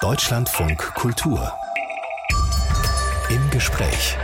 [0.00, 1.52] Deutschlandfunk Kultur.
[3.30, 4.16] Im Gespräch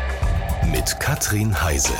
[0.70, 1.94] mit Katrin Heise.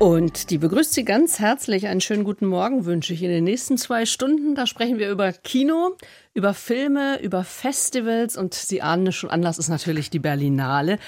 [0.00, 1.86] Und die begrüßt Sie ganz herzlich.
[1.86, 4.56] Einen schönen guten Morgen wünsche ich in den nächsten zwei Stunden.
[4.56, 5.96] Da sprechen wir über Kino,
[6.34, 10.98] über Filme, über Festivals und Sie ahnen es schon, Anlass ist natürlich die Berlinale.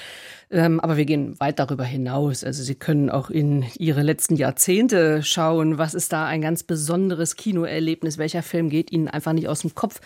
[0.51, 2.43] Ähm, aber wir gehen weit darüber hinaus.
[2.43, 7.37] Also Sie können auch in Ihre letzten Jahrzehnte schauen, was ist da ein ganz besonderes
[7.37, 10.01] Kinoerlebnis, welcher Film geht Ihnen einfach nicht aus dem Kopf.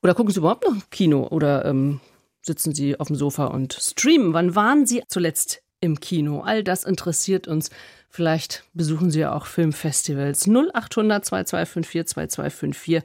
[0.00, 2.00] Oder gucken Sie überhaupt noch Kino oder ähm,
[2.42, 4.32] sitzen Sie auf dem Sofa und streamen?
[4.34, 6.42] Wann waren Sie zuletzt im Kino?
[6.42, 7.70] All das interessiert uns.
[8.08, 10.46] Vielleicht besuchen Sie ja auch Filmfestivals.
[10.46, 13.02] 0800 2254 2254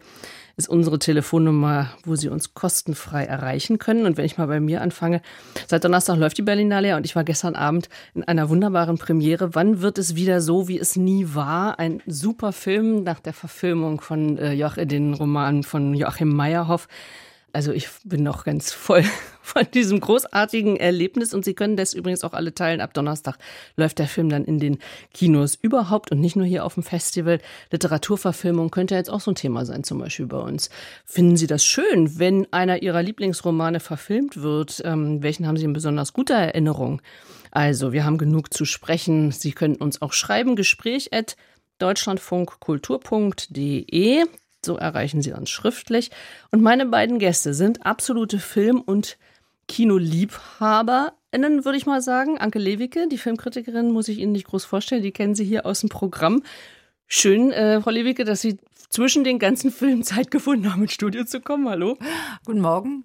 [0.57, 4.07] ist unsere Telefonnummer, wo Sie uns kostenfrei erreichen können.
[4.07, 5.21] Und wenn ich mal bei mir anfange,
[5.67, 9.53] seit Donnerstag läuft die Berlinale und ich war gestern Abend in einer wunderbaren Premiere.
[9.53, 11.77] Wann wird es wieder so, wie es nie war?
[11.77, 16.87] Ein super Film nach der Verfilmung von äh, Joach, den Roman von Joachim Meyerhoff.
[17.57, 19.03] Also ich bin noch ganz voll
[19.41, 22.81] von diesem großartigen Erlebnis und Sie können das übrigens auch alle teilen.
[22.81, 23.39] Ab Donnerstag
[23.75, 24.77] läuft der Film dann in den
[25.11, 27.39] Kinos überhaupt und nicht nur hier auf dem Festival.
[27.71, 30.69] Literaturverfilmung könnte jetzt auch so ein Thema sein, zum Beispiel bei uns.
[31.03, 34.83] Finden Sie das schön, wenn einer Ihrer Lieblingsromane verfilmt wird?
[34.85, 37.01] Ähm, welchen haben Sie in besonders guter Erinnerung?
[37.49, 39.31] Also, wir haben genug zu sprechen.
[39.31, 41.35] Sie können uns auch schreiben, gespräch at
[41.79, 44.25] deutschlandfunkkultur.de.
[44.67, 46.11] So erreichen Sie uns schriftlich.
[46.51, 49.17] Und meine beiden Gäste sind absolute Film- und
[49.69, 52.37] KinoliebhaberInnen, würde ich mal sagen.
[52.37, 55.03] Anke Lewicke, die Filmkritikerin, muss ich Ihnen nicht groß vorstellen.
[55.03, 56.43] Die kennen Sie hier aus dem Programm.
[57.07, 58.57] Schön, äh, Frau Lewicke, dass Sie
[58.89, 61.69] zwischen den ganzen Filmen Zeit gefunden haben, ins Studio zu kommen.
[61.69, 61.97] Hallo.
[62.45, 63.03] Guten Morgen.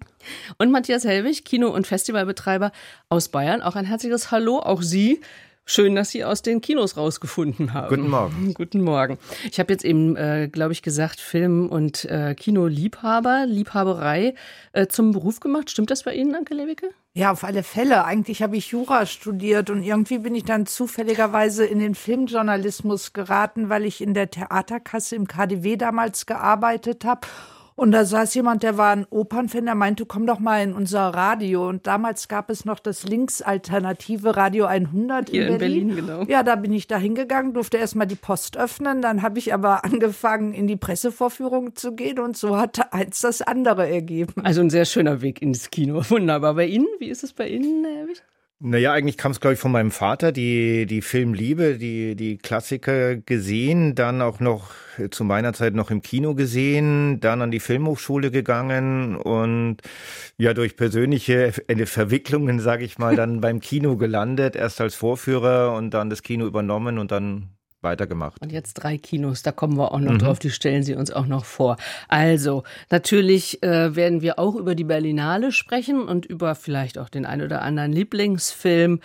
[0.57, 2.73] Und Matthias Hellwig, Kino- und Festivalbetreiber
[3.07, 3.61] aus Bayern.
[3.61, 4.59] Auch ein herzliches Hallo.
[4.59, 5.21] Auch Sie
[5.65, 7.87] Schön, dass Sie aus den Kinos rausgefunden haben.
[7.87, 8.53] Guten Morgen.
[8.53, 9.17] Guten Morgen.
[9.49, 14.35] Ich habe jetzt eben, äh, glaube ich, gesagt, Film- und äh, Kinoliebhaber, Liebhaberei
[14.73, 15.71] äh, zum Beruf gemacht.
[15.71, 16.89] Stimmt das bei Ihnen, Anke Lewicke?
[17.13, 18.03] Ja, auf alle Fälle.
[18.03, 23.69] Eigentlich habe ich Jura studiert und irgendwie bin ich dann zufälligerweise in den Filmjournalismus geraten,
[23.69, 27.27] weil ich in der Theaterkasse im KDW damals gearbeitet habe
[27.75, 31.09] und da saß jemand, der war ein Opernfan, der meinte, komm doch mal in unser
[31.09, 31.67] Radio.
[31.67, 35.89] Und damals gab es noch das linksalternative Radio 100 Hier in Berlin.
[35.89, 36.23] In Berlin genau.
[36.31, 39.01] Ja, da bin ich da hingegangen, durfte erstmal die Post öffnen.
[39.01, 42.19] Dann habe ich aber angefangen, in die Pressevorführung zu gehen.
[42.19, 44.33] Und so hat eins das andere ergeben.
[44.43, 46.03] Also ein sehr schöner Weg ins Kino.
[46.09, 46.53] Wunderbar.
[46.53, 46.87] Bei Ihnen?
[46.99, 48.23] Wie ist es bei Ihnen, Herr Wicht?
[48.65, 53.17] Naja, eigentlich kam es, glaube ich, von meinem Vater, die, die Filmliebe, die, die Klassiker
[53.17, 54.71] gesehen, dann auch noch
[55.11, 59.79] zu meiner Zeit noch im Kino gesehen, dann an die Filmhochschule gegangen und
[60.37, 65.93] ja, durch persönliche Verwicklungen, sage ich mal, dann beim Kino gelandet, erst als Vorführer und
[65.93, 67.49] dann das Kino übernommen und dann
[67.83, 68.41] weitergemacht.
[68.41, 70.19] Und jetzt drei Kinos, da kommen wir auch noch mhm.
[70.19, 71.77] drauf, die stellen Sie uns auch noch vor.
[72.07, 77.25] Also, natürlich äh, werden wir auch über die Berlinale sprechen und über vielleicht auch den
[77.25, 78.99] ein oder anderen Lieblingsfilm.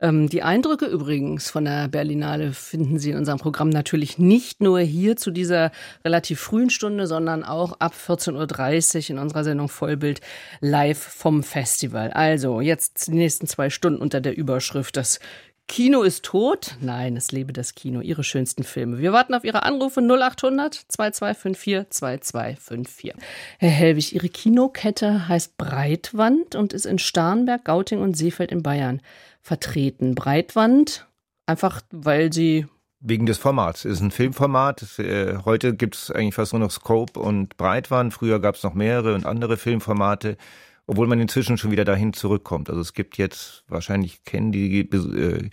[0.00, 4.80] Ähm, die Eindrücke übrigens von der Berlinale finden Sie in unserem Programm natürlich nicht nur
[4.80, 5.70] hier zu dieser
[6.04, 10.20] relativ frühen Stunde, sondern auch ab 14.30 Uhr in unserer Sendung Vollbild
[10.60, 12.10] live vom Festival.
[12.10, 15.20] Also, jetzt die nächsten zwei Stunden unter der Überschrift das
[15.66, 16.76] Kino ist tot?
[16.80, 18.00] Nein, es lebe das Kino.
[18.00, 18.98] Ihre schönsten Filme.
[18.98, 23.14] Wir warten auf Ihre Anrufe 0800 2254 2254.
[23.58, 29.00] Herr Helwig, Ihre Kinokette heißt Breitwand und ist in Starnberg, Gauting und Seefeld in Bayern
[29.40, 30.14] vertreten.
[30.14, 31.06] Breitwand,
[31.46, 32.66] einfach weil Sie
[33.06, 33.84] Wegen des Formats.
[33.84, 34.98] Es ist ein Filmformat.
[34.98, 38.14] Äh, heute gibt es eigentlich fast nur noch Scope und Breitwand.
[38.14, 40.38] Früher gab es noch mehrere und andere Filmformate
[40.86, 42.68] obwohl man inzwischen schon wieder dahin zurückkommt.
[42.68, 45.50] Also es gibt jetzt, wahrscheinlich kennen die, äh,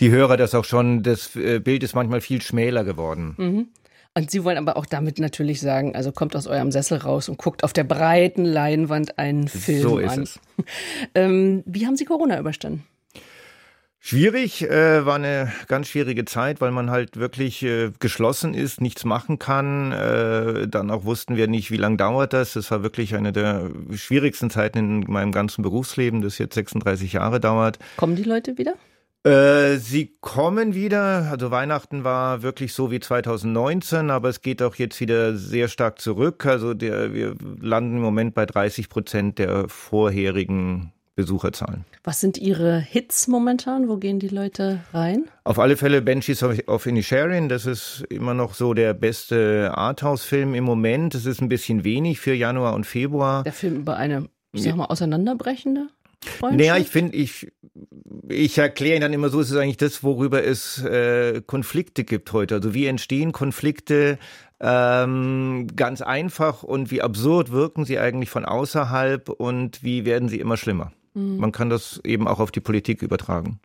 [0.00, 3.34] die Hörer das auch schon, das äh, Bild ist manchmal viel schmäler geworden.
[3.36, 3.68] Mhm.
[4.14, 7.38] Und Sie wollen aber auch damit natürlich sagen, also kommt aus eurem Sessel raus und
[7.38, 10.22] guckt auf der breiten Leinwand einen Film so ist an.
[10.22, 10.40] Es.
[11.14, 12.84] ähm, wie haben Sie Corona überstanden?
[14.04, 19.04] Schwierig, äh, war eine ganz schwierige Zeit, weil man halt wirklich äh, geschlossen ist, nichts
[19.04, 19.92] machen kann.
[19.92, 22.54] Äh, dann auch wussten wir nicht, wie lange dauert das.
[22.54, 27.38] Das war wirklich eine der schwierigsten Zeiten in meinem ganzen Berufsleben, das jetzt 36 Jahre
[27.38, 27.78] dauert.
[27.96, 28.74] Kommen die Leute wieder?
[29.22, 31.28] Äh, sie kommen wieder.
[31.30, 36.00] Also Weihnachten war wirklich so wie 2019, aber es geht auch jetzt wieder sehr stark
[36.00, 36.44] zurück.
[36.44, 41.84] Also der, wir landen im Moment bei 30 Prozent der vorherigen Besucherzahlen.
[42.04, 43.88] Was sind Ihre Hits momentan?
[43.88, 45.24] Wo gehen die Leute rein?
[45.44, 47.48] Auf alle Fälle Banshees of Inisherin.
[47.48, 51.14] Das ist immer noch so der beste Arthouse-Film im Moment.
[51.14, 53.42] Das ist ein bisschen wenig für Januar und Februar.
[53.42, 55.88] Der Film über eine, ich sag mal, auseinanderbrechende
[56.40, 57.52] naja, ich finde, ich
[58.28, 62.56] ich erkläre dann immer so, es ist eigentlich das, worüber es äh, Konflikte gibt heute.
[62.56, 64.18] Also wie entstehen Konflikte
[64.60, 70.38] ähm, ganz einfach und wie absurd wirken sie eigentlich von außerhalb und wie werden sie
[70.38, 70.92] immer schlimmer.
[71.14, 71.36] Mhm.
[71.38, 73.60] Man kann das eben auch auf die Politik übertragen.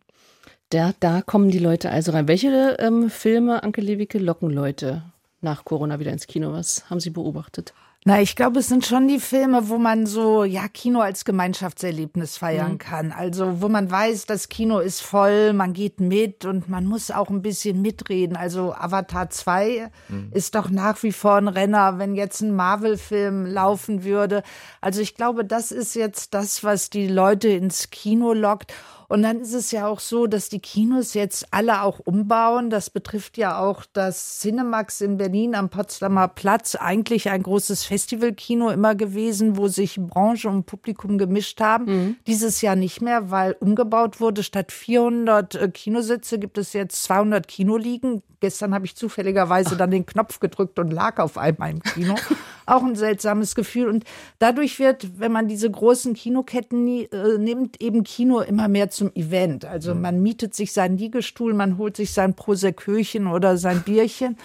[0.70, 2.28] Da, da kommen die Leute also rein.
[2.28, 5.02] Welche ähm, Filme, Anke Lewicke, locken Leute
[5.40, 6.52] nach Corona wieder ins Kino?
[6.52, 7.72] Was haben Sie beobachtet?
[8.08, 12.38] Na, ich glaube, es sind schon die Filme, wo man so, ja, Kino als Gemeinschaftserlebnis
[12.38, 12.78] feiern mhm.
[12.78, 13.12] kann.
[13.12, 17.28] Also, wo man weiß, das Kino ist voll, man geht mit und man muss auch
[17.28, 18.34] ein bisschen mitreden.
[18.34, 20.30] Also, Avatar 2 mhm.
[20.32, 24.42] ist doch nach wie vor ein Renner, wenn jetzt ein Marvel-Film laufen würde.
[24.80, 28.72] Also, ich glaube, das ist jetzt das, was die Leute ins Kino lockt.
[29.08, 32.68] Und dann ist es ja auch so, dass die Kinos jetzt alle auch umbauen.
[32.68, 36.74] Das betrifft ja auch das Cinemax in Berlin am Potsdamer Platz.
[36.74, 41.84] Eigentlich ein großes Festivalkino immer gewesen, wo sich Branche und Publikum gemischt haben.
[41.86, 42.16] Mhm.
[42.26, 44.42] Dieses Jahr nicht mehr, weil umgebaut wurde.
[44.42, 48.22] Statt 400 äh, Kinositze gibt es jetzt 200 Kinoliegen.
[48.40, 52.14] Gestern habe ich zufälligerweise dann den Knopf gedrückt und lag auf einmal im Kino.
[52.66, 53.88] Auch ein seltsames Gefühl.
[53.88, 54.04] Und
[54.38, 59.64] dadurch wird, wenn man diese großen Kinoketten äh, nimmt, eben Kino immer mehr zum Event.
[59.64, 60.02] Also mhm.
[60.02, 64.36] man mietet sich seinen Liegestuhl, man holt sich sein Proseköchen oder sein Bierchen.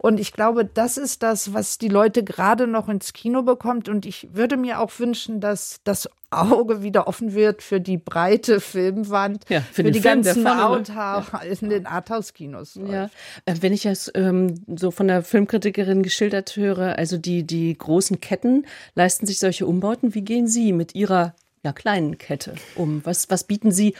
[0.00, 3.88] Und ich glaube, das ist das, was die Leute gerade noch ins Kino bekommt.
[3.88, 8.60] Und ich würde mir auch wünschen, dass das Auge wieder offen wird für die breite
[8.60, 11.40] Filmwand, ja, für, für die Film, ganzen Outhouse ja.
[11.60, 12.78] in den Arthouse-Kinos.
[12.86, 13.10] Ja.
[13.44, 18.20] Äh, wenn ich es ähm, so von der Filmkritikerin geschildert höre, also die, die großen
[18.20, 20.14] Ketten leisten sich solche Umbauten.
[20.14, 21.34] Wie gehen Sie mit Ihrer
[21.68, 23.04] ja, kleinen Kette um?
[23.04, 23.94] Was, was bieten Sie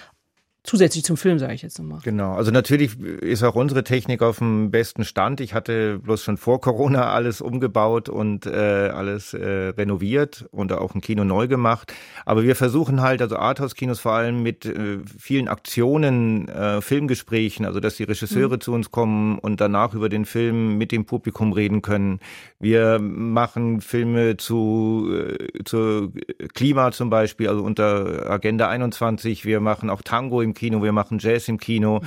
[0.69, 2.01] Zusätzlich zum Film, sage ich jetzt nochmal.
[2.05, 5.41] Genau, also natürlich ist auch unsere Technik auf dem besten Stand.
[5.41, 10.95] Ich hatte bloß schon vor Corona alles umgebaut und äh, alles äh, renoviert und auch
[10.95, 11.95] ein Kino neu gemacht.
[12.27, 17.81] Aber wir versuchen halt, also Arthouse-Kinos vor allem mit äh, vielen Aktionen, äh, Filmgesprächen, also
[17.81, 18.61] dass die Regisseure mhm.
[18.61, 22.21] zu uns kommen und danach über den Film mit dem Publikum reden können.
[22.61, 26.13] Wir machen Filme zu, äh, zu
[26.53, 29.47] Klima zum Beispiel, also unter Agenda 21.
[29.47, 32.01] Wir machen auch Tango im Kino, wir machen Jazz im Kino,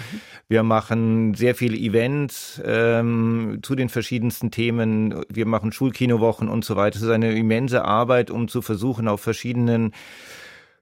[0.47, 6.75] wir machen sehr viele Events ähm, zu den verschiedensten Themen, wir machen Schulkinowochen und so
[6.75, 6.97] weiter.
[6.97, 9.93] Es ist eine immense Arbeit, um zu versuchen, auf verschiedenen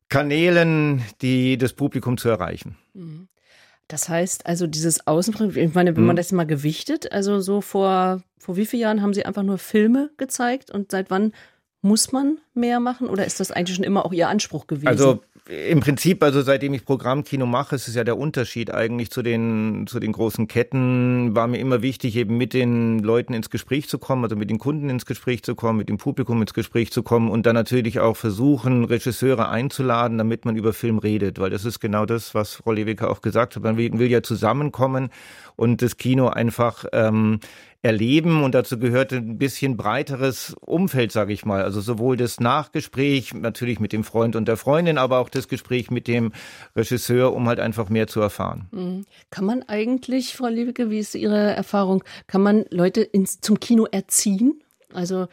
[0.09, 2.75] Kanälen die, das Publikum zu erreichen.
[2.93, 3.27] Mhm.
[3.87, 6.17] Das heißt also, dieses Außenprinzip, ich meine, wenn man mhm.
[6.17, 10.11] das mal gewichtet, also so vor, vor wie vielen Jahren haben Sie einfach nur Filme
[10.17, 11.33] gezeigt und seit wann
[11.81, 14.87] muss man mehr machen oder ist das eigentlich schon immer auch Ihr Anspruch gewesen?
[14.87, 19.23] Also im Prinzip, also seitdem ich Programmkino mache, ist es ja der Unterschied eigentlich zu
[19.23, 23.89] den, zu den großen Ketten, war mir immer wichtig, eben mit den Leuten ins Gespräch
[23.89, 26.91] zu kommen, also mit den Kunden ins Gespräch zu kommen, mit dem Publikum ins Gespräch
[26.91, 31.49] zu kommen und dann natürlich auch versuchen, Regisseure einzuladen, damit man über Film redet, weil
[31.49, 33.63] das ist genau das, was Frau Lewicke auch gesagt hat.
[33.63, 35.09] Man will, will ja zusammenkommen
[35.55, 37.39] und das Kino einfach ähm,
[37.81, 41.63] erleben und dazu gehört ein bisschen breiteres Umfeld, sage ich mal.
[41.63, 45.89] Also sowohl das Nachgespräch natürlich mit dem Freund und der Freundin, aber auch das Gespräch
[45.89, 46.33] mit dem
[46.75, 48.67] Regisseur, um halt einfach mehr zu erfahren.
[48.71, 49.05] Mhm.
[49.29, 53.85] Kann man eigentlich, Frau Liebeke, wie ist Ihre Erfahrung, kann man Leute ins, zum Kino
[53.89, 54.61] erziehen?
[54.93, 55.27] Also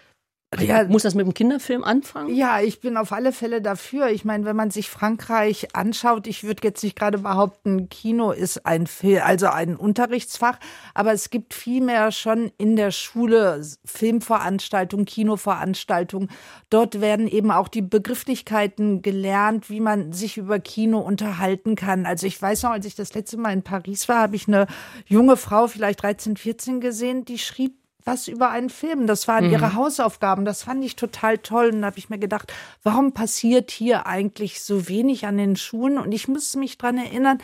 [0.61, 2.35] ja, muss das mit dem Kinderfilm anfangen?
[2.35, 4.11] Ja, ich bin auf alle Fälle dafür.
[4.11, 8.65] Ich meine, wenn man sich Frankreich anschaut, ich würde jetzt nicht gerade behaupten, Kino ist
[8.65, 10.59] ein Film, also ein Unterrichtsfach,
[10.95, 16.31] aber es gibt vielmehr schon in der Schule Filmveranstaltungen, Kinoveranstaltungen.
[16.71, 22.07] Dort werden eben auch die Begrifflichkeiten gelernt, wie man sich über Kino unterhalten kann.
[22.07, 24.69] Also ich weiß noch, als ich das letzte Mal in Paris war, habe ich eine
[25.07, 27.75] junge Frau, vielleicht 13, 14 gesehen, die schrieb
[28.07, 29.07] was über einen Film.
[29.07, 29.53] Das waren mhm.
[29.53, 30.45] ihre Hausaufgaben.
[30.45, 31.71] Das fand ich total toll.
[31.75, 35.99] Und da habe ich mir gedacht, warum passiert hier eigentlich so wenig an den Schulen?
[35.99, 37.39] Und ich muss mich dran erinnern,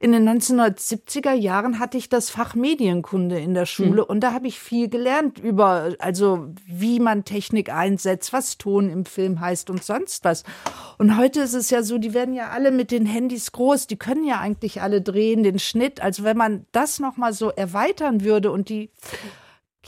[0.00, 4.08] in den 1970er Jahren hatte ich das Fach Medienkunde in der Schule mhm.
[4.08, 9.04] und da habe ich viel gelernt über, also wie man Technik einsetzt, was Ton im
[9.06, 10.44] Film heißt und sonst was.
[10.98, 13.96] Und heute ist es ja so, die werden ja alle mit den Handys groß, die
[13.96, 16.00] können ja eigentlich alle drehen, den Schnitt.
[16.00, 18.90] Also wenn man das nochmal so erweitern würde und die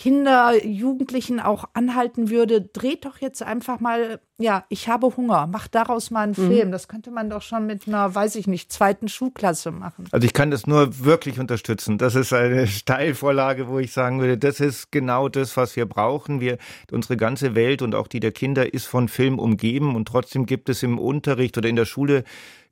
[0.01, 5.75] Kinder, Jugendlichen auch anhalten würde, dreht doch jetzt einfach mal, ja, ich habe Hunger, macht
[5.75, 6.49] daraus mal einen mhm.
[6.49, 6.73] Film.
[6.73, 10.09] Das könnte man doch schon mit einer, weiß ich nicht, zweiten Schulklasse machen.
[10.11, 11.99] Also ich kann das nur wirklich unterstützen.
[11.99, 16.41] Das ist eine Steilvorlage, wo ich sagen würde, das ist genau das, was wir brauchen.
[16.41, 16.57] Wir,
[16.91, 20.71] unsere ganze Welt und auch die der Kinder ist von Film umgeben und trotzdem gibt
[20.71, 22.25] es im Unterricht oder in der Schule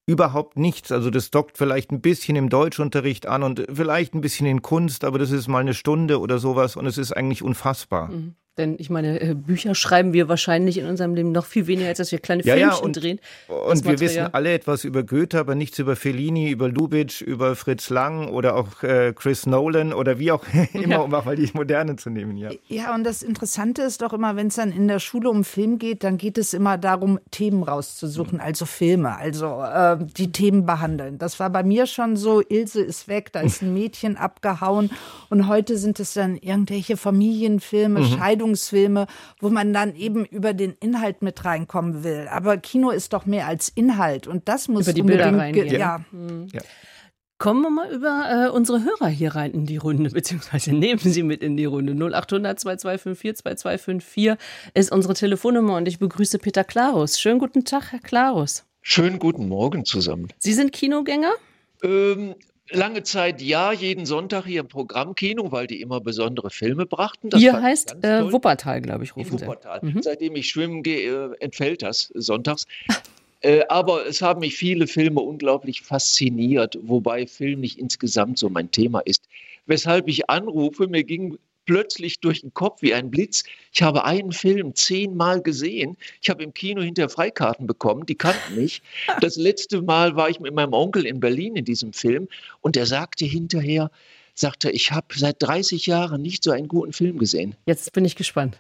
[0.08, 0.90] überhaupt nichts.
[0.90, 5.04] Also das dockt vielleicht ein bisschen im Deutschunterricht an und vielleicht ein bisschen in Kunst,
[5.04, 8.08] aber das ist mal eine Stunde oder sowas und es ist eigentlich unfassbar.
[8.08, 8.34] Mhm.
[8.58, 11.98] Denn ich meine, äh, Bücher schreiben wir wahrscheinlich in unserem Leben noch viel weniger, als
[11.98, 13.20] dass wir kleine ja, Filmchen ja, und, drehen.
[13.46, 17.88] Und wir wissen alle etwas über Goethe, aber nichts über Fellini, über Lubitsch, über Fritz
[17.88, 20.98] Lang oder auch äh, Chris Nolan oder wie auch immer, ja.
[20.98, 22.36] um auch mal die Moderne zu nehmen.
[22.36, 22.50] Ja.
[22.66, 25.78] ja, und das Interessante ist doch immer, wenn es dann in der Schule um Film
[25.78, 31.18] geht, dann geht es immer darum, Themen rauszusuchen, also Filme, also äh, die Themen behandeln.
[31.18, 34.90] Das war bei mir schon so, Ilse ist weg, da ist ein Mädchen abgehauen
[35.30, 38.04] und heute sind es dann irgendwelche Familienfilme, mhm.
[38.48, 39.06] Scheidungsfilme,
[39.40, 42.28] wo man dann eben über den Inhalt mit reinkommen will.
[42.30, 45.78] Aber Kino ist doch mehr als Inhalt und das muss über die Bilder reingehen.
[45.78, 46.04] Ja.
[46.10, 46.48] Mhm.
[46.52, 46.60] ja.
[47.38, 51.22] Kommen wir mal über äh, unsere Hörer hier rein in die Runde, beziehungsweise nehmen Sie
[51.22, 51.92] mit in die Runde.
[51.92, 54.34] 0800 2254 2254
[54.74, 57.20] ist unsere Telefonnummer und ich begrüße Peter Klarus.
[57.20, 58.64] Schönen guten Tag, Herr Klarus.
[58.82, 60.28] Schönen guten Morgen zusammen.
[60.38, 61.32] Sie sind Kinogänger?
[61.82, 62.34] Ähm,
[62.70, 67.30] lange Zeit ja, jeden Sonntag hier im Programmkino, weil die immer besondere Filme brachten.
[67.30, 69.80] Das hier heißt äh, Wuppertal, glaube ich, rufen In Wuppertal.
[69.82, 70.02] Mhm.
[70.02, 72.66] Seitdem ich schwimmen gehe, äh, entfällt das sonntags.
[73.40, 78.70] äh, aber es haben mich viele Filme unglaublich fasziniert, wobei Film nicht insgesamt so mein
[78.70, 79.22] Thema ist.
[79.66, 83.44] Weshalb ich anrufe, mir ging plötzlich durch den Kopf wie ein Blitz.
[83.72, 85.98] Ich habe einen Film zehnmal gesehen.
[86.22, 88.82] Ich habe im Kino hinter Freikarten bekommen, die kannten mich.
[89.20, 92.28] Das letzte Mal war ich mit meinem Onkel in Berlin in diesem Film
[92.62, 93.90] und er sagte hinterher,
[94.34, 97.54] sagte, ich habe seit 30 Jahren nicht so einen guten Film gesehen.
[97.66, 98.58] Jetzt bin ich gespannt.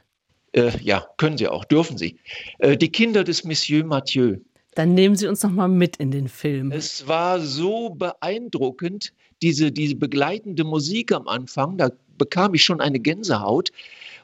[0.52, 2.18] Äh, ja, können Sie auch, dürfen Sie.
[2.58, 4.38] Äh, die Kinder des Monsieur Mathieu.
[4.74, 6.72] Dann nehmen Sie uns noch mal mit in den Film.
[6.72, 11.78] Es war so beeindruckend, diese, diese begleitende Musik am Anfang.
[11.78, 13.70] Da bekam ich schon eine Gänsehaut.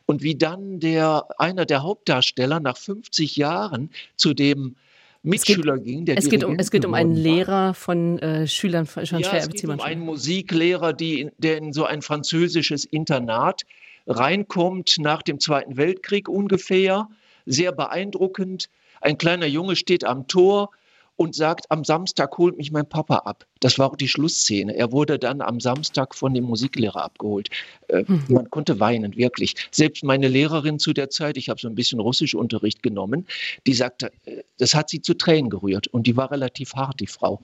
[0.06, 4.76] Und wie dann der, einer der Hauptdarsteller nach 50 Jahren zu dem
[5.22, 6.04] Mitschüler es geht, ging.
[6.04, 9.48] Der es, geht um, es geht um einen Lehrer von äh, Schülern von ja, es
[9.48, 13.62] geht um einen Musiklehrer, die, der in so ein französisches Internat
[14.06, 17.08] reinkommt nach dem Zweiten Weltkrieg ungefähr.
[17.46, 18.68] Sehr beeindruckend.
[19.00, 20.70] Ein kleiner Junge steht am Tor,
[21.16, 23.46] und sagt, am Samstag holt mich mein Papa ab.
[23.60, 24.76] Das war auch die Schlussszene.
[24.76, 27.50] Er wurde dann am Samstag von dem Musiklehrer abgeholt.
[27.88, 28.24] Äh, mhm.
[28.28, 29.54] Man konnte weinen, wirklich.
[29.70, 33.26] Selbst meine Lehrerin zu der Zeit, ich habe so ein bisschen Russischunterricht genommen,
[33.66, 35.86] die sagte, äh, das hat sie zu Tränen gerührt.
[35.86, 37.40] Und die war relativ hart, die Frau.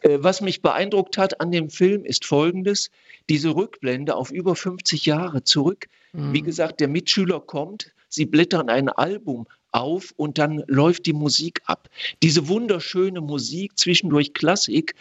[0.00, 2.90] Äh, was mich beeindruckt hat an dem Film ist Folgendes.
[3.28, 5.86] Diese Rückblende auf über 50 Jahre zurück.
[6.12, 6.32] Mhm.
[6.32, 11.60] Wie gesagt, der Mitschüler kommt, sie blättern ein Album auf und dann läuft die Musik
[11.66, 11.88] ab.
[12.22, 14.94] Diese wunderschöne Musik, zwischendurch Klassik,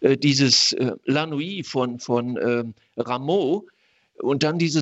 [0.00, 2.64] äh, dieses äh, La Nuit von, von äh,
[2.96, 3.66] Rameau
[4.20, 4.80] und dann diese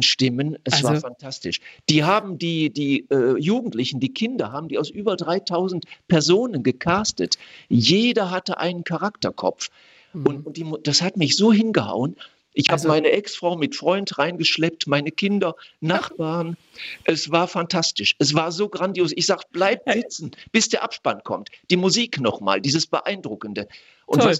[0.00, 0.88] Stimmen, es also.
[0.88, 1.60] war fantastisch.
[1.88, 7.36] Die haben die, die äh, Jugendlichen, die Kinder, haben die aus über 3000 Personen gecastet.
[7.68, 9.68] Jeder hatte einen Charakterkopf.
[10.12, 10.26] Mhm.
[10.26, 12.16] Und, und die, das hat mich so hingehauen.
[12.54, 16.56] Ich also, habe meine Ex-Frau mit Freund reingeschleppt, meine Kinder, Nachbarn.
[17.02, 18.14] Es war fantastisch.
[18.18, 19.12] Es war so grandios.
[19.14, 21.50] Ich sage, bleib sitzen, bis der Abspann kommt.
[21.70, 23.68] Die Musik nochmal, dieses Beeindruckende.
[24.06, 24.34] Und Toll.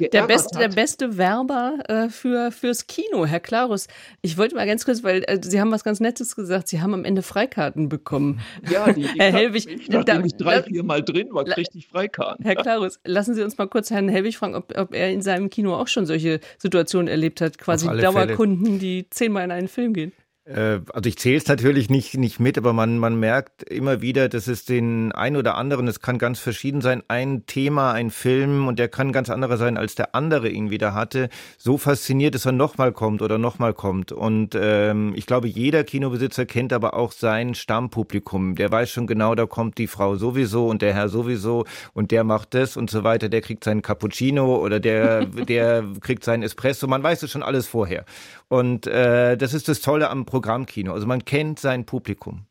[0.00, 3.86] Der beste, der beste Werber äh, für, fürs Kino, Herr Klarus.
[4.22, 6.68] Ich wollte mal ganz kurz, weil äh, Sie haben was ganz Nettes gesagt.
[6.68, 8.40] Sie haben am Ende Freikarten bekommen.
[8.70, 11.76] Ja, die, die Herr Helwig, mich, nachdem da, ich drei, vier Mal drin war, kriegte
[11.76, 12.44] ich Freikarten.
[12.44, 15.50] Herr Klarus, lassen Sie uns mal kurz Herrn Helwig fragen, ob, ob er in seinem
[15.50, 17.58] Kino auch schon solche Situationen erlebt hat.
[17.58, 18.78] Quasi Dauerkunden, Fälle.
[18.78, 20.12] die zehnmal in einen Film gehen.
[20.50, 24.28] Äh, also ich zähle es natürlich nicht, nicht mit, aber man, man merkt immer wieder,
[24.28, 28.66] dass es den ein oder anderen, es kann ganz verschieden sein, ein Thema, ein Film
[28.66, 32.46] und der kann ganz anderer sein, als der andere ihn wieder hatte, so fasziniert, dass
[32.46, 34.12] er nochmal kommt oder nochmal kommt.
[34.12, 38.56] Und ähm, ich glaube, jeder Kinobesitzer kennt aber auch sein Stammpublikum.
[38.56, 42.24] Der weiß schon genau, da kommt die Frau sowieso und der Herr sowieso und der
[42.24, 46.86] macht das und so weiter, der kriegt seinen Cappuccino oder der, der kriegt seinen Espresso.
[46.86, 48.04] Man weiß es schon alles vorher.
[48.50, 50.92] Und äh, das ist das Tolle am Programmkino.
[50.92, 52.46] Also man kennt sein Publikum.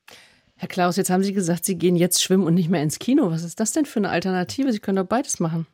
[0.56, 3.30] Herr Klaus, jetzt haben Sie gesagt, Sie gehen jetzt schwimmen und nicht mehr ins Kino.
[3.32, 4.72] Was ist das denn für eine Alternative?
[4.72, 5.68] Sie können doch beides machen.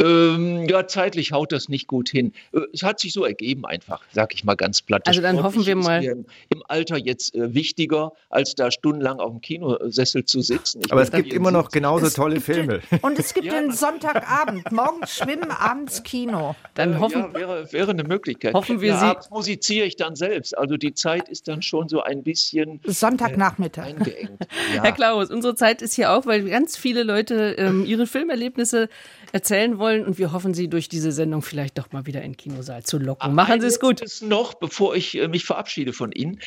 [0.00, 2.32] Ähm, ja, zeitlich haut das nicht gut hin.
[2.52, 5.06] Äh, es hat sich so ergeben einfach, sag ich mal ganz platt.
[5.06, 6.02] Also dann hoffen wir mal.
[6.02, 6.24] Im,
[6.68, 10.82] Alter jetzt äh, wichtiger, als da stundenlang auf dem Kinosessel zu sitzen.
[10.84, 12.80] Ich Aber es gibt immer noch genauso tolle Filme.
[12.90, 16.54] Den, und es gibt ja, den Sonntagabend, morgens schwimmen, abends Kino.
[16.74, 18.54] Dann hoffen, ja, wäre, wäre eine Möglichkeit.
[18.54, 19.06] Hoffen wir ja, Sie.
[19.06, 20.56] Abends musiziere ich dann selbst.
[20.56, 23.86] Also die Zeit ist dann schon so ein bisschen Sonntagnachmittag.
[23.86, 24.30] Äh, eingeengt.
[24.74, 24.84] Ja.
[24.84, 28.88] Herr Klaus, unsere Zeit ist hier auch, weil ganz viele Leute ähm, ihre Filmerlebnisse
[29.32, 32.36] erzählen wollen und wir hoffen, Sie durch diese Sendung vielleicht doch mal wieder in den
[32.36, 33.34] Kinosaal zu locken.
[33.34, 34.02] Machen Sie es gut.
[34.22, 36.40] noch, bevor ich äh, mich verabschiede von Ihnen.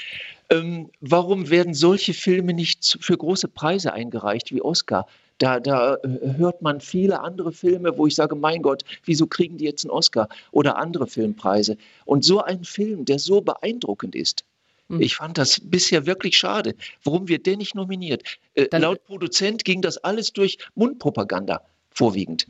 [0.49, 5.07] Ähm, warum werden solche Filme nicht für große Preise eingereicht wie Oscar?
[5.37, 9.57] Da, da, äh, hört man viele andere Filme, wo ich sage, mein Gott, wieso kriegen
[9.57, 11.77] die jetzt einen Oscar oder andere Filmpreise?
[12.05, 14.43] Und so ein Film, der so beeindruckend ist,
[14.89, 15.01] Hm.
[15.01, 16.75] Ich fand das bisher wirklich schade.
[17.03, 18.23] Warum wird der nicht nominiert?
[18.53, 21.61] Äh, laut Produzent ging das alles durch Mundpropaganda
[21.93, 22.47] vorwiegend.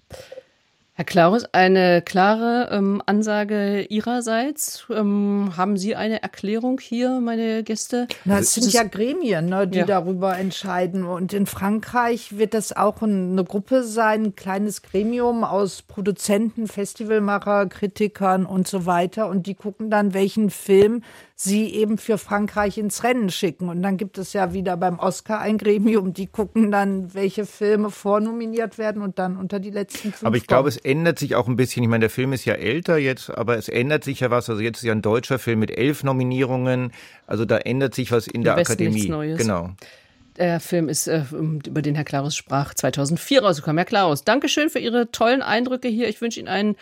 [0.95, 4.85] Herr Klaus, eine klare ähm, Ansage Ihrerseits.
[4.91, 8.07] Ähm, haben Sie eine Erklärung hier, meine Gäste?
[8.25, 9.85] Na, es sind ja Gremien, ne, die ja.
[9.85, 11.03] darüber entscheiden.
[11.03, 17.65] Und in Frankreich wird das auch eine Gruppe sein, ein kleines Gremium aus Produzenten, Festivalmacher,
[17.65, 19.27] Kritikern und so weiter.
[19.29, 21.01] Und die gucken dann, welchen Film
[21.35, 23.69] sie eben für Frankreich ins Rennen schicken.
[23.69, 27.89] Und dann gibt es ja wieder beim Oscar ein Gremium, die gucken dann, welche Filme
[27.89, 30.25] vornominiert werden und dann unter die letzten fünf.
[30.25, 31.83] Aber ich glaube, es ändert sich auch ein bisschen.
[31.83, 34.49] Ich meine, der Film ist ja älter jetzt, aber es ändert sich ja was.
[34.49, 36.91] Also jetzt ist ja ein deutscher Film mit elf Nominierungen.
[37.25, 38.93] Also da ändert sich was in der Akademie.
[38.93, 39.37] Nichts Neues.
[39.37, 39.71] Genau.
[40.37, 43.77] Der Film ist, äh, über den Herr Klarus sprach, 2004 rausgekommen.
[43.77, 46.07] Herr Klarus, Dankeschön für Ihre tollen Eindrücke hier.
[46.09, 46.75] Ich wünsche Ihnen einen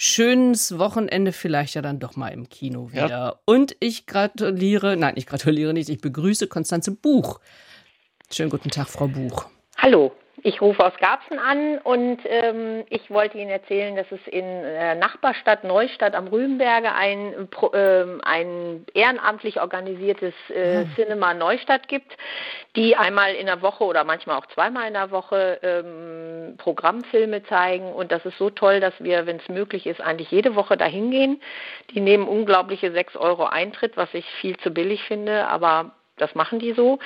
[0.00, 3.08] schönes Wochenende vielleicht ja dann doch mal im Kino wieder.
[3.08, 3.40] Ja.
[3.44, 7.40] Und ich gratuliere, nein, ich gratuliere nicht, ich begrüße Konstanze Buch.
[8.30, 9.46] Schönen guten Tag, Frau Buch.
[9.76, 10.12] Hallo.
[10.42, 14.94] Ich rufe aus Garbsen an und ähm, ich wollte Ihnen erzählen, dass es in der
[14.94, 20.94] Nachbarstadt Neustadt am Rübenberge ein, äh, ein ehrenamtlich organisiertes äh, hm.
[20.94, 22.16] Cinema Neustadt gibt,
[22.76, 27.92] die einmal in der Woche oder manchmal auch zweimal in der Woche ähm, Programmfilme zeigen.
[27.92, 31.10] Und das ist so toll, dass wir, wenn es möglich ist, eigentlich jede Woche dahin
[31.10, 31.40] gehen.
[31.90, 36.58] Die nehmen unglaubliche 6 Euro Eintritt, was ich viel zu billig finde, aber das machen
[36.58, 36.98] die so.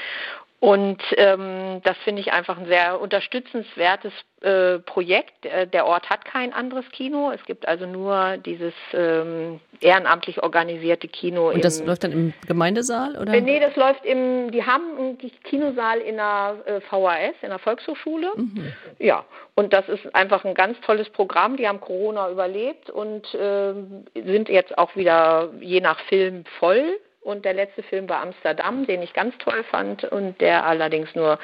[0.62, 5.44] Und ähm, das finde ich einfach ein sehr unterstützenswertes äh, Projekt.
[5.44, 7.32] Äh, der Ort hat kein anderes Kino.
[7.32, 11.50] Es gibt also nur dieses ähm, ehrenamtlich organisierte Kino.
[11.50, 13.18] Und das läuft dann im Gemeindesaal?
[13.18, 13.34] Oder?
[13.34, 17.58] Äh, nee, das läuft im, die haben einen Kinosaal in der äh, VHS, in der
[17.58, 18.30] Volkshochschule.
[18.36, 18.72] Mhm.
[19.00, 19.24] Ja,
[19.56, 21.56] und das ist einfach ein ganz tolles Programm.
[21.56, 23.74] Die haben Corona überlebt und äh,
[24.14, 29.02] sind jetzt auch wieder je nach Film voll und der letzte Film war Amsterdam, den
[29.02, 31.38] ich ganz toll fand und der allerdings nur,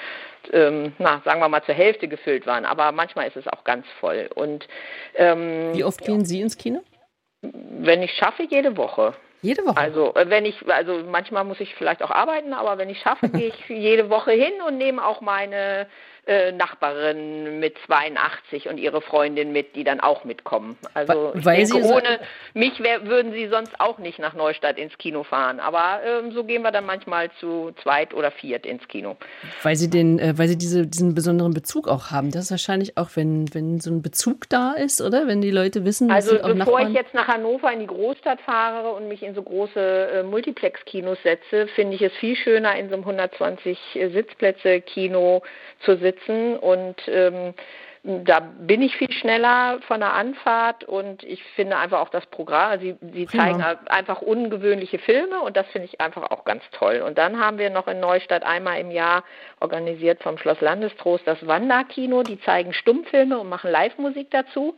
[0.52, 2.64] ähm, na, sagen wir mal, zur Hälfte gefüllt war.
[2.64, 4.28] Aber manchmal ist es auch ganz voll.
[4.34, 4.66] Und
[5.14, 6.82] ähm, Wie oft gehen Sie ins Kino?
[7.42, 9.14] Wenn ich schaffe, jede Woche.
[9.40, 9.76] Jede Woche?
[9.76, 13.28] Also äh, wenn ich, also manchmal muss ich vielleicht auch arbeiten, aber wenn ich schaffe,
[13.32, 15.86] gehe ich jede Woche hin und nehme auch meine
[16.28, 20.76] äh, Nachbarin mit 82 und ihre Freundin mit, die dann auch mitkommen.
[20.92, 22.20] Also Weil denke, ohne
[22.52, 25.58] mich wär, würden sie sonst auch nicht nach Neustadt ins Kino fahren.
[25.58, 29.16] Aber ähm, so gehen wir dann manchmal zu zweit oder viert ins Kino.
[29.62, 32.30] Weil sie den, äh, weil sie diese, diesen besonderen Bezug auch haben.
[32.30, 35.26] Das ist wahrscheinlich auch, wenn, wenn so ein Bezug da ist, oder?
[35.26, 36.88] Wenn die Leute wissen, Also bevor Nachbarn.
[36.88, 41.16] ich jetzt nach Hannover in die Großstadt fahre und mich in so große äh, Multiplex-Kinos
[41.22, 43.78] setze, finde ich es viel schöner, in so einem 120
[44.12, 45.40] Sitzplätze-Kino
[45.86, 47.54] zu sitzen und ähm,
[48.04, 52.70] da bin ich viel schneller von der Anfahrt und ich finde einfach auch das Programm,
[52.70, 53.78] also sie, sie zeigen ja.
[53.86, 57.02] einfach ungewöhnliche Filme und das finde ich einfach auch ganz toll.
[57.04, 59.24] Und dann haben wir noch in Neustadt einmal im Jahr
[59.60, 64.76] organisiert vom Schloss Landestrost das Wanderkino, die zeigen Stummfilme und machen Live-Musik dazu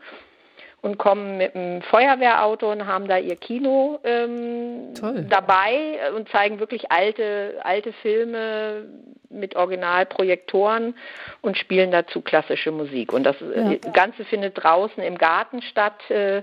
[0.83, 4.95] und kommen mit einem Feuerwehrauto und haben da ihr Kino ähm,
[5.29, 8.87] dabei und zeigen wirklich alte, alte Filme
[9.29, 10.95] mit Originalprojektoren
[11.43, 13.13] und spielen dazu klassische Musik.
[13.13, 13.77] Und das ja.
[13.93, 16.11] Ganze findet draußen im Garten statt.
[16.11, 16.43] Äh,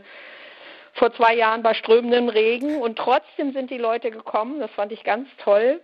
[0.93, 4.59] vor zwei Jahren bei strömendem Regen und trotzdem sind die Leute gekommen.
[4.59, 5.79] Das fand ich ganz toll.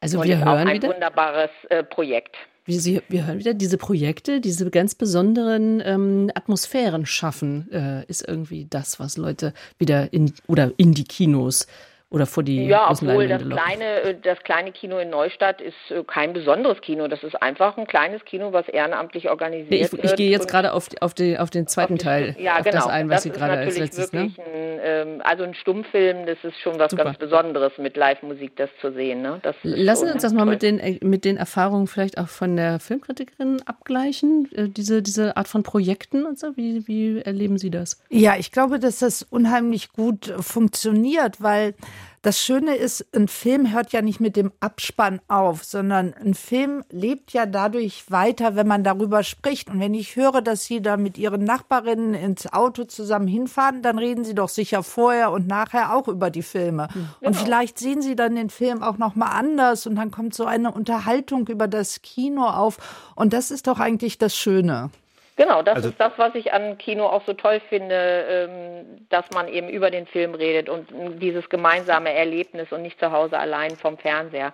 [0.00, 2.36] Also wir hören ein wieder wunderbares äh, Projekt.
[2.64, 8.66] Wir, wir hören wieder diese Projekte, diese ganz besonderen ähm, Atmosphären schaffen, äh, ist irgendwie
[8.68, 11.66] das, was Leute wieder in oder in die Kinos
[12.10, 16.02] oder vor die Ja, obwohl das kleine, äh, das kleine Kino in Neustadt ist äh,
[16.02, 17.06] kein besonderes Kino.
[17.06, 20.04] Das ist einfach ein kleines Kino, was ehrenamtlich organisiert nee, ich, wird.
[20.04, 22.36] Ich gehe jetzt gerade auf, auf, die, auf den zweiten die, Teil.
[22.38, 22.76] Ja, auf genau.
[22.78, 24.22] Das ein, was das Sie gerade als letztes, ne?
[24.22, 24.34] Ein,
[24.82, 27.04] ähm, also ein Stummfilm, das ist schon was Super.
[27.04, 29.22] ganz Besonderes, mit Live-Musik das zu sehen.
[29.22, 29.38] Ne?
[29.42, 32.56] Das Lassen Sie uns das mal mit den, äh, mit den Erfahrungen vielleicht auch von
[32.56, 36.56] der Filmkritikerin abgleichen, diese, diese Art von Projekten und so.
[36.56, 38.02] Wie, wie erleben Sie das?
[38.08, 41.74] Ja, ich glaube, dass das unheimlich gut funktioniert, weil
[42.22, 46.84] das Schöne ist, ein Film hört ja nicht mit dem Abspann auf, sondern ein Film
[46.90, 49.70] lebt ja dadurch weiter, wenn man darüber spricht.
[49.70, 53.98] Und wenn ich höre, dass Sie da mit Ihren Nachbarinnen ins Auto zusammen hinfahren, dann
[53.98, 56.88] reden Sie doch sicher vorher und nachher auch über die Filme.
[56.92, 57.06] Genau.
[57.20, 60.44] Und vielleicht sehen Sie dann den Film auch noch mal anders und dann kommt so
[60.44, 62.76] eine Unterhaltung über das Kino auf.
[63.14, 64.90] Und das ist doch eigentlich das Schöne.
[65.40, 69.24] Genau, das also, ist das, was ich an Kino auch so toll finde, ähm, dass
[69.32, 73.70] man eben über den Film redet und dieses gemeinsame Erlebnis und nicht zu Hause allein
[73.70, 74.52] vom Fernseher.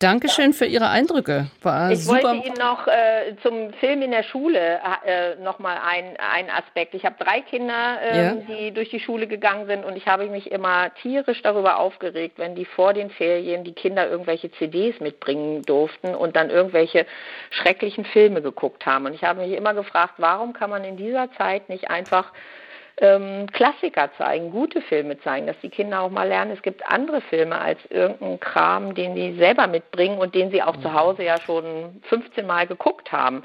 [0.00, 1.46] Dankeschön für Ihre Eindrücke.
[1.62, 2.24] War ich super.
[2.24, 6.94] wollte Ihnen noch äh, zum Film in der Schule äh, noch mal einen Aspekt.
[6.94, 8.34] Ich habe drei Kinder, äh, ja.
[8.34, 12.56] die durch die Schule gegangen sind und ich habe mich immer tierisch darüber aufgeregt, wenn
[12.56, 17.06] die vor den Ferien die Kinder irgendwelche CDs mitbringen durften und dann irgendwelche
[17.50, 19.06] schrecklichen Filme geguckt haben.
[19.06, 22.32] Und ich habe mich immer gefragt, warum kann man in dieser Zeit nicht einfach
[22.98, 27.20] ähm, Klassiker zeigen, gute Filme zeigen, dass die Kinder auch mal lernen, es gibt andere
[27.22, 31.40] Filme als irgendeinen Kram, den die selber mitbringen und den sie auch zu Hause ja
[31.40, 33.42] schon 15 Mal geguckt haben.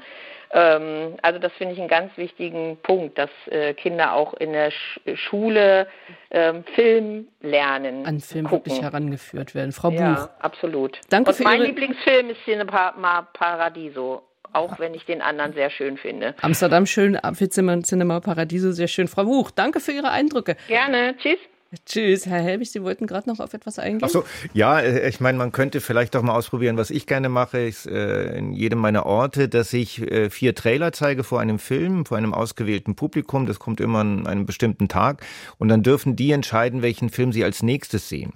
[0.52, 4.70] Ähm, also das finde ich einen ganz wichtigen Punkt, dass äh, Kinder auch in der
[4.70, 5.86] Sch Schule
[6.30, 8.04] ähm, Film lernen.
[8.04, 8.66] An Film gucken.
[8.66, 9.72] wirklich herangeführt werden.
[9.72, 9.98] Frau Buch.
[9.98, 11.00] Ja, absolut.
[11.08, 11.68] Danke und für mein Ihre...
[11.68, 16.34] Lieblingsfilm ist Cinema Paradiso auch wenn ich den anderen sehr schön finde.
[16.40, 19.08] Amsterdam schön, Apfelzimmer, Cinema Paradiso sehr schön.
[19.08, 20.56] Frau Wuch, danke für Ihre Eindrücke.
[20.68, 21.38] Gerne, tschüss.
[21.86, 24.00] Tschüss, Herr Helbig, Sie wollten gerade noch auf etwas eingehen?
[24.02, 27.28] Ach so, ja, äh, ich meine, man könnte vielleicht doch mal ausprobieren, was ich gerne
[27.28, 31.60] mache, ist äh, in jedem meiner Orte, dass ich äh, vier Trailer zeige vor einem
[31.60, 33.46] Film, vor einem ausgewählten Publikum.
[33.46, 35.24] Das kommt immer an einem bestimmten Tag.
[35.58, 38.32] Und dann dürfen die entscheiden, welchen Film sie als nächstes sehen.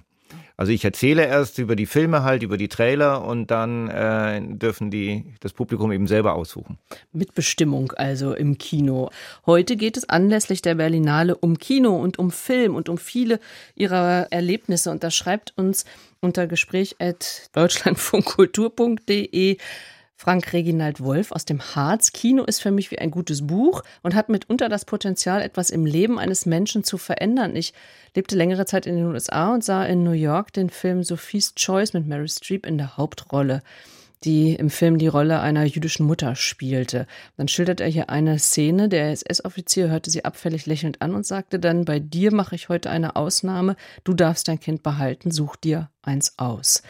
[0.57, 4.89] Also ich erzähle erst über die Filme halt, über die Trailer und dann äh, dürfen
[4.89, 6.77] die das Publikum eben selber aussuchen.
[7.11, 9.09] Mit Bestimmung also im Kino.
[9.45, 13.39] Heute geht es anlässlich der Berlinale um Kino und um Film und um viele
[13.75, 15.85] ihrer Erlebnisse und das schreibt uns
[16.21, 19.57] unter Gespräch at deutschlandfunkkultur.de
[20.15, 22.13] Frank Reginald Wolf aus dem Harz.
[22.13, 25.85] Kino ist für mich wie ein gutes Buch und hat mitunter das Potenzial, etwas im
[25.85, 27.55] Leben eines Menschen zu verändern.
[27.55, 27.73] Ich
[28.15, 31.93] lebte längere Zeit in den USA und sah in New York den Film Sophie's Choice
[31.93, 33.61] mit Mary Streep in der Hauptrolle
[34.25, 37.05] die im Film die Rolle einer jüdischen Mutter spielte.
[37.37, 38.89] Dann schildert er hier eine Szene.
[38.89, 42.89] Der SS-Offizier hörte sie abfällig lächelnd an und sagte dann, bei dir mache ich heute
[42.89, 43.75] eine Ausnahme.
[44.03, 46.81] Du darfst dein Kind behalten, such dir eins aus.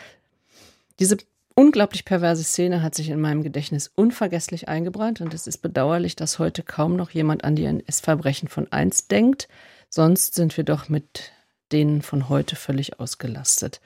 [0.99, 1.17] Diese
[1.55, 6.37] unglaublich perverse Szene hat sich in meinem Gedächtnis unvergesslich eingebrannt und es ist bedauerlich, dass
[6.37, 9.47] heute kaum noch jemand an die NS-Verbrechen von einst denkt.
[9.89, 11.31] Sonst sind wir doch mit
[11.71, 13.81] denen von heute völlig ausgelastet.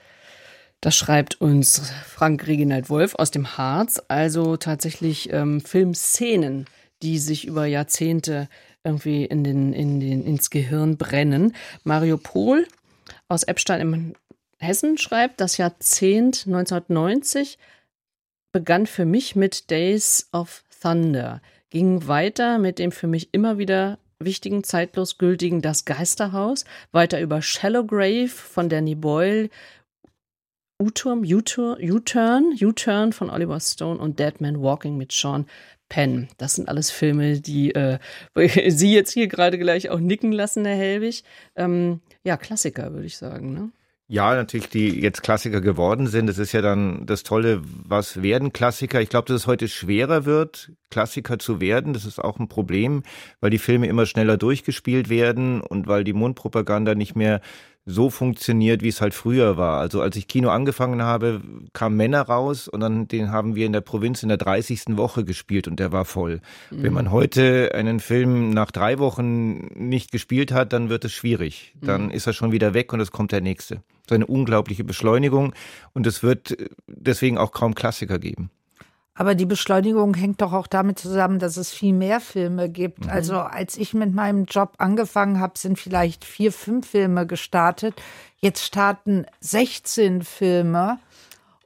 [0.81, 6.65] Das schreibt uns Frank Reginald Wolf aus dem Harz, also tatsächlich ähm, Filmszenen,
[7.03, 8.49] die sich über Jahrzehnte
[8.83, 11.53] irgendwie in den, in den, ins Gehirn brennen.
[11.83, 12.65] Mario Pohl
[13.27, 14.13] aus Eppstein im
[14.59, 17.57] Hessen schreibt, das Jahrzehnt 1990
[18.51, 23.99] begann für mich mit Days of Thunder, ging weiter mit dem für mich immer wieder
[24.19, 29.49] wichtigen, zeitlos gültigen Das Geisterhaus, weiter über Shallow Grave von Danny Boyle,
[30.81, 35.45] U-Turn, U-Turn, U-Turn von Oliver Stone und Dead Man Walking mit Sean
[35.89, 36.29] Penn.
[36.37, 37.99] Das sind alles Filme, die äh,
[38.69, 41.23] Sie jetzt hier gerade gleich auch nicken lassen, Herr Helwig.
[41.55, 43.53] Ähm, ja, Klassiker, würde ich sagen.
[43.53, 43.71] Ne?
[44.11, 46.25] Ja, natürlich, die jetzt Klassiker geworden sind.
[46.25, 48.99] Das ist ja dann das Tolle, was werden Klassiker?
[49.01, 51.93] Ich glaube, dass es heute schwerer wird, Klassiker zu werden.
[51.93, 53.03] Das ist auch ein Problem,
[53.39, 57.39] weil die Filme immer schneller durchgespielt werden und weil die Mundpropaganda nicht mehr
[57.85, 59.79] so funktioniert, wie es halt früher war.
[59.79, 61.41] Also als ich Kino angefangen habe,
[61.73, 64.97] kamen Männer raus und dann den haben wir in der Provinz in der 30.
[64.97, 66.41] Woche gespielt und der war voll.
[66.71, 66.83] Mhm.
[66.83, 71.75] Wenn man heute einen Film nach drei Wochen nicht gespielt hat, dann wird es schwierig.
[71.81, 72.11] Dann mhm.
[72.11, 73.81] ist er schon wieder weg und es kommt der nächste.
[74.09, 75.53] So eine unglaubliche Beschleunigung
[75.93, 78.49] und es wird deswegen auch kaum Klassiker geben.
[79.13, 83.05] Aber die Beschleunigung hängt doch auch damit zusammen, dass es viel mehr Filme gibt.
[83.05, 83.11] Mhm.
[83.11, 87.95] Also als ich mit meinem Job angefangen habe, sind vielleicht vier, fünf Filme gestartet.
[88.37, 90.99] Jetzt starten 16 Filme.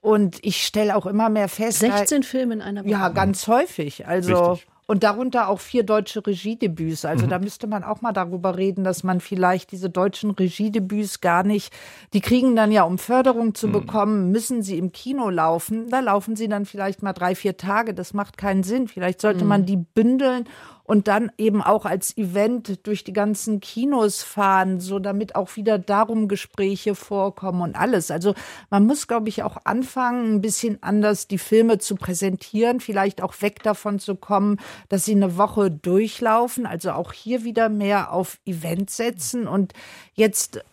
[0.01, 1.79] Und ich stelle auch immer mehr fest.
[1.79, 2.89] 16 Filme in einer Woche?
[2.89, 4.08] Ja, ganz häufig.
[4.08, 4.72] Also Richtig.
[4.86, 7.06] Und darunter auch vier deutsche Regiedebüts.
[7.06, 7.30] Also mhm.
[7.30, 11.74] da müsste man auch mal darüber reden, dass man vielleicht diese deutschen Regiedebüts gar nicht,
[12.13, 13.72] die kriegen dann ja, um Förderung zu mhm.
[13.72, 15.89] bekommen, müssen sie im Kino laufen.
[15.89, 17.93] Da laufen sie dann vielleicht mal drei, vier Tage.
[17.93, 18.88] Das macht keinen Sinn.
[18.88, 19.50] Vielleicht sollte mhm.
[19.50, 20.50] man die bündeln
[20.84, 25.80] und dann eben auch als Event durch die ganzen Kinos fahren, so damit auch wieder
[25.80, 28.12] darum Gespräche vorkommen und alles.
[28.12, 28.36] Also
[28.69, 33.41] man muss, glaube ich, auch anfangen, ein bisschen anders die Filme zu präsentieren, vielleicht auch
[33.41, 38.39] weg davon zu kommen, dass sie eine Woche durchlaufen, also auch hier wieder mehr auf
[38.46, 39.74] Event setzen und
[40.13, 40.63] jetzt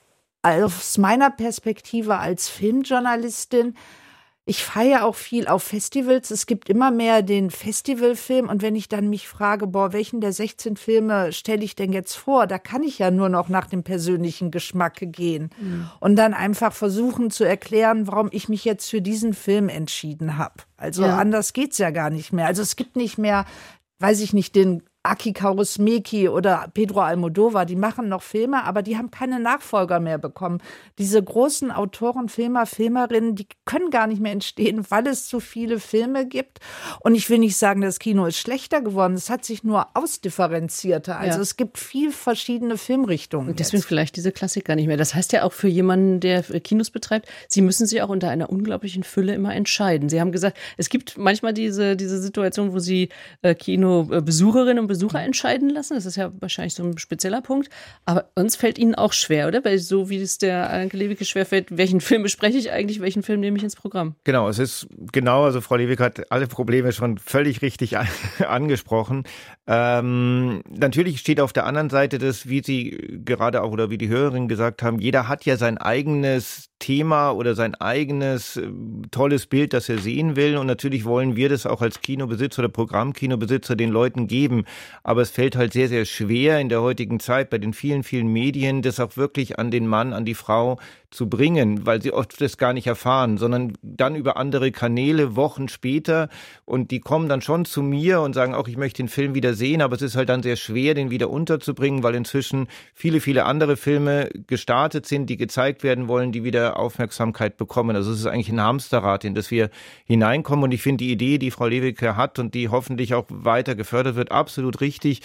[0.42, 3.74] aus meiner Perspektive als Filmjournalistin
[4.50, 6.32] ich feiere auch viel auf Festivals.
[6.32, 8.48] Es gibt immer mehr den Festivalfilm.
[8.48, 12.16] Und wenn ich dann mich frage, boah, welchen der 16 Filme stelle ich denn jetzt
[12.16, 12.48] vor?
[12.48, 15.50] Da kann ich ja nur noch nach dem persönlichen Geschmack gehen.
[15.60, 15.88] Mhm.
[16.00, 20.64] Und dann einfach versuchen zu erklären, warum ich mich jetzt für diesen Film entschieden habe.
[20.76, 21.16] Also ja.
[21.16, 22.46] anders geht's ja gar nicht mehr.
[22.46, 23.46] Also es gibt nicht mehr
[24.00, 28.98] weiß ich nicht, den Aki Kaurismäki oder Pedro Almodovar, die machen noch Filme, aber die
[28.98, 30.58] haben keine Nachfolger mehr bekommen.
[30.98, 35.80] Diese großen Autoren, Filmer, Filmerinnen, die können gar nicht mehr entstehen, weil es zu viele
[35.80, 36.58] Filme gibt.
[37.00, 39.14] Und ich will nicht sagen, das Kino ist schlechter geworden.
[39.14, 41.18] Es hat sich nur ausdifferenzierter.
[41.18, 41.42] Also ja.
[41.42, 43.48] es gibt viel verschiedene Filmrichtungen.
[43.48, 43.88] Und deswegen jetzt.
[43.88, 44.98] vielleicht diese Klassiker nicht mehr.
[44.98, 48.50] Das heißt ja auch für jemanden, der Kinos betreibt, Sie müssen sich auch unter einer
[48.50, 50.10] unglaublichen Fülle immer entscheiden.
[50.10, 53.08] Sie haben gesagt, es gibt manchmal diese, diese Situation, wo Sie
[53.40, 55.94] äh, Kinobesucherinnen und Besucher entscheiden lassen.
[55.94, 57.70] Das ist ja wahrscheinlich so ein spezieller Punkt.
[58.04, 59.64] Aber uns fällt Ihnen auch schwer, oder?
[59.64, 63.38] Weil so wie es der Anke Lewicke schwerfällt, welchen Film bespreche ich eigentlich, welchen Film
[63.38, 64.16] nehme ich ins Programm?
[64.24, 67.96] Genau, es ist genau, also Frau Lewicke hat alle Probleme schon völlig richtig
[68.46, 69.22] angesprochen.
[69.68, 74.08] Ähm, natürlich steht auf der anderen Seite das, wie Sie gerade auch oder wie die
[74.08, 78.68] Hörerinnen gesagt haben, jeder hat ja sein eigenes Thema oder sein eigenes äh,
[79.12, 80.56] tolles Bild, das er sehen will.
[80.56, 84.64] Und natürlich wollen wir das auch als Kinobesitzer oder Programmkinobesitzer den Leuten geben.
[85.04, 88.32] Aber es fällt halt sehr, sehr schwer in der heutigen Zeit bei den vielen, vielen
[88.32, 90.80] Medien, das auch wirklich an den Mann, an die Frau
[91.10, 95.68] zu bringen, weil sie oft das gar nicht erfahren, sondern dann über andere Kanäle Wochen
[95.68, 96.28] später
[96.64, 99.54] und die kommen dann schon zu mir und sagen auch, ich möchte den Film wieder
[99.54, 103.44] sehen, aber es ist halt dann sehr schwer, den wieder unterzubringen, weil inzwischen viele, viele
[103.44, 107.96] andere Filme gestartet sind, die gezeigt werden wollen, die wieder Aufmerksamkeit bekommen.
[107.96, 109.70] Also es ist eigentlich ein Hamsterrad, in das wir
[110.04, 113.74] hineinkommen und ich finde die Idee, die Frau Lewicke hat und die hoffentlich auch weiter
[113.74, 115.22] gefördert wird, absolut richtig,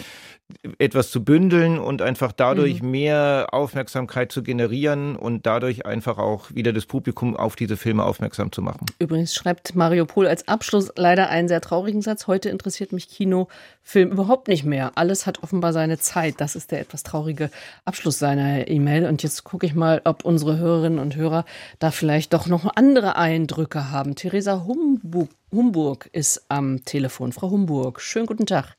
[0.78, 2.90] etwas zu bündeln und einfach dadurch mhm.
[2.90, 8.52] mehr Aufmerksamkeit zu generieren und dadurch einfach auch wieder das Publikum auf diese Filme aufmerksam
[8.52, 8.86] zu machen.
[8.98, 12.26] Übrigens schreibt Mario Pohl als Abschluss leider einen sehr traurigen Satz.
[12.26, 13.48] Heute interessiert mich Kino,
[13.82, 14.92] Film überhaupt nicht mehr.
[14.94, 16.36] Alles hat offenbar seine Zeit.
[16.38, 17.50] Das ist der etwas traurige
[17.84, 19.06] Abschluss seiner E-Mail.
[19.06, 21.44] Und jetzt gucke ich mal, ob unsere Hörerinnen und Hörer
[21.78, 24.14] da vielleicht doch noch andere Eindrücke haben.
[24.14, 27.32] Theresa Humburg, Humburg ist am Telefon.
[27.32, 28.76] Frau Humburg, schönen guten Tag.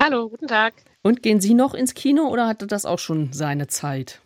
[0.00, 0.74] Hallo, guten Tag.
[1.02, 4.20] Und gehen Sie noch ins Kino oder hatte das auch schon seine Zeit?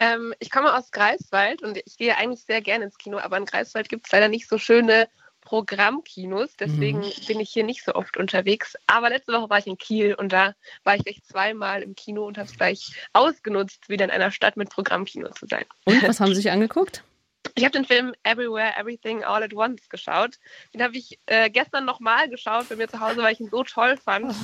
[0.00, 3.44] Ähm, ich komme aus Greifswald und ich gehe eigentlich sehr gerne ins Kino, aber in
[3.44, 5.08] Greifswald gibt es leider nicht so schöne
[5.42, 6.56] Programmkinos.
[6.58, 7.26] Deswegen mhm.
[7.26, 8.76] bin ich hier nicht so oft unterwegs.
[8.86, 12.26] Aber letzte Woche war ich in Kiel und da war ich gleich zweimal im Kino
[12.26, 15.64] und habe es gleich ausgenutzt, wieder in einer Stadt mit Programmkino zu sein.
[15.84, 17.04] Und was haben Sie sich angeguckt?
[17.54, 20.38] Ich habe den Film Everywhere, Everything, All at Once geschaut.
[20.74, 23.64] Den habe ich äh, gestern nochmal geschaut bei mir zu Hause, weil ich ihn so
[23.64, 24.34] toll fand.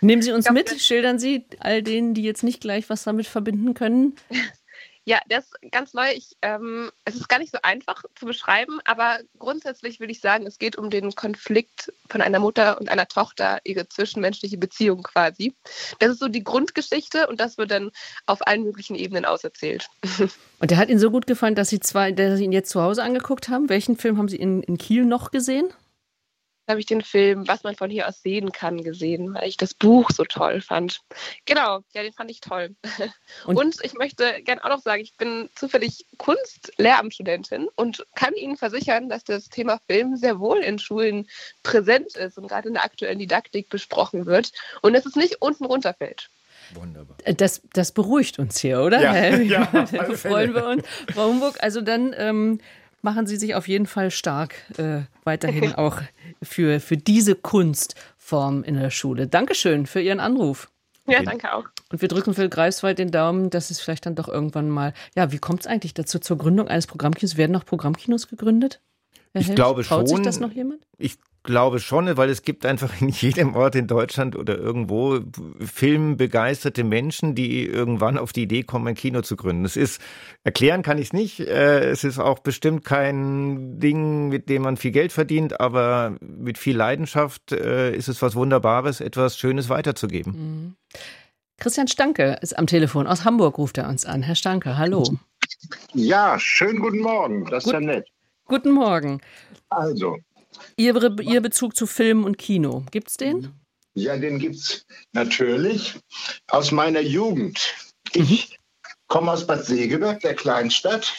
[0.00, 3.26] Nehmen Sie uns glaub, mit, schildern Sie all denen, die jetzt nicht gleich was damit
[3.26, 4.14] verbinden können.
[5.06, 6.10] Ja, der ist ganz neu.
[6.14, 10.46] Ich, ähm, es ist gar nicht so einfach zu beschreiben, aber grundsätzlich würde ich sagen,
[10.46, 15.54] es geht um den Konflikt von einer Mutter und einer Tochter, ihre zwischenmenschliche Beziehung quasi.
[15.98, 17.90] Das ist so die Grundgeschichte und das wird dann
[18.24, 19.88] auf allen möglichen Ebenen auserzählt.
[20.60, 22.80] Und der hat Ihnen so gut gefallen, dass Sie, zwei, dass Sie ihn jetzt zu
[22.80, 23.68] Hause angeguckt haben.
[23.68, 25.66] Welchen Film haben Sie in, in Kiel noch gesehen?
[26.68, 29.74] Habe ich den Film Was man von hier aus sehen kann gesehen, weil ich das
[29.74, 31.00] Buch so toll fand.
[31.44, 32.74] Genau, ja, den fand ich toll.
[33.46, 38.56] Und, und ich möchte gerne auch noch sagen, ich bin zufällig Kunstlehramtsstudentin und kann Ihnen
[38.56, 41.28] versichern, dass das Thema Film sehr wohl in Schulen
[41.62, 45.64] präsent ist und gerade in der aktuellen Didaktik besprochen wird und dass es nicht unten
[45.64, 46.30] runterfällt.
[46.72, 47.16] Wunderbar.
[47.24, 49.00] Äh, das, das beruhigt uns hier, oder?
[49.00, 49.66] Ja, ja
[50.16, 50.84] freuen wir uns.
[51.12, 52.60] Frau Humburg, also dann ähm,
[53.04, 56.00] machen Sie sich auf jeden Fall stark äh, weiterhin auch
[56.42, 59.28] für, für diese Kunstform in der Schule.
[59.28, 60.70] Dankeschön für Ihren Anruf.
[61.06, 61.64] Ja, danke auch.
[61.92, 65.30] Und wir drücken für Greifswald den Daumen, dass es vielleicht dann doch irgendwann mal, ja,
[65.32, 67.36] wie kommt es eigentlich dazu zur Gründung eines Programmkinos?
[67.36, 68.80] Werden noch Programmkinos gegründet?
[69.32, 70.16] Herr ich glaube Traut schon.
[70.16, 70.86] sich das noch jemand?
[70.96, 75.20] Ich glaube schon, weil es gibt einfach in jedem Ort in Deutschland oder irgendwo
[75.60, 79.64] filmbegeisterte Menschen, die irgendwann auf die Idee kommen, ein Kino zu gründen.
[79.64, 80.00] Es ist,
[80.42, 81.40] erklären kann ich es nicht.
[81.40, 86.58] Äh, es ist auch bestimmt kein Ding, mit dem man viel Geld verdient, aber mit
[86.58, 90.32] viel Leidenschaft äh, ist es was Wunderbares, etwas Schönes weiterzugeben.
[90.32, 90.76] Mhm.
[91.58, 93.06] Christian Stanke ist am Telefon.
[93.06, 94.22] Aus Hamburg ruft er uns an.
[94.22, 95.04] Herr Stanke, hallo.
[95.92, 97.44] Ja, schönen guten Morgen.
[97.44, 98.08] Das ist Gut, ja nett.
[98.46, 99.20] Guten Morgen.
[99.68, 100.18] Also,
[100.76, 103.52] Ihre, Ihr Bezug zu Film und Kino, gibt es den?
[103.94, 105.94] Ja, den gibt es natürlich
[106.48, 107.74] aus meiner Jugend.
[108.12, 108.54] Ich mhm.
[109.06, 111.14] komme aus Bad Segeberg, der Kleinstadt.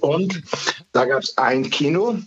[0.00, 0.42] Und
[0.92, 2.18] da gab es ein Kino.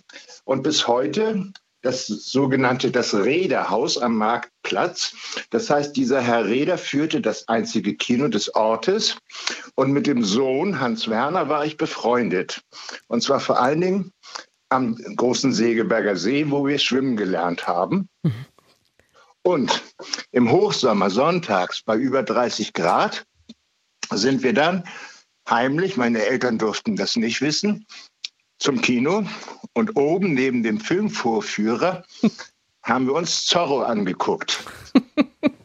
[0.43, 5.13] Und bis heute das sogenannte das Räderhaus am Marktplatz.
[5.51, 9.17] Das heißt, dieser Herr Räder führte das einzige Kino des Ortes
[9.75, 12.61] und mit dem Sohn Hans Werner war ich befreundet.
[13.07, 14.11] Und zwar vor allen Dingen
[14.69, 18.09] am großen Segeberger See, wo wir schwimmen gelernt haben.
[18.23, 18.45] Mhm.
[19.43, 19.83] Und
[20.31, 23.25] im Hochsommer sonntags bei über 30 Grad
[24.11, 24.83] sind wir dann
[25.49, 27.85] heimlich, meine Eltern durften das nicht wissen,
[28.59, 29.25] zum Kino
[29.73, 32.03] und oben neben dem Filmvorführer
[32.83, 34.65] haben wir uns Zorro angeguckt.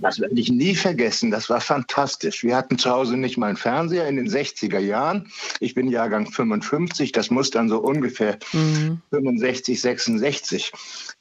[0.00, 1.30] Das werde ich nie vergessen.
[1.30, 2.44] Das war fantastisch.
[2.44, 5.30] Wir hatten zu Hause nicht mal einen Fernseher in den 60er Jahren.
[5.60, 7.12] Ich bin Jahrgang 55.
[7.12, 9.00] Das muss dann so ungefähr mhm.
[9.10, 10.72] 65, 66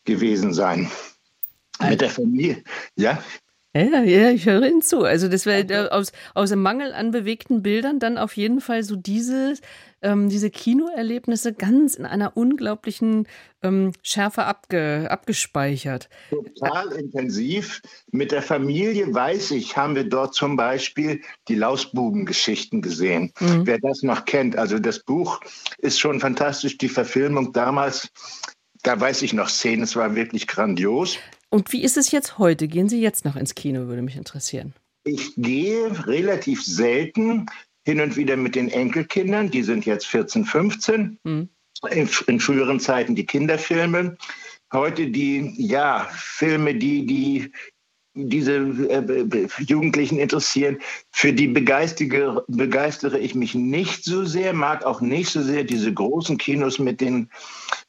[0.06, 0.90] gewesen sein.
[1.82, 2.64] Mit der Familie.
[2.96, 3.22] Ja.
[3.76, 5.04] Ja, ja, ich höre Ihnen zu.
[5.04, 8.96] Also das wäre aus, aus dem Mangel an bewegten Bildern dann auf jeden Fall so
[8.96, 9.56] diese,
[10.02, 13.28] ähm, diese Kinoerlebnisse ganz in einer unglaublichen
[13.62, 16.10] ähm, Schärfe abge, abgespeichert.
[16.30, 17.82] Total intensiv.
[18.12, 23.32] Mit der Familie, weiß ich, haben wir dort zum Beispiel die Lausbuben-Geschichten gesehen.
[23.40, 23.68] Mhm.
[23.68, 24.56] Wer das noch kennt.
[24.56, 25.40] Also das Buch
[25.78, 26.78] ist schon fantastisch.
[26.78, 28.10] Die Verfilmung damals
[28.84, 31.18] da weiß ich noch Szenen, es war wirklich grandios.
[31.50, 32.68] Und wie ist es jetzt heute?
[32.68, 34.74] Gehen Sie jetzt noch ins Kino, würde mich interessieren.
[35.04, 37.46] Ich gehe relativ selten
[37.86, 41.20] hin und wieder mit den Enkelkindern, die sind jetzt 14, 15.
[41.24, 41.50] Hm.
[41.92, 44.18] In, in, früheren Zeiten die Kinderfilme.
[44.74, 47.52] Heute die, ja, Filme, die, die
[48.18, 50.80] diese äh, Jugendlichen interessieren.
[51.12, 55.94] Für die begeistere, begeistere ich mich nicht so sehr, mag auch nicht so sehr diese
[55.94, 57.30] großen Kinos mit den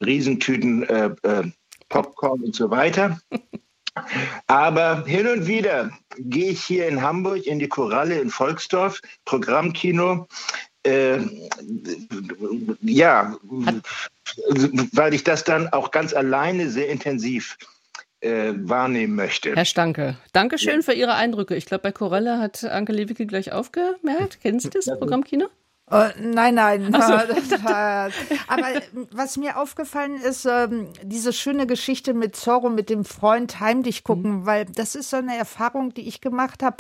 [0.05, 1.51] Riesentüten äh, äh,
[1.89, 3.21] Popcorn und so weiter.
[4.47, 10.29] Aber hin und wieder gehe ich hier in Hamburg in die Koralle in Volksdorf, Programmkino.
[10.85, 11.19] Äh,
[12.83, 13.37] ja,
[14.93, 17.57] weil ich das dann auch ganz alleine sehr intensiv
[18.21, 19.55] äh, wahrnehmen möchte.
[19.55, 20.83] Herr Stanke, Dankeschön ja.
[20.83, 21.57] für Ihre Eindrücke.
[21.57, 24.41] Ich glaube, bei Koralle hat Anke Lewicke gleich aufgemerkt.
[24.41, 25.49] Kennen Sie das Programmkino?
[25.91, 26.93] Uh, nein, nein.
[26.93, 26.99] So.
[27.69, 28.67] Aber
[29.11, 34.41] was mir aufgefallen ist, ähm, diese schöne Geschichte mit Zorro, mit dem Freund heimlich gucken,
[34.41, 34.47] mhm.
[34.47, 36.77] weil das ist so eine Erfahrung, die ich gemacht habe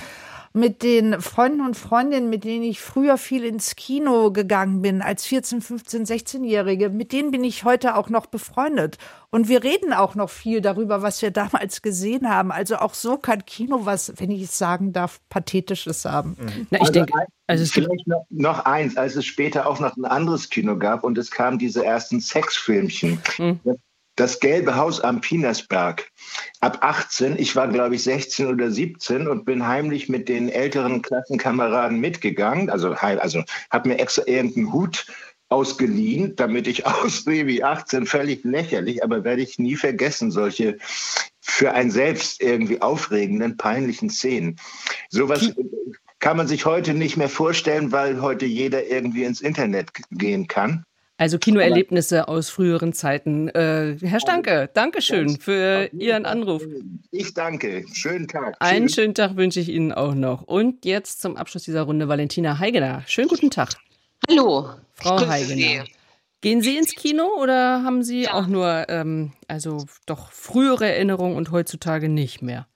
[0.52, 5.26] mit den Freunden und Freundinnen, mit denen ich früher viel ins Kino gegangen bin, als
[5.26, 8.98] 14, 15, 16-Jährige, mit denen bin ich heute auch noch befreundet.
[9.30, 12.50] Und wir reden auch noch viel darüber, was wir damals gesehen haben.
[12.50, 16.36] Also auch so kann Kino was, wenn ich es sagen darf, Pathetisches haben.
[16.38, 16.66] Mhm.
[16.70, 17.12] Na, ich also denke,
[17.46, 21.04] also es vielleicht noch, noch, eins, als es später auch noch ein anderes Kino gab
[21.04, 23.18] und es kamen diese ersten Sexfilmchen.
[23.38, 23.60] Mhm.
[24.18, 26.10] Das Gelbe Haus am Pinersberg.
[26.58, 31.02] Ab 18, ich war glaube ich 16 oder 17 und bin heimlich mit den älteren
[31.02, 32.68] Klassenkameraden mitgegangen.
[32.68, 35.06] Also, also habe mir extra irgendeinen Hut
[35.50, 40.78] ausgeliehen, damit ich aussehe wie 18, völlig lächerlich, aber werde ich nie vergessen, solche
[41.40, 44.58] für ein selbst irgendwie aufregenden, peinlichen Szenen.
[45.10, 45.52] Sowas
[46.18, 50.84] kann man sich heute nicht mehr vorstellen, weil heute jeder irgendwie ins Internet gehen kann.
[51.18, 53.48] Also Kinoerlebnisse aus früheren Zeiten.
[53.48, 56.62] Äh, Herr Stanke, Dankeschön für Ihren Anruf.
[57.10, 57.84] Ich danke.
[57.92, 58.54] Schönen Tag.
[58.60, 58.94] Einen Tschüss.
[58.94, 60.42] schönen Tag wünsche ich Ihnen auch noch.
[60.42, 63.02] Und jetzt zum Abschluss dieser Runde Valentina Heigener.
[63.08, 63.70] Schönen guten Tag.
[64.28, 64.70] Hallo.
[64.94, 65.84] Frau Heigener.
[66.40, 68.34] Gehen Sie ins Kino oder haben Sie ja.
[68.34, 72.68] auch nur, ähm, also doch frühere Erinnerungen und heutzutage nicht mehr?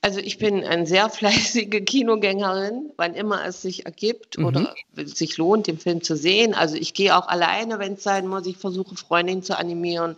[0.00, 4.44] Also ich bin eine sehr fleißige Kinogängerin, wann immer es sich ergibt mhm.
[4.46, 6.54] oder sich lohnt, den Film zu sehen.
[6.54, 8.46] Also ich gehe auch alleine, wenn es sein muss.
[8.46, 10.16] Ich versuche Freundinnen zu animieren.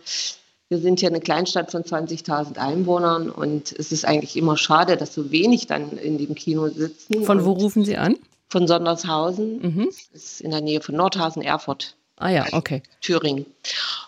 [0.69, 5.13] Wir sind hier eine Kleinstadt von 20.000 Einwohnern und es ist eigentlich immer schade, dass
[5.13, 7.25] so wenig dann in dem Kino sitzen.
[7.25, 8.17] Von wo rufen Sie an?
[8.47, 9.61] Von Sondershausen.
[9.61, 9.89] Mhm.
[10.13, 11.97] Das ist in der Nähe von Nordhausen, Erfurt.
[12.15, 12.83] Ah ja, okay.
[13.01, 13.45] Thüringen.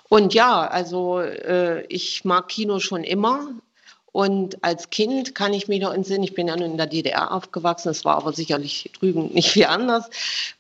[0.07, 3.49] Und ja, also äh, ich mag Kino schon immer.
[4.13, 7.31] Und als Kind kann ich mich noch entsinnen, ich bin ja nur in der DDR
[7.31, 10.07] aufgewachsen, es war aber sicherlich drüben nicht viel anders,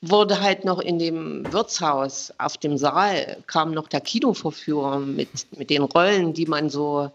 [0.01, 5.69] wurde halt noch in dem Wirtshaus auf dem Saal kam noch der Kinoverführer mit, mit
[5.69, 7.11] den Rollen, die man so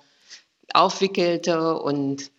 [0.73, 2.31] aufwickelte und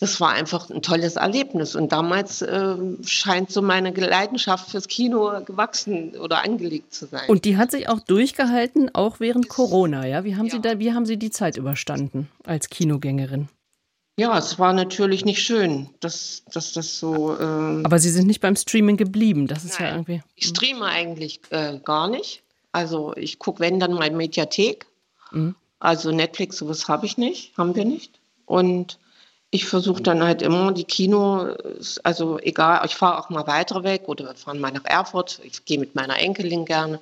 [0.00, 1.74] das war einfach ein tolles Erlebnis.
[1.74, 7.28] Und damals äh, scheint so meine Leidenschaft fürs Kino gewachsen oder angelegt zu sein.
[7.28, 10.22] Und die hat sich auch durchgehalten, auch während Corona, ja?
[10.22, 10.52] Wie haben ja.
[10.52, 13.48] Sie da, wie haben Sie die Zeit überstanden als Kinogängerin?
[14.16, 17.36] Ja, es war natürlich nicht schön, dass, dass das so.
[17.38, 20.22] Ähm Aber Sie sind nicht beim Streaming geblieben, das ist Nein, ja irgendwie.
[20.36, 20.54] Ich hm.
[20.54, 22.42] streame eigentlich äh, gar nicht.
[22.70, 24.86] Also ich gucke, wenn dann mal Mediathek.
[25.32, 25.54] Mhm.
[25.80, 28.18] Also Netflix, sowas habe ich nicht, haben wir nicht.
[28.46, 28.98] Und
[29.50, 31.54] ich versuche dann halt immer die Kino,
[32.02, 35.40] also egal, ich fahre auch mal weiter weg oder wir fahren mal nach Erfurt.
[35.42, 37.00] Ich gehe mit meiner Enkelin gerne.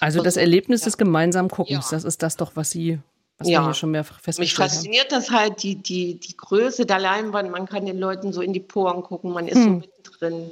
[0.00, 0.84] Also das Erlebnis ja.
[0.86, 1.96] des gemeinsamen Guckens, ja.
[1.96, 3.00] das ist das doch, was Sie,
[3.38, 3.74] was ja.
[3.74, 5.20] schon mehr festgestellt Mich fasziniert haben.
[5.20, 7.50] das halt, die, die, die Größe der Leinwand.
[7.50, 9.64] Man kann den Leuten so in die Poren gucken, man ist hm.
[9.64, 10.50] so mittendrin.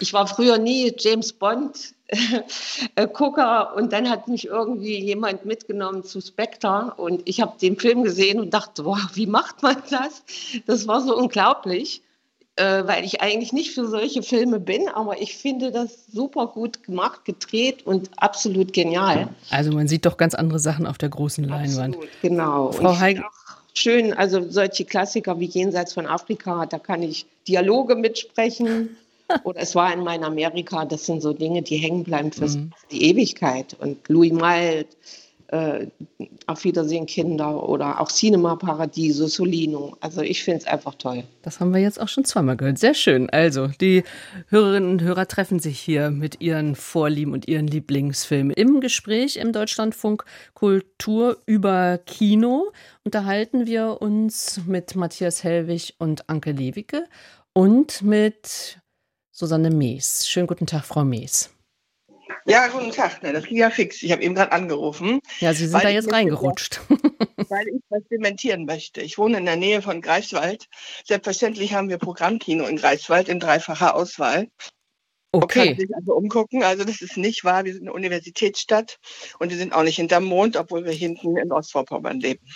[0.00, 1.94] Ich war früher nie James Bond
[3.12, 8.02] Gucker und dann hat mich irgendwie jemand mitgenommen zu Spectre und ich habe den Film
[8.02, 10.22] gesehen und dachte, boah, wie macht man das?
[10.66, 12.02] Das war so unglaublich,
[12.56, 16.82] äh, weil ich eigentlich nicht für solche Filme bin, aber ich finde das super gut
[16.84, 19.28] gemacht, gedreht und absolut genial.
[19.50, 21.96] Also man sieht doch ganz andere Sachen auf der großen Leinwand.
[21.96, 22.72] Absolut, genau.
[22.72, 23.22] Frau Heig
[23.74, 28.96] schön, also solche Klassiker wie Jenseits von Afrika, da kann ich Dialoge mitsprechen.
[29.42, 32.70] Oder es war in meinem Amerika, das sind so Dinge, die hängen bleiben für mhm.
[32.90, 33.74] die Ewigkeit.
[33.80, 34.86] Und Louis Malle,
[35.48, 35.86] äh,
[36.46, 39.96] Auf Wiedersehen Kinder oder auch Cinema Paradiso, Solino.
[40.00, 41.24] Also ich finde es einfach toll.
[41.42, 42.78] Das haben wir jetzt auch schon zweimal gehört.
[42.78, 43.30] Sehr schön.
[43.30, 44.04] Also die
[44.48, 48.52] Hörerinnen und Hörer treffen sich hier mit ihren Vorlieben und ihren Lieblingsfilmen.
[48.56, 50.24] Im Gespräch im Deutschlandfunk
[50.54, 52.72] Kultur über Kino
[53.04, 57.04] unterhalten wir uns mit Matthias Hellwig und Anke Lewicke
[57.52, 58.78] und mit
[59.36, 60.28] Susanne Mees.
[60.28, 61.50] Schönen guten Tag, Frau Mees.
[62.46, 63.18] Ja, guten Tag.
[63.22, 64.00] Na, das ging ja fix.
[64.04, 65.18] Ich habe eben gerade angerufen.
[65.40, 66.80] Ja, Sie sind da jetzt reingerutscht.
[67.48, 69.00] weil ich was dementieren möchte.
[69.00, 70.68] Ich wohne in der Nähe von Greifswald.
[71.04, 74.46] Selbstverständlich haben wir Programmkino in Greifswald in dreifacher Auswahl.
[75.32, 75.58] Okay.
[75.58, 76.62] Man kann sich also umgucken.
[76.62, 77.64] Also das ist nicht wahr.
[77.64, 79.00] Wir sind eine Universitätsstadt
[79.40, 82.46] und wir sind auch nicht hinterm Mond, obwohl wir hinten in Ostvorpommern leben.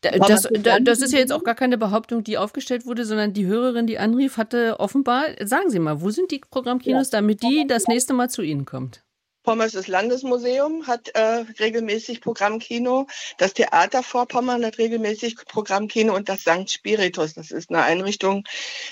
[0.00, 0.48] Das,
[0.82, 3.98] das, ist ja jetzt auch gar keine Behauptung, die aufgestellt wurde, sondern die Hörerin, die
[3.98, 8.30] anrief, hatte offenbar, sagen Sie mal, wo sind die Programmkinos, damit die das nächste Mal
[8.30, 9.02] zu Ihnen kommt?
[9.42, 13.06] Pommersches Landesmuseum hat äh, regelmäßig Programmkino.
[13.38, 16.70] Das Theater Vorpommern hat regelmäßig Programmkino und das St.
[16.70, 17.34] Spiritus.
[17.34, 18.44] Das ist eine Einrichtung,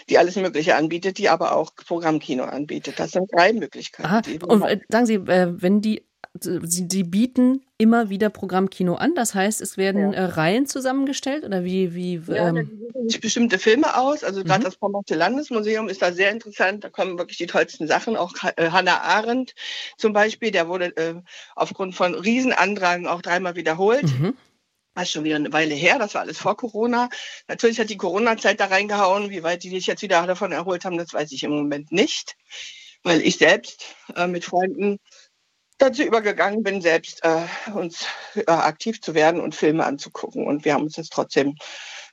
[0.08, 2.98] die alles Mögliche anbietet, die aber auch Programmkino anbietet.
[2.98, 4.42] Das sind drei Möglichkeiten.
[4.44, 6.07] Und äh, sagen Sie, äh, wenn die
[6.40, 9.14] Sie, Sie, bieten immer wieder Programmkino an.
[9.14, 10.18] Das heißt, es werden ja.
[10.18, 11.94] äh, Reihen zusammengestellt oder wie?
[11.94, 14.24] wie ja, ähm sich bestimmte Filme aus.
[14.24, 14.64] Also gerade mhm.
[14.64, 16.84] das Pommersche Landesmuseum ist da sehr interessant.
[16.84, 18.16] Da kommen wirklich die tollsten Sachen.
[18.16, 19.54] Auch äh, Hannah Arendt
[19.96, 21.14] zum Beispiel, der wurde äh,
[21.54, 24.04] aufgrund von Riesenandragen auch dreimal wiederholt.
[24.04, 24.36] Mhm.
[24.94, 27.08] Das ist schon wieder eine Weile her, das war alles vor Corona.
[27.46, 29.30] Natürlich hat die Corona-Zeit da reingehauen.
[29.30, 32.36] Wie weit die sich jetzt wieder davon erholt haben, das weiß ich im Moment nicht.
[33.04, 34.98] Weil ich selbst äh, mit Freunden
[35.78, 40.46] dazu übergegangen bin, selbst äh, uns äh, aktiv zu werden und Filme anzugucken.
[40.46, 41.54] Und wir haben uns das trotzdem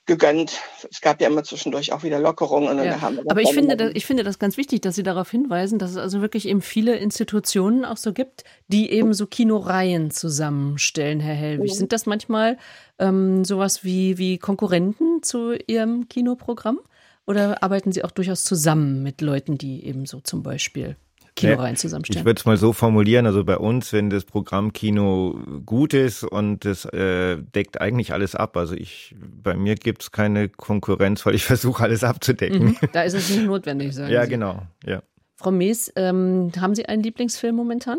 [0.06, 0.60] gegönnt.
[0.88, 2.78] Es gab ja immer zwischendurch auch wieder Lockerungen.
[2.82, 2.96] Ja.
[3.28, 5.96] Aber ich finde, das, ich finde das ganz wichtig, dass Sie darauf hinweisen, dass es
[5.96, 11.72] also wirklich eben viele Institutionen auch so gibt, die eben so Kinoreihen zusammenstellen, Herr Hellwig.
[11.72, 11.74] Mhm.
[11.74, 12.56] Sind das manchmal
[13.00, 16.78] ähm, sowas wie, wie Konkurrenten zu Ihrem Kinoprogramm?
[17.26, 20.96] Oder arbeiten Sie auch durchaus zusammen mit Leuten, die eben so zum Beispiel
[21.36, 22.20] Kinoreihen zusammenstellen.
[22.20, 26.24] Ich würde es mal so formulieren, also bei uns, wenn das Programm Kino gut ist
[26.24, 28.56] und das äh, deckt eigentlich alles ab.
[28.56, 32.64] Also ich, bei mir gibt es keine Konkurrenz, weil ich versuche alles abzudecken.
[32.64, 34.30] Mhm, da ist es nicht notwendig, sagen Ja, Sie.
[34.30, 35.02] genau, ja.
[35.36, 37.98] Frau Mees, ähm, haben Sie einen Lieblingsfilm momentan?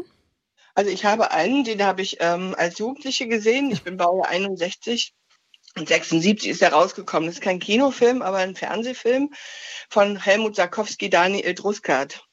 [0.73, 3.71] Also ich habe einen, den habe ich ähm, als Jugendliche gesehen.
[3.71, 5.13] Ich bin Baujahr 61
[5.79, 7.27] und 76 ist er rausgekommen.
[7.27, 9.31] Das ist kein Kinofilm, aber ein Fernsehfilm
[9.89, 12.23] von Helmut Sarkowski, Daniel Druskat.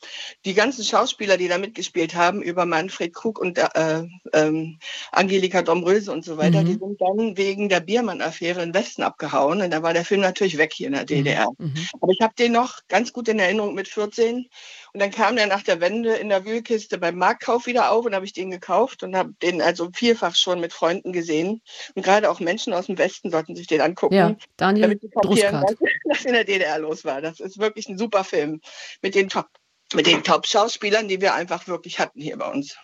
[0.45, 4.77] Die ganzen Schauspieler, die da mitgespielt haben, über Manfred Krug und äh, äh,
[5.13, 6.67] Angelika Domröse und so weiter, mhm.
[6.67, 9.61] die sind dann wegen der Biermann-Affäre in Westen abgehauen.
[9.61, 11.49] Und da war der Film natürlich weg hier in der DDR.
[11.59, 11.67] Mhm.
[11.67, 11.89] mhm.
[12.01, 14.49] Aber ich habe den noch ganz gut in Erinnerung mit 14
[14.95, 18.15] und dann kam der nach der Wende in der Wühlkiste beim Marktkauf wieder auf und
[18.15, 21.63] habe ich den gekauft und habe den also vielfach schon mit Freunden gesehen.
[21.97, 24.15] Und gerade auch Menschen aus dem Westen sollten sich den angucken.
[24.15, 25.65] Ja, Daniel damit sie kapieren,
[26.05, 27.21] was in der DDR los war.
[27.21, 28.61] Das ist wirklich ein super Film
[29.03, 29.49] mit den Top
[29.95, 32.77] mit den Top-Schauspielern, die wir einfach wirklich hatten hier bei uns.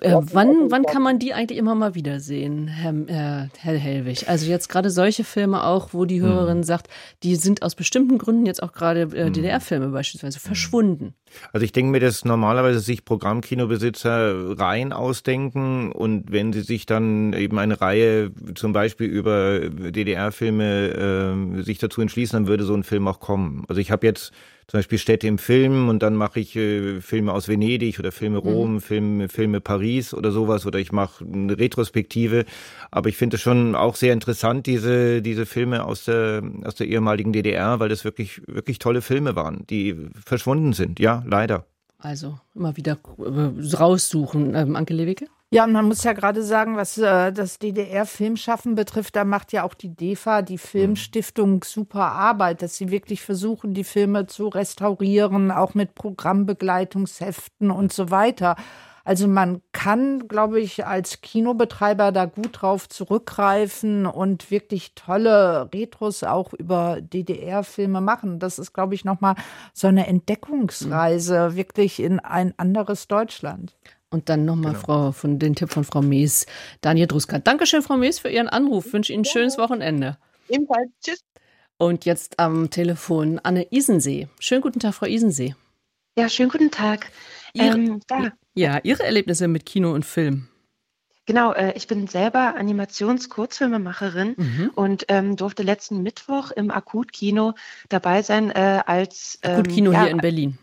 [0.00, 4.28] Äh, wann, wann kann man die eigentlich immer mal wiedersehen, Herr, äh, Herr Hellwig?
[4.28, 6.64] Also jetzt gerade solche Filme auch, wo die Hörerin hm.
[6.64, 6.88] sagt,
[7.22, 9.32] die sind aus bestimmten Gründen jetzt auch gerade äh, hm.
[9.32, 10.42] DDR-Filme beispielsweise hm.
[10.42, 11.14] verschwunden.
[11.52, 17.32] Also ich denke mir, dass normalerweise sich Programmkinobesitzer Reihen ausdenken und wenn sie sich dann
[17.32, 22.84] eben eine Reihe zum Beispiel über DDR-Filme äh, sich dazu entschließen, dann würde so ein
[22.84, 23.64] Film auch kommen.
[23.68, 24.32] Also ich habe jetzt
[24.66, 28.40] zum Beispiel Städte im Film und dann mache ich äh, Filme aus Venedig oder Filme
[28.40, 28.48] mhm.
[28.48, 28.80] Rom, mhm.
[28.80, 32.44] Filme, Filme Paris oder sowas oder ich mache eine Retrospektive.
[32.90, 36.86] Aber ich finde es schon auch sehr interessant, diese, diese Filme aus der, aus der
[36.86, 41.00] ehemaligen DDR, weil das wirklich, wirklich tolle Filme waren, die verschwunden sind.
[41.00, 41.66] Ja, leider.
[41.98, 44.54] Also immer wieder äh, raussuchen.
[44.54, 45.26] Ähm, Anke Lewicke?
[45.52, 49.64] Ja, und man muss ja gerade sagen, was äh, das DDR-Filmschaffen betrifft, da macht ja
[49.64, 55.50] auch die DEFA, die Filmstiftung, super Arbeit, dass sie wirklich versuchen, die Filme zu restaurieren,
[55.50, 58.56] auch mit Programmbegleitungsheften und so weiter.
[59.04, 66.22] Also man kann, glaube ich, als Kinobetreiber da gut drauf zurückgreifen und wirklich tolle Retros
[66.24, 68.38] auch über DDR-Filme machen.
[68.38, 69.34] Das ist, glaube ich, nochmal
[69.74, 71.56] so eine Entdeckungsreise mhm.
[71.56, 73.76] wirklich in ein anderes Deutschland.
[74.12, 74.84] Und dann nochmal genau.
[74.84, 76.46] Frau von den Tipp von Frau Mees,
[76.82, 77.38] Daniel Druska.
[77.38, 78.86] Dankeschön, Frau Mees, für Ihren Anruf.
[78.86, 80.18] Ich wünsche Ihnen ein schönes Wochenende.
[80.50, 80.90] Ebenfalls.
[81.02, 81.24] Tschüss.
[81.78, 84.28] Und jetzt am Telefon Anne Isensee.
[84.38, 85.54] Schönen guten Tag, Frau Isensee.
[86.16, 87.10] Ja, schönen guten Tag.
[87.54, 88.32] Ihre, ähm, ja.
[88.54, 90.46] ja, Ihre Erlebnisse mit Kino und Film.
[91.24, 94.70] Genau, äh, ich bin selber Animations-Kurzfilmemacherin mhm.
[94.74, 97.54] und ähm, durfte letzten Mittwoch im Akutkino
[97.88, 100.58] dabei sein äh, als ähm, Akutkino ja, hier in Berlin.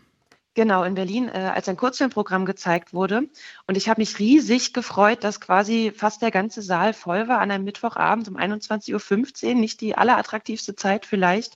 [0.54, 3.28] Genau, in Berlin, äh, als ein Kurzfilmprogramm gezeigt wurde.
[3.68, 7.52] Und ich habe mich riesig gefreut, dass quasi fast der ganze Saal voll war an
[7.52, 9.54] einem Mittwochabend um 21.15 Uhr.
[9.54, 11.54] Nicht die allerattraktivste Zeit vielleicht.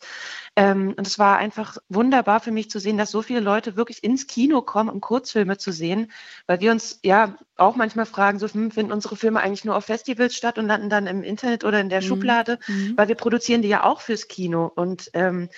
[0.57, 4.05] Ähm, und es war einfach wunderbar für mich zu sehen, dass so viele Leute wirklich
[4.05, 6.13] ins Kino kommen, um Kurzfilme zu sehen.
[6.47, 9.87] Weil wir uns ja auch manchmal fragen, so hm, finden unsere Filme eigentlich nur auf
[9.87, 12.07] Festivals statt und landen dann im Internet oder in der mhm.
[12.07, 12.59] Schublade.
[12.69, 12.95] Mhm.
[12.97, 14.71] Weil wir produzieren die ja auch fürs Kino.
[14.75, 15.49] Und ähm,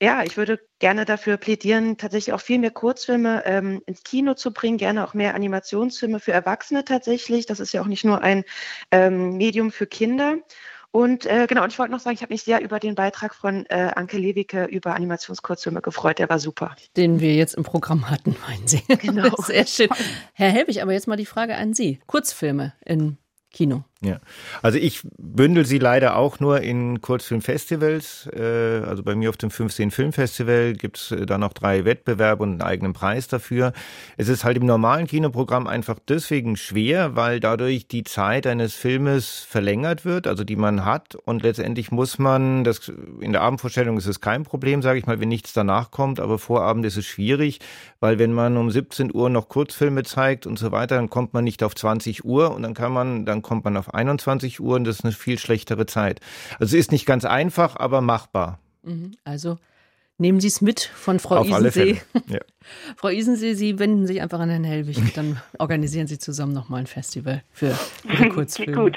[0.00, 4.52] ja, ich würde gerne dafür plädieren, tatsächlich auch viel mehr Kurzfilme ähm, ins Kino zu
[4.52, 7.44] bringen, gerne auch mehr Animationsfilme für Erwachsene tatsächlich.
[7.46, 8.44] Das ist ja auch nicht nur ein
[8.90, 10.36] ähm, Medium für Kinder.
[10.96, 13.34] Und äh, genau, und ich wollte noch sagen, ich habe mich sehr über den Beitrag
[13.34, 16.18] von äh, Anke Lewicke über Animationskurzfilme gefreut.
[16.18, 16.74] Der war super.
[16.96, 18.80] Den wir jetzt im Programm hatten, meinen Sie.
[18.88, 19.28] Genau.
[19.42, 19.90] Sehr schön.
[20.32, 22.00] Herr Helbig, aber jetzt mal die Frage an Sie.
[22.06, 23.18] Kurzfilme in
[23.50, 23.84] Kino.
[24.02, 24.18] Ja,
[24.60, 28.28] also ich bündel sie leider auch nur in Kurzfilmfestivals.
[28.36, 32.42] Äh, also bei mir auf dem 15 Filmfestival gibt es äh, da noch drei Wettbewerbe
[32.42, 33.72] und einen eigenen Preis dafür.
[34.18, 39.46] Es ist halt im normalen Kinoprogramm einfach deswegen schwer, weil dadurch die Zeit eines Filmes
[39.48, 41.14] verlängert wird, also die man hat.
[41.14, 45.20] Und letztendlich muss man, das in der Abendvorstellung ist es kein Problem, sage ich mal,
[45.20, 47.60] wenn nichts danach kommt, aber Vorabend ist es schwierig,
[48.00, 51.44] weil wenn man um 17 Uhr noch Kurzfilme zeigt und so weiter, dann kommt man
[51.44, 54.76] nicht auf 20 Uhr und dann kann man, dann kommt man auf auf 21 Uhr
[54.76, 56.20] und das ist eine viel schlechtere Zeit.
[56.58, 58.58] Also ist nicht ganz einfach, aber machbar.
[58.82, 59.12] Mhm.
[59.24, 59.58] Also
[60.18, 62.00] nehmen Sie es mit von Frau Auf Isensee.
[62.28, 62.40] Ja.
[62.96, 66.80] Frau Isensee, Sie wenden sich einfach an Herrn Hellwig und dann organisieren Sie zusammen nochmal
[66.80, 68.76] ein Festival für Ihre Kurzfilme.
[68.76, 68.96] Gut.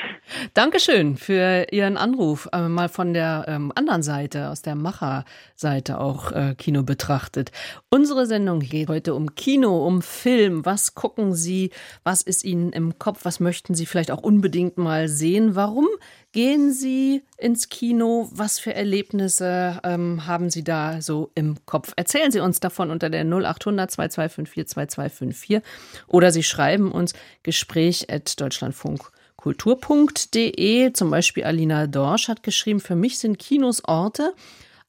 [0.53, 2.49] Dankeschön für Ihren Anruf.
[2.53, 7.51] Äh, mal von der ähm, anderen Seite, aus der Macherseite auch äh, Kino betrachtet.
[7.89, 10.65] Unsere Sendung geht heute um Kino, um Film.
[10.65, 11.71] Was gucken Sie?
[12.03, 13.21] Was ist Ihnen im Kopf?
[13.23, 15.55] Was möchten Sie vielleicht auch unbedingt mal sehen?
[15.55, 15.87] Warum
[16.31, 18.29] gehen Sie ins Kino?
[18.31, 21.93] Was für Erlebnisse ähm, haben Sie da so im Kopf?
[21.95, 25.61] Erzählen Sie uns davon unter der 08 0800 2254 2254
[26.07, 30.93] oder Sie schreiben uns Gespräch at deutschlandfunkkultur.de.
[30.93, 34.33] Zum Beispiel Alina Dorsch hat geschrieben, für mich sind Kinos Orte,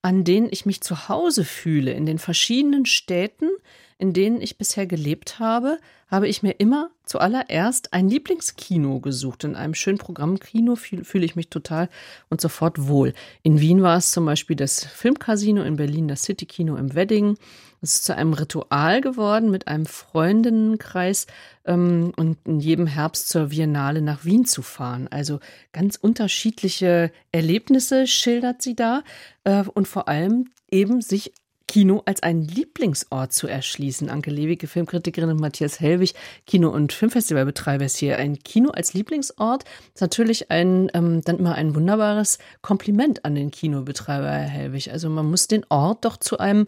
[0.03, 3.51] an denen ich mich zu Hause fühle, in den verschiedenen Städten,
[3.99, 5.79] in denen ich bisher gelebt habe,
[6.11, 9.45] habe ich mir immer zuallererst ein Lieblingskino gesucht.
[9.45, 11.89] In einem schönen Programmkino fühle ich mich total
[12.31, 13.12] und sofort wohl.
[13.43, 17.37] In Wien war es zum Beispiel das Filmcasino, in Berlin das Citykino im Wedding.
[17.83, 21.26] Es ist zu einem Ritual geworden mit einem Freundinnenkreis
[21.64, 25.09] ähm, und in jedem Herbst zur Biennale nach Wien zu fahren.
[25.11, 25.41] Also
[25.72, 29.03] ganz unterschiedliche Erlebnisse schildert sie da
[29.45, 31.33] äh, und vor allem eben sich
[31.70, 34.11] Kino als einen Lieblingsort zu erschließen.
[34.11, 36.14] Anke Lewicke, Filmkritikerin und Matthias Hellwig,
[36.45, 38.18] Kino- und Filmfestivalbetreiber ist hier.
[38.18, 39.62] Ein Kino als Lieblingsort
[39.95, 44.91] ist natürlich ein, ähm, dann immer ein wunderbares Kompliment an den Kinobetreiber, Herr Hellwig.
[44.91, 46.66] Also man muss den Ort doch zu einem,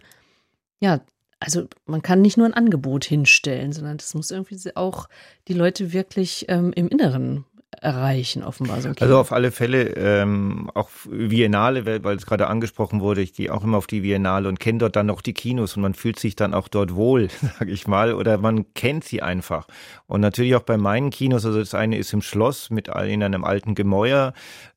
[0.83, 0.99] ja,
[1.39, 5.07] also man kann nicht nur ein Angebot hinstellen, sondern das muss irgendwie auch
[5.47, 7.45] die Leute wirklich ähm, im Inneren
[7.81, 8.81] erreichen, offenbar.
[8.81, 13.53] So also auf alle Fälle ähm, auch Biennale, weil es gerade angesprochen wurde, ich gehe
[13.53, 16.19] auch immer auf die Biennale und kenne dort dann noch die Kinos und man fühlt
[16.19, 19.67] sich dann auch dort wohl, sage ich mal, oder man kennt sie einfach.
[20.07, 23.43] Und natürlich auch bei meinen Kinos, also das eine ist im Schloss mit in einem
[23.43, 24.33] alten Gemäuer,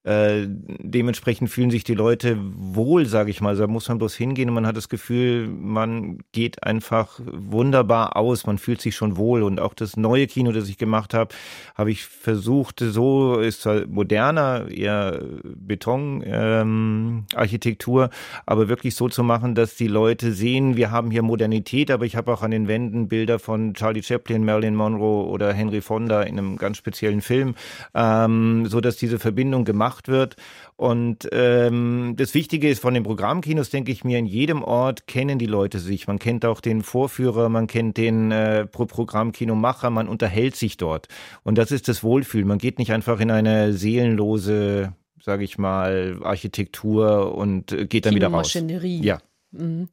[0.06, 3.48] äh, dementsprechend fühlen sich die Leute wohl, sage ich mal.
[3.50, 8.14] Also da muss man bloß hingehen und man hat das Gefühl, man geht einfach wunderbar
[8.14, 9.42] aus, man fühlt sich schon wohl.
[9.42, 11.34] Und auch das neue Kino, das ich gemacht habe,
[11.74, 18.10] habe ich versucht, so ist zwar moderner, eher Betonarchitektur, ähm,
[18.46, 22.16] aber wirklich so zu machen, dass die Leute sehen, wir haben hier Modernität, aber ich
[22.16, 26.38] habe auch an den Wänden Bilder von Charlie Chaplin, Marilyn Monroe oder Henry Fonda in
[26.38, 27.54] einem ganz speziellen Film,
[27.94, 30.36] ähm, so dass diese Verbindung gemacht wird.
[30.76, 35.38] Und ähm, das Wichtige ist von den Programmkinos, denke ich mir, in jedem Ort kennen
[35.38, 36.06] die Leute sich.
[36.06, 41.08] Man kennt auch den Vorführer, man kennt den äh, Programmkinomacher, man unterhält sich dort.
[41.44, 42.46] Und das ist das Wohlfühlen.
[42.46, 48.14] Man geht nicht einfach in eine seelenlose, sage ich mal, Architektur und äh, geht dann
[48.14, 48.54] wieder raus.
[48.54, 49.18] Ja.
[49.52, 49.88] Mhm.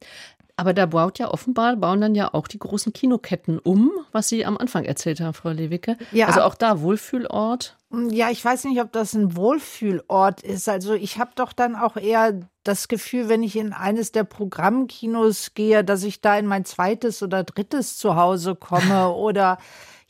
[0.56, 4.46] Aber da baut ja offenbar, bauen dann ja auch die großen Kinoketten um, was Sie
[4.46, 5.96] am Anfang erzählt haben, Frau Lewicke.
[6.12, 6.28] Ja.
[6.28, 7.76] Also auch da Wohlfühlort.
[8.10, 10.68] Ja, ich weiß nicht, ob das ein Wohlfühlort ist.
[10.68, 15.54] Also ich habe doch dann auch eher das Gefühl, wenn ich in eines der Programmkinos
[15.54, 19.58] gehe, dass ich da in mein zweites oder drittes Zuhause komme oder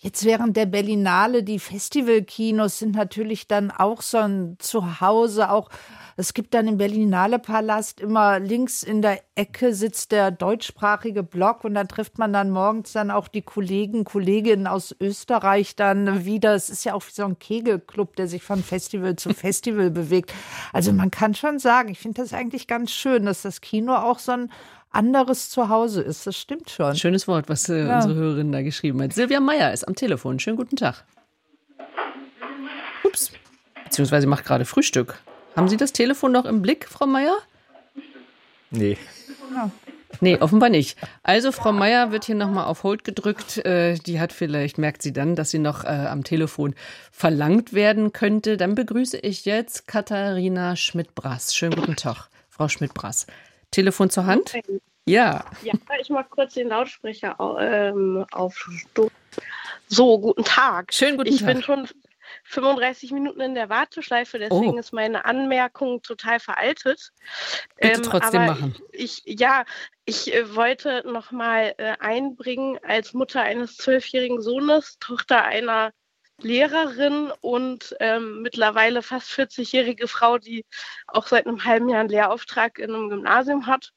[0.05, 5.71] Jetzt während der Berlinale, die Festivalkinos sind natürlich dann auch so ein Zuhause, auch
[6.19, 11.65] Es gibt dann im Berlinale Palast immer links in der Ecke sitzt der deutschsprachige Block
[11.65, 16.55] und dann trifft man dann morgens dann auch die Kollegen, Kolleginnen aus Österreich dann wieder.
[16.55, 20.35] Es ist ja auch wie so ein Kegelclub, der sich von Festival zu Festival bewegt.
[20.75, 24.19] Also man kann schon sagen, ich finde das eigentlich ganz schön, dass das Kino auch
[24.19, 24.53] so ein
[24.95, 26.27] anderes Zuhause ist.
[26.27, 26.95] Das stimmt schon.
[26.97, 27.97] Schönes Wort, was äh, ja.
[27.97, 29.13] unsere Hörerin da geschrieben hat.
[29.13, 30.39] Silvia Meyer ist am Telefon.
[30.39, 31.05] Schönen guten Tag.
[33.05, 33.33] Ups.
[33.85, 35.19] Beziehungsweise macht gerade Frühstück.
[35.57, 37.37] Haben Sie das Telefon noch im Blick, Frau Meyer?
[38.71, 38.99] Nee.
[40.21, 40.97] Nee, offenbar nicht.
[41.23, 43.65] Also Frau Meier wird hier nochmal auf Hold gedrückt.
[43.65, 46.75] Äh, die hat vielleicht, merkt sie dann, dass sie noch äh, am Telefon
[47.11, 48.57] verlangt werden könnte.
[48.57, 51.55] Dann begrüße ich jetzt Katharina Schmidt-Brass.
[51.55, 53.27] Schönen guten Tag, Frau Schmidt-Brass.
[53.75, 54.55] Telefon zur Hand?
[55.07, 55.45] Ja.
[55.63, 58.69] Ja, ich mache kurz den Lautsprecher ähm, auf
[59.89, 60.95] So, guten Tag.
[60.95, 61.49] Schönen guten ich Tag.
[61.49, 61.89] Ich bin schon
[62.45, 64.79] 35 Minuten in der Warteschleife, deswegen oh.
[64.79, 67.13] ist meine Anmerkung total veraltet.
[67.81, 68.75] Bitte ähm, trotzdem machen.
[68.93, 69.65] Ich, ja,
[70.05, 75.93] ich äh, wollte noch mal äh, einbringen als Mutter eines zwölfjährigen Sohnes, Tochter einer
[76.41, 80.65] Lehrerin und ähm, mittlerweile fast 40-jährige Frau, die
[81.07, 83.93] auch seit einem halben Jahr einen Lehrauftrag in einem Gymnasium hat,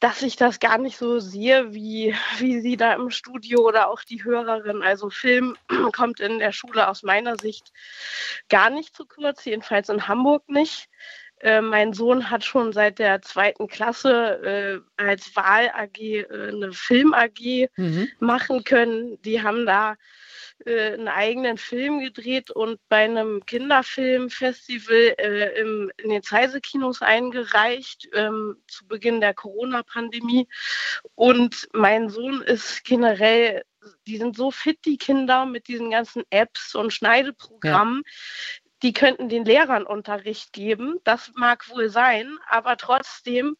[0.00, 4.02] dass ich das gar nicht so sehe, wie, wie sie da im Studio oder auch
[4.02, 4.82] die Hörerin.
[4.82, 5.56] Also Film
[5.92, 7.72] kommt in der Schule aus meiner Sicht
[8.48, 10.88] gar nicht zu kurz, jedenfalls in Hamburg nicht.
[11.42, 17.68] Äh, mein Sohn hat schon seit der zweiten Klasse äh, als Wahl-AG äh, eine Film-AG
[17.76, 18.08] mhm.
[18.20, 19.20] machen können.
[19.22, 19.96] Die haben da
[20.66, 28.08] äh, einen eigenen Film gedreht und bei einem Kinderfilmfestival äh, im, in den Zeise-Kinos eingereicht
[28.14, 30.48] ähm, zu Beginn der Corona-Pandemie.
[31.14, 33.62] Und mein Sohn ist generell
[34.06, 38.02] die sind so fit, die Kinder, mit diesen ganzen Apps und Schneideprogrammen.
[38.82, 40.98] Die könnten den Lehrern Unterricht geben.
[41.04, 43.56] Das mag wohl sein, aber trotzdem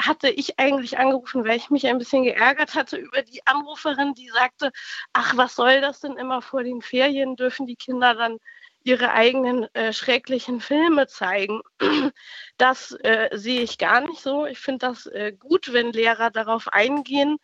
[0.00, 4.28] hatte ich eigentlich angerufen, weil ich mich ein bisschen geärgert hatte über die Anruferin, die
[4.30, 4.72] sagte,
[5.12, 7.36] ach, was soll das denn immer vor den Ferien?
[7.36, 8.38] Dürfen die Kinder dann
[8.84, 11.60] ihre eigenen äh, schrecklichen Filme zeigen.
[12.56, 14.46] Das äh, sehe ich gar nicht so.
[14.46, 17.38] Ich finde das äh, gut, wenn Lehrer darauf eingehen,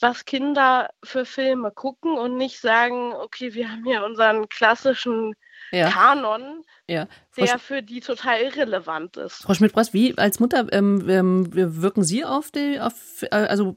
[0.00, 5.34] was Kinder für Filme gucken und nicht sagen, okay, wir haben hier unseren klassischen
[5.70, 5.90] ja.
[5.90, 7.06] Kanon, ja.
[7.36, 9.42] der für die total irrelevant ist.
[9.42, 13.76] Frau Schmidt-Brass, wie als Mutter ähm, ähm wirken Sie auf die, auf, äh, also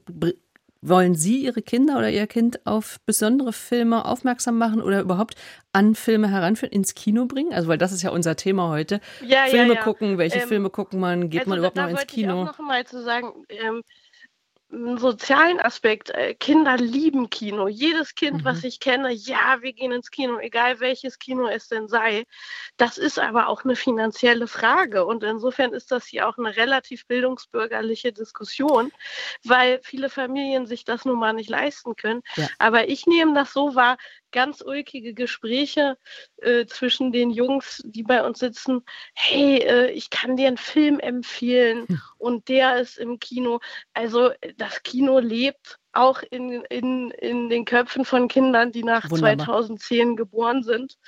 [0.82, 5.36] wollen Sie Ihre Kinder oder Ihr Kind auf besondere Filme aufmerksam machen oder überhaupt
[5.72, 7.52] an Filme heranführen, ins Kino bringen?
[7.54, 9.00] Also, weil das ist ja unser Thema heute.
[9.24, 12.06] Ja, Filme ja, gucken, welche ähm, Filme gucken man, geht also man überhaupt noch ins
[12.06, 12.42] Kino?
[12.42, 13.82] Ich auch noch mal zu sagen, ähm,
[14.72, 16.10] einen sozialen Aspekt.
[16.10, 17.68] Äh, Kinder lieben Kino.
[17.68, 18.44] Jedes Kind, mhm.
[18.44, 22.24] was ich kenne, ja, wir gehen ins Kino, egal welches Kino es denn sei.
[22.76, 25.04] Das ist aber auch eine finanzielle Frage.
[25.04, 28.90] Und insofern ist das hier auch eine relativ bildungsbürgerliche Diskussion,
[29.44, 32.22] weil viele Familien sich das nun mal nicht leisten können.
[32.36, 32.48] Ja.
[32.58, 33.96] Aber ich nehme das so wahr,
[34.32, 35.96] ganz ulkige Gespräche
[36.38, 38.82] äh, zwischen den Jungs, die bei uns sitzen.
[39.14, 42.00] Hey, äh, ich kann dir einen Film empfehlen hm.
[42.18, 43.60] und der ist im Kino.
[43.92, 49.46] Also das Kino lebt auch in, in, in den Köpfen von Kindern, die nach Wunderbar.
[49.46, 50.98] 2010 geboren sind.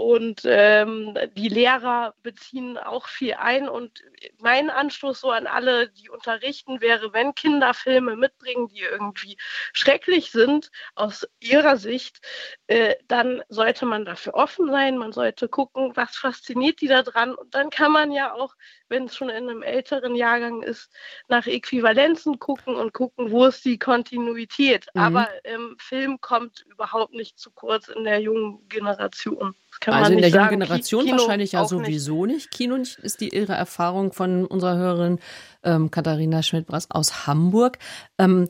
[0.00, 3.68] Und ähm, die Lehrer beziehen auch viel ein.
[3.68, 4.02] Und
[4.38, 9.36] mein Anstoß so an alle, die unterrichten, wäre, wenn Kinder Filme mitbringen, die irgendwie
[9.74, 12.22] schrecklich sind aus ihrer Sicht,
[12.66, 14.96] äh, dann sollte man dafür offen sein.
[14.96, 17.34] Man sollte gucken, was fasziniert die da dran.
[17.34, 18.54] Und dann kann man ja auch,
[18.88, 20.90] wenn es schon in einem älteren Jahrgang ist,
[21.28, 24.86] nach Äquivalenzen gucken und gucken, wo ist die Kontinuität.
[24.94, 25.00] Mhm.
[25.02, 29.54] Aber ähm, Film kommt überhaupt nicht zu kurz in der jungen Generation
[29.86, 32.36] also in der jungen Generation Kino wahrscheinlich ja sowieso nicht.
[32.36, 32.50] nicht.
[32.50, 35.18] Kino ist die ihre Erfahrung von unserer Hörerin
[35.62, 37.78] ähm, Katharina Schmidt-Brass aus Hamburg.
[38.18, 38.48] Ähm,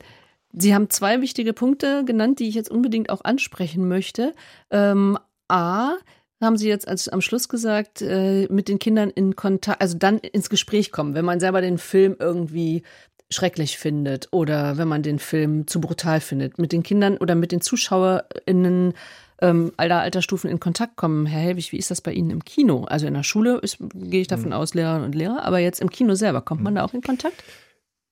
[0.53, 4.35] Sie haben zwei wichtige Punkte genannt, die ich jetzt unbedingt auch ansprechen möchte.
[4.71, 5.16] Ähm,
[5.49, 5.95] A,
[6.41, 10.18] haben Sie jetzt als, am Schluss gesagt, äh, mit den Kindern in Kontakt, also dann
[10.18, 12.83] ins Gespräch kommen, wenn man selber den Film irgendwie
[13.31, 17.53] schrecklich findet oder wenn man den Film zu brutal findet, mit den Kindern oder mit
[17.53, 18.95] den ZuschauerInnen
[19.41, 21.26] ähm, aller Altersstufen in Kontakt kommen.
[21.26, 22.84] Herr Helwig, wie ist das bei Ihnen im Kino?
[22.84, 24.55] Also in der Schule ist, gehe ich davon mhm.
[24.55, 26.78] aus, Lehrerinnen und Lehrer, aber jetzt im Kino selber, kommt man mhm.
[26.78, 27.43] da auch in Kontakt?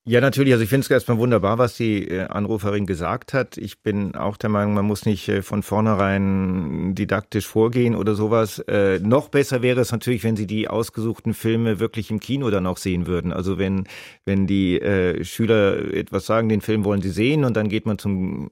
[0.09, 0.55] Ja, natürlich.
[0.55, 3.59] Also ich finde es erstmal wunderbar, was die äh, Anruferin gesagt hat.
[3.59, 8.59] Ich bin auch der Meinung, man muss nicht äh, von vornherein didaktisch vorgehen oder sowas.
[8.61, 12.67] Äh, noch besser wäre es natürlich, wenn sie die ausgesuchten Filme wirklich im Kino dann
[12.67, 13.35] auch sehen würden.
[13.35, 13.85] Also wenn,
[14.25, 17.99] wenn die äh, Schüler etwas sagen, den Film wollen sie sehen und dann geht man
[17.99, 18.49] zum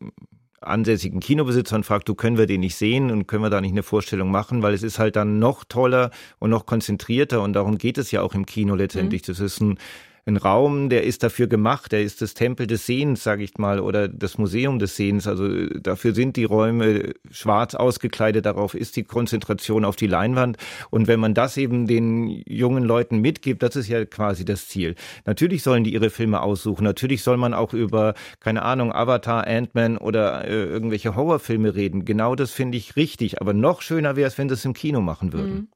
[0.60, 3.72] ansässigen Kinobesitzer und fragt, du können wir den nicht sehen und können wir da nicht
[3.72, 7.78] eine Vorstellung machen, weil es ist halt dann noch toller und noch konzentrierter und darum
[7.78, 9.22] geht es ja auch im Kino letztendlich.
[9.22, 9.26] Mhm.
[9.26, 9.78] Das ist ein
[10.26, 13.78] ein Raum, der ist dafür gemacht, der ist das Tempel des Sehens, sage ich mal,
[13.78, 15.28] oder das Museum des Sehens.
[15.28, 20.56] Also äh, dafür sind die Räume schwarz ausgekleidet, darauf ist die Konzentration auf die Leinwand.
[20.90, 24.96] Und wenn man das eben den jungen Leuten mitgibt, das ist ja quasi das Ziel.
[25.26, 29.96] Natürlich sollen die ihre Filme aussuchen, natürlich soll man auch über, keine Ahnung, Avatar, Ant-Man
[29.96, 32.04] oder äh, irgendwelche Horrorfilme reden.
[32.04, 33.40] Genau das finde ich richtig.
[33.40, 35.54] Aber noch schöner wäre es, wenn sie es im Kino machen würden.
[35.54, 35.68] Mhm.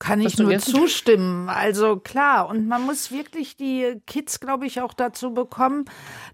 [0.00, 1.50] Kann ich nur zustimmen.
[1.50, 5.84] Also klar, und man muss wirklich die Kids, glaube ich, auch dazu bekommen,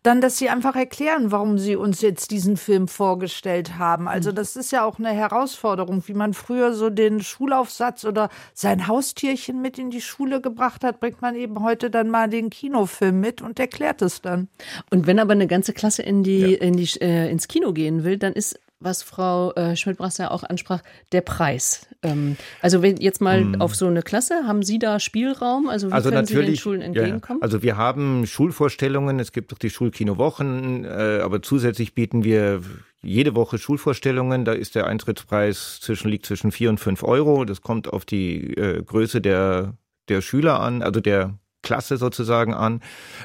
[0.04, 4.06] dann, dass sie einfach erklären, warum sie uns jetzt diesen Film vorgestellt haben.
[4.06, 8.86] Also das ist ja auch eine Herausforderung, wie man früher so den Schulaufsatz oder sein
[8.86, 13.18] Haustierchen mit in die Schule gebracht hat, bringt man eben heute dann mal den Kinofilm
[13.18, 14.46] mit und erklärt es dann.
[14.90, 16.58] Und wenn aber eine ganze Klasse in die, ja.
[16.58, 20.42] in die äh, ins Kino gehen will, dann ist was Frau äh, Schmidt-Brass ja auch
[20.42, 21.86] ansprach, der Preis.
[22.02, 23.60] Ähm, also wenn jetzt mal hm.
[23.60, 25.68] auf so eine Klasse, haben Sie da Spielraum?
[25.68, 27.40] Also wie also können Sie den Schulen entgegenkommen?
[27.40, 32.60] Ja, also wir haben Schulvorstellungen, es gibt auch die Schulkinowochen, äh, aber zusätzlich bieten wir
[33.02, 34.44] jede Woche Schulvorstellungen.
[34.44, 37.44] Da ist der Eintrittspreis zwischen, liegt zwischen vier und fünf Euro.
[37.44, 39.74] Das kommt auf die äh, Größe der,
[40.08, 42.80] der Schüler an, also der Klasse sozusagen an.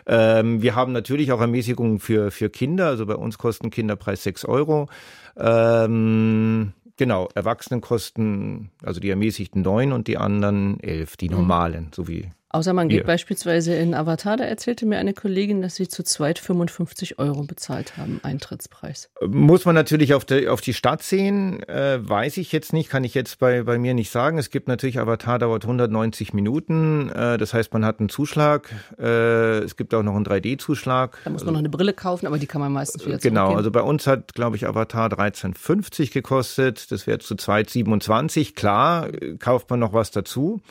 [0.08, 2.88] Ähm, wir haben natürlich auch Ermäßigungen für, für Kinder.
[2.88, 4.90] Also bei uns kosten Kinderpreis sechs Euro.
[5.38, 11.36] Ähm, genau, Erwachsenenkosten, also die ermäßigten neun und die anderen elf, die mhm.
[11.36, 11.94] normalen, mhm.
[11.94, 13.06] so wie Außer man geht Hier.
[13.06, 17.96] beispielsweise in Avatar, da erzählte mir eine Kollegin, dass sie zu zweit 55 Euro bezahlt
[17.96, 19.10] haben, Eintrittspreis.
[19.26, 23.06] Muss man natürlich auf die, auf die Stadt sehen, äh, weiß ich jetzt nicht, kann
[23.06, 24.38] ich jetzt bei, bei mir nicht sagen.
[24.38, 29.60] Es gibt natürlich, Avatar dauert 190 Minuten, äh, das heißt, man hat einen Zuschlag, äh,
[29.60, 31.20] es gibt auch noch einen 3D-Zuschlag.
[31.24, 33.72] Da muss man noch eine Brille kaufen, aber die kann man meistens wieder Genau, also
[33.72, 38.56] bei uns hat, glaube ich, Avatar 13,50 gekostet, das wäre zu zweit 27.
[38.56, 39.08] Klar,
[39.40, 40.62] kauft man noch was dazu.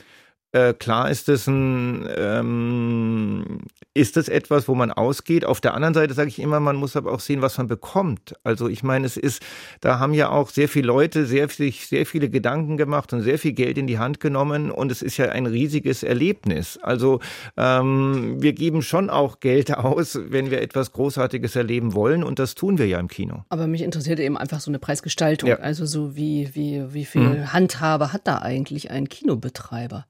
[0.52, 3.60] Äh, klar ist es ein, ähm,
[3.94, 5.44] ist es etwas, wo man ausgeht.
[5.44, 8.34] Auf der anderen Seite sage ich immer, man muss aber auch sehen, was man bekommt.
[8.42, 9.42] Also ich meine, es ist,
[9.80, 13.38] da haben ja auch sehr viele Leute sehr, sich sehr viele Gedanken gemacht und sehr
[13.38, 16.78] viel Geld in die Hand genommen und es ist ja ein riesiges Erlebnis.
[16.82, 17.20] Also
[17.56, 22.56] ähm, wir geben schon auch Geld aus, wenn wir etwas Großartiges erleben wollen und das
[22.56, 23.44] tun wir ja im Kino.
[23.50, 25.50] Aber mich interessiert eben einfach so eine Preisgestaltung.
[25.50, 25.56] Ja.
[25.56, 27.52] Also so wie, wie, wie viel mhm.
[27.52, 30.06] Handhabe hat da eigentlich ein Kinobetreiber?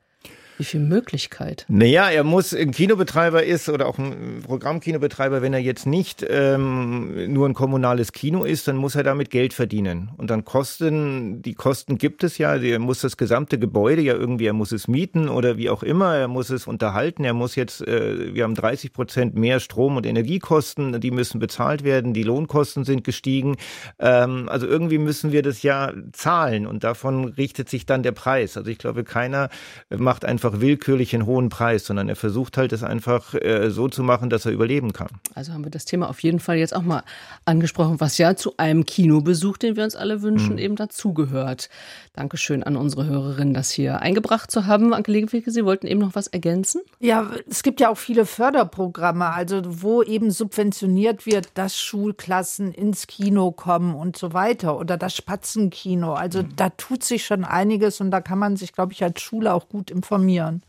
[0.60, 1.64] Wie viel Möglichkeit?
[1.68, 7.32] Naja, er muss ein Kinobetreiber ist oder auch ein Programmkinobetreiber, wenn er jetzt nicht ähm,
[7.32, 10.10] nur ein kommunales Kino ist, dann muss er damit Geld verdienen.
[10.18, 14.44] Und dann Kosten, die Kosten gibt es ja, er muss das gesamte Gebäude ja irgendwie,
[14.48, 17.80] er muss es mieten oder wie auch immer, er muss es unterhalten, er muss jetzt,
[17.88, 22.84] äh, wir haben 30 Prozent mehr Strom- und Energiekosten, die müssen bezahlt werden, die Lohnkosten
[22.84, 23.56] sind gestiegen.
[23.98, 28.58] Ähm, also irgendwie müssen wir das ja zahlen und davon richtet sich dann der Preis.
[28.58, 29.48] Also ich glaube, keiner
[29.88, 33.88] macht einfach einfach willkürlich einen hohen Preis, sondern er versucht halt es einfach äh, so
[33.88, 35.08] zu machen, dass er überleben kann.
[35.34, 37.02] Also haben wir das Thema auf jeden Fall jetzt auch mal
[37.44, 40.58] angesprochen, was ja zu einem Kinobesuch, den wir uns alle wünschen, mhm.
[40.58, 41.68] eben dazugehört.
[42.14, 44.92] Dankeschön an unsere Hörerin, das hier eingebracht zu haben.
[44.92, 46.82] Anke Legewicke, Sie wollten eben noch was ergänzen?
[46.98, 53.06] Ja, es gibt ja auch viele Förderprogramme, also wo eben subventioniert wird, dass Schulklassen ins
[53.06, 56.14] Kino kommen und so weiter oder das Spatzenkino.
[56.14, 56.56] Also mhm.
[56.56, 59.68] da tut sich schon einiges und da kann man sich, glaube ich, als Schule auch
[59.68, 60.62] gut informieren informieren.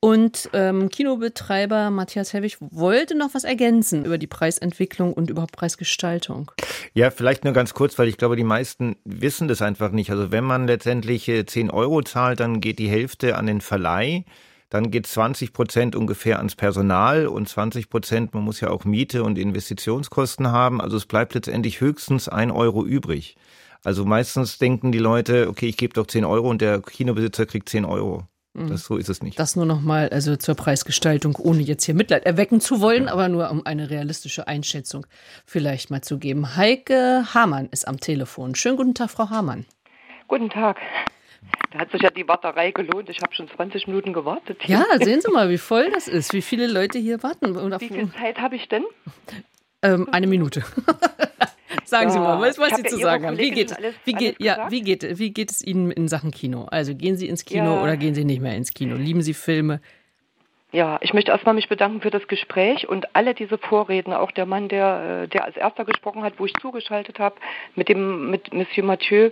[0.00, 6.50] Und ähm, Kinobetreiber Matthias Hewig wollte noch was ergänzen über die Preisentwicklung und überhaupt Preisgestaltung.
[6.92, 10.10] Ja, vielleicht nur ganz kurz, weil ich glaube, die meisten wissen das einfach nicht.
[10.10, 14.24] Also wenn man letztendlich 10 Euro zahlt, dann geht die Hälfte an den Verleih.
[14.68, 19.22] Dann geht 20 Prozent ungefähr ans Personal und 20 Prozent, man muss ja auch Miete
[19.22, 20.80] und Investitionskosten haben.
[20.80, 23.36] Also es bleibt letztendlich höchstens ein Euro übrig.
[23.84, 27.68] Also meistens denken die Leute, okay, ich gebe doch 10 Euro und der Kinobesitzer kriegt
[27.68, 28.24] 10 Euro.
[28.56, 29.38] Das, so ist es nicht.
[29.38, 33.12] Das nur noch mal also zur Preisgestaltung, ohne jetzt hier Mitleid erwecken zu wollen, ja.
[33.12, 35.06] aber nur um eine realistische Einschätzung
[35.44, 36.56] vielleicht mal zu geben.
[36.56, 38.54] Heike Hamann ist am Telefon.
[38.54, 39.66] Schönen guten Tag, Frau Hamann.
[40.26, 40.78] Guten Tag.
[41.70, 43.10] Da hat sich ja die Warterei gelohnt.
[43.10, 44.58] Ich habe schon 20 Minuten gewartet.
[44.66, 47.54] Ja, sehen Sie mal, wie voll das ist, wie viele Leute hier warten.
[47.80, 48.84] wie viel Zeit habe ich denn?
[49.82, 50.64] Ähm, eine Minute.
[51.84, 53.38] Sagen ja, Sie mal, was, was Sie zu sagen haben.
[53.38, 56.64] Wie geht, alles, wie, geht, ja, wie, geht, wie geht es Ihnen in Sachen Kino?
[56.64, 58.96] Also gehen Sie ins Kino oder gehen Sie nicht mehr ins Kino?
[58.96, 59.80] Lieben Sie Filme?
[60.72, 64.46] Ja, ich möchte erstmal mich bedanken für das Gespräch und alle diese Vorredner, auch der
[64.46, 67.36] Mann, der, äh, der als erster gesprochen hat, wo ich zugeschaltet habe,
[67.76, 69.30] mit dem, mit Monsieur Mathieu.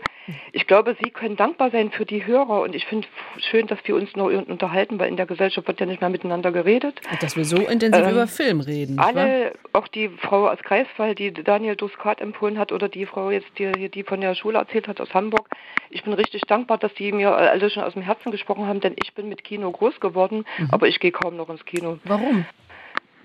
[0.52, 3.08] Ich glaube, Sie können dankbar sein für die Hörer und ich finde
[3.50, 6.52] schön, dass wir uns noch unterhalten, weil in der Gesellschaft wird ja nicht mehr miteinander
[6.52, 7.00] geredet.
[7.10, 9.00] Und dass wir so intensiv ähm, über Film reden.
[9.00, 13.58] Alle, auch die Frau aus Greifswald, die Daniel Duskat empfohlen hat oder die Frau jetzt,
[13.58, 15.48] die, die von der Schule erzählt hat aus Hamburg.
[15.94, 18.96] Ich bin richtig dankbar, dass die mir alle schon aus dem Herzen gesprochen haben, denn
[19.00, 20.68] ich bin mit Kino groß geworden, mhm.
[20.72, 21.98] aber ich gehe kaum noch ins Kino.
[22.02, 22.44] Warum?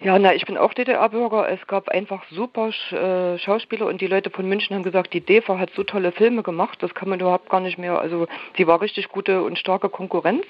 [0.01, 1.49] Ja, na, ich bin auch DDR-Bürger.
[1.49, 5.59] Es gab einfach super äh, Schauspieler und die Leute von München haben gesagt, die DEFA
[5.59, 7.99] hat so tolle Filme gemacht, das kann man überhaupt gar nicht mehr.
[7.99, 8.25] Also
[8.55, 10.45] sie war richtig gute und starke Konkurrenz.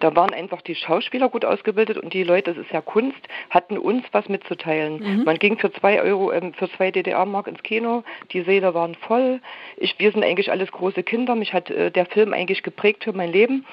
[0.00, 3.18] Da waren einfach die Schauspieler gut ausgebildet und die Leute, das ist ja Kunst,
[3.48, 4.98] hatten uns was mitzuteilen.
[4.98, 5.24] Mhm.
[5.24, 9.40] Man ging für zwei Euro, ähm, für zwei DDR-Mark ins Kino, die Säle waren voll.
[9.78, 11.34] Ich, wir sind eigentlich alles große Kinder.
[11.34, 13.64] Mich hat äh, der Film eigentlich geprägt für mein Leben.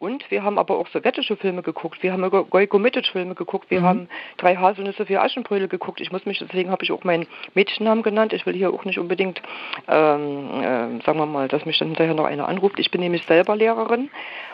[0.00, 2.00] Und wir haben aber auch sowjetische Filme geguckt.
[2.02, 3.70] Wir haben Gojko Mitic-Filme geguckt.
[3.70, 3.84] Wir mhm.
[3.84, 6.00] haben drei Haselnüsse für Aschenbrödel geguckt.
[6.00, 8.32] Ich muss mich, deswegen habe ich auch meinen Mädchennamen genannt.
[8.32, 9.40] Ich will hier auch nicht unbedingt,
[9.88, 12.78] ähm, äh, sagen wir mal, dass mich dann hinterher noch einer anruft.
[12.78, 14.10] Ich bin nämlich selber Lehrerin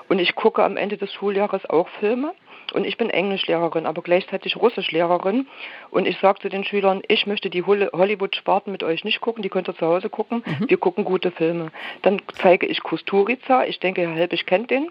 [0.08, 2.32] und ich gucke am Ende des Schuljahres auch Filme.
[2.72, 5.46] Und ich bin Englischlehrerin, aber gleichzeitig Russischlehrerin.
[5.90, 9.50] Und ich sage zu den Schülern, ich möchte die Hollywood-Sparten mit euch nicht gucken, die
[9.50, 10.42] könnt ihr zu Hause gucken.
[10.46, 10.70] Mhm.
[10.70, 11.70] Wir gucken gute Filme.
[12.02, 13.64] Dann zeige ich Kusturica.
[13.66, 14.88] Ich denke, Herr Helbig kennt den.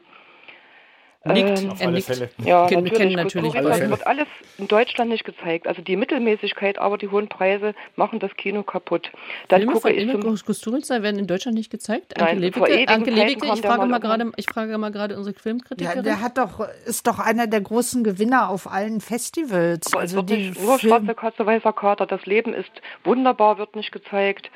[1.26, 2.06] Nickt, ähm, er nickt.
[2.06, 2.30] Fälle.
[2.44, 3.16] Ja, Ken, natürlich.
[3.16, 5.68] natürlich das wird alles in Deutschland nicht gezeigt.
[5.68, 9.10] Also die Mittelmäßigkeit, aber die hohen Preise machen das Kino kaputt.
[9.48, 12.20] Dann Filme gucke ich zum Kusturica werden in Deutschland nicht gezeigt.
[12.20, 15.98] Anke Lewicke, Anke Lewicke ich, frage mal gerade, ich frage mal gerade unsere Filmkritikerin.
[15.98, 19.94] Ja, der hat doch, ist doch einer der großen Gewinner auf allen Festivals.
[19.94, 22.06] Aber also die nur schwarze Katze, weißer Kater.
[22.06, 22.72] Das Leben ist
[23.06, 24.52] wunderbar, wird nicht gezeigt.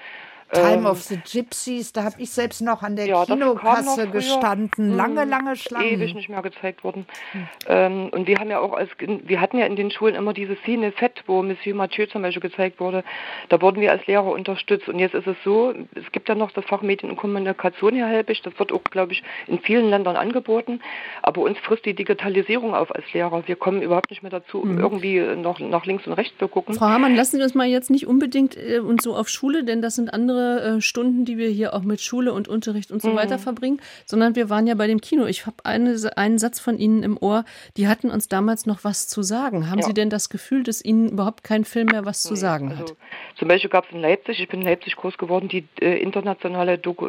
[0.51, 4.91] Time ähm, of the Gypsies, da habe ich selbst noch an der ja, Kinokasse gestanden.
[4.91, 5.87] Hm, lange, lange Schlangen.
[5.87, 7.05] Ewig nicht mehr gezeigt worden.
[7.33, 7.47] Hm.
[7.67, 10.55] Ähm, und wir haben ja auch als, wir hatten ja in den Schulen immer diese
[10.57, 13.03] Szene Fett, wo Monsieur Mathieu zum Beispiel gezeigt wurde.
[13.49, 14.87] Da wurden wir als Lehrer unterstützt.
[14.87, 18.07] Und jetzt ist es so, es gibt ja noch das Fach Medien und Kommunikation hier
[18.07, 18.41] halbig.
[18.41, 20.79] Das wird auch, glaube ich, in vielen Ländern angeboten.
[21.23, 23.45] Aber uns frisst die Digitalisierung auf als Lehrer.
[23.47, 24.79] Wir kommen überhaupt nicht mehr dazu, hm.
[24.79, 26.73] irgendwie noch nach links und rechts zu gucken.
[26.75, 29.81] Frau Hamann, lassen Sie uns mal jetzt nicht unbedingt äh, uns so auf Schule, denn
[29.81, 33.01] das sind andere andere äh, Stunden, die wir hier auch mit Schule und Unterricht und
[33.01, 33.15] so mhm.
[33.15, 35.25] weiter verbringen, sondern wir waren ja bei dem Kino.
[35.25, 39.07] Ich habe eine, einen Satz von Ihnen im Ohr, die hatten uns damals noch was
[39.07, 39.69] zu sagen.
[39.69, 39.87] Haben ja.
[39.87, 42.83] Sie denn das Gefühl, dass Ihnen überhaupt kein Film mehr was nee, zu sagen also,
[42.83, 42.95] hat?
[43.37, 46.77] Zum Beispiel gab es in Leipzig, ich bin in Leipzig groß geworden, die äh, internationale
[46.77, 47.07] Doku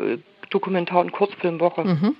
[0.50, 1.84] Dokumentar- und Kurzfilmwoche.
[1.84, 2.16] Mhm.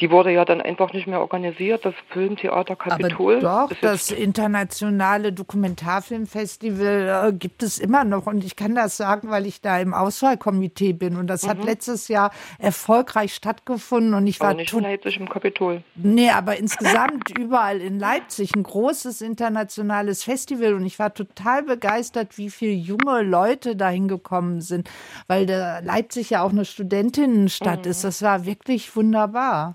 [0.00, 3.44] Die wurde ja dann einfach nicht mehr organisiert, das Filmtheater Kapitol.
[3.44, 8.26] Aber doch, das internationale Dokumentarfilmfestival äh, gibt es immer noch.
[8.26, 11.16] Und ich kann das sagen, weil ich da im Auswahlkomitee bin.
[11.16, 11.48] Und das mhm.
[11.48, 14.14] hat letztes Jahr erfolgreich stattgefunden.
[14.14, 15.82] Und ich war nicht in Leipzig im Kapitol.
[15.96, 20.74] Nee, aber insgesamt überall in Leipzig ein großes internationales Festival.
[20.74, 24.88] Und ich war total begeistert, wie viele junge Leute dahin gekommen sind.
[25.26, 27.90] Weil der Leipzig ja auch eine Studentinnenstadt mhm.
[27.90, 28.04] ist.
[28.04, 29.74] Das war wirklich wunderbar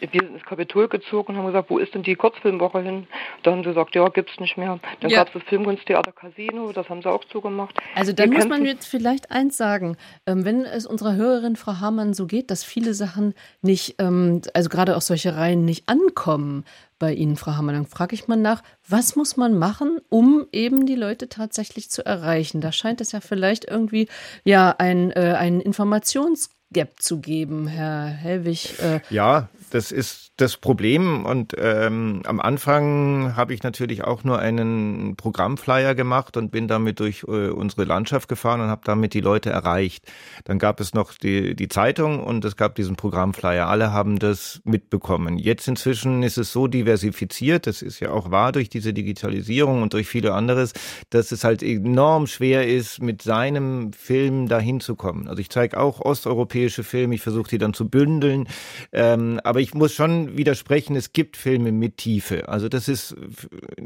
[0.00, 3.06] wir sind ins Kapitol gezogen und haben gesagt, wo ist denn die Kurzfilmwoche hin?
[3.42, 4.78] Da haben sie gesagt, ja, gibt's nicht mehr.
[5.00, 5.18] Dann ja.
[5.18, 7.76] gab es das Filmkunsttheater Casino, das haben sie auch zugemacht.
[7.94, 12.14] Also da muss man jetzt vielleicht eins sagen, ähm, wenn es unserer Hörerin Frau Hamann
[12.14, 16.64] so geht, dass viele Sachen nicht, ähm, also gerade auch solche Reihen nicht ankommen
[17.02, 20.86] bei Ihnen, Frau Hamann, dann frage ich mal nach, was muss man machen, um eben
[20.86, 22.60] die Leute tatsächlich zu erreichen?
[22.60, 24.06] Da scheint es ja vielleicht irgendwie
[24.44, 28.78] ja ein, äh, ein Informationsgap zu geben, Herr Hellwig.
[28.80, 31.24] Äh, ja, das ist das Problem.
[31.24, 37.00] Und ähm, am Anfang habe ich natürlich auch nur einen Programmflyer gemacht und bin damit
[37.00, 40.04] durch äh, unsere Landschaft gefahren und habe damit die Leute erreicht.
[40.44, 43.66] Dann gab es noch die, die Zeitung und es gab diesen Programmflyer.
[43.66, 45.38] Alle haben das mitbekommen.
[45.38, 49.94] Jetzt inzwischen ist es so diversifiziert, das ist ja auch wahr durch diese Digitalisierung und
[49.94, 50.74] durch viele anderes,
[51.08, 55.28] dass es halt enorm schwer ist, mit seinem Film dahin zu kommen.
[55.28, 58.48] Also ich zeige auch osteuropäische Filme, ich versuche die dann zu bündeln.
[58.92, 62.48] Ähm, aber ich muss schon widersprechen, es gibt Filme mit Tiefe.
[62.48, 63.14] Also das ist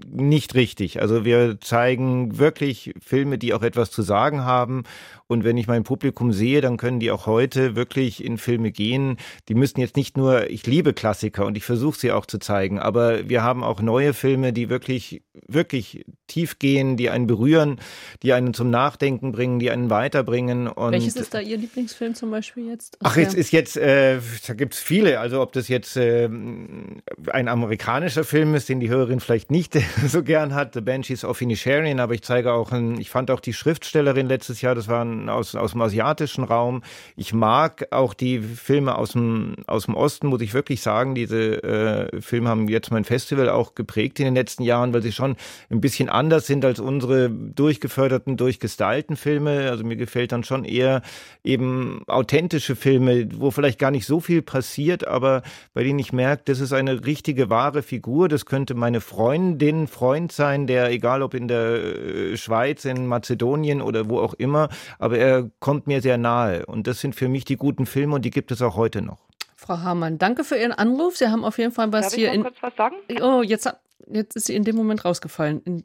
[0.07, 1.03] nicht richtig.
[1.03, 4.85] Also wir zeigen wirklich Filme, die auch etwas zu sagen haben.
[5.29, 9.17] Und wenn ich mein Publikum sehe, dann können die auch heute wirklich in Filme gehen.
[9.49, 12.79] Die müssen jetzt nicht nur, ich liebe Klassiker und ich versuche sie auch zu zeigen,
[12.79, 17.81] aber wir haben auch neue Filme, die wirklich, wirklich tief gehen, die einen berühren,
[18.23, 20.69] die einen zum Nachdenken bringen, die einen weiterbringen.
[20.69, 22.97] Und Welches ist da Ihr Lieblingsfilm zum Beispiel jetzt?
[23.03, 25.19] Ach, jetzt ist jetzt, äh, da gibt's viele.
[25.19, 29.75] Also ob das jetzt äh, ein amerikanischer Film ist, den die Hörerin vielleicht nicht
[30.07, 33.41] so gern hat, The Banshees of Inisherin, aber ich zeige auch, ein, ich fand auch
[33.41, 36.83] die Schriftstellerin letztes Jahr, das war aus, aus dem asiatischen Raum.
[37.17, 41.15] Ich mag auch die Filme aus dem, aus dem Osten, muss ich wirklich sagen.
[41.15, 45.13] Diese äh, Filme haben jetzt mein Festival auch geprägt in den letzten Jahren, weil sie
[45.13, 45.37] schon
[45.71, 49.71] ein bisschen anders sind als unsere durchgeförderten, durchgestylten Filme.
[49.71, 51.03] Also mir gefällt dann schon eher
[51.45, 55.43] eben authentische Filme, wo vielleicht gar nicht so viel passiert, aber
[55.75, 58.29] bei denen ich merke, das ist eine richtige, wahre Figur.
[58.29, 63.83] Das könnte meine Freundin, Freund sein, der, egal ob in der äh, Schweiz, in Mazedonien
[63.83, 66.67] oder wo auch immer, aber er kommt mir sehr nahe.
[66.67, 69.19] Und das sind für mich die guten Filme und die gibt es auch heute noch.
[69.57, 71.17] Frau Hamann, danke für Ihren Anruf.
[71.17, 72.53] Sie haben auf jeden Fall was Darf hier ich noch in.
[72.53, 72.97] kurz was sagen?
[73.23, 73.69] Oh, jetzt,
[74.07, 75.63] jetzt ist sie in dem Moment rausgefallen.
[75.65, 75.85] In,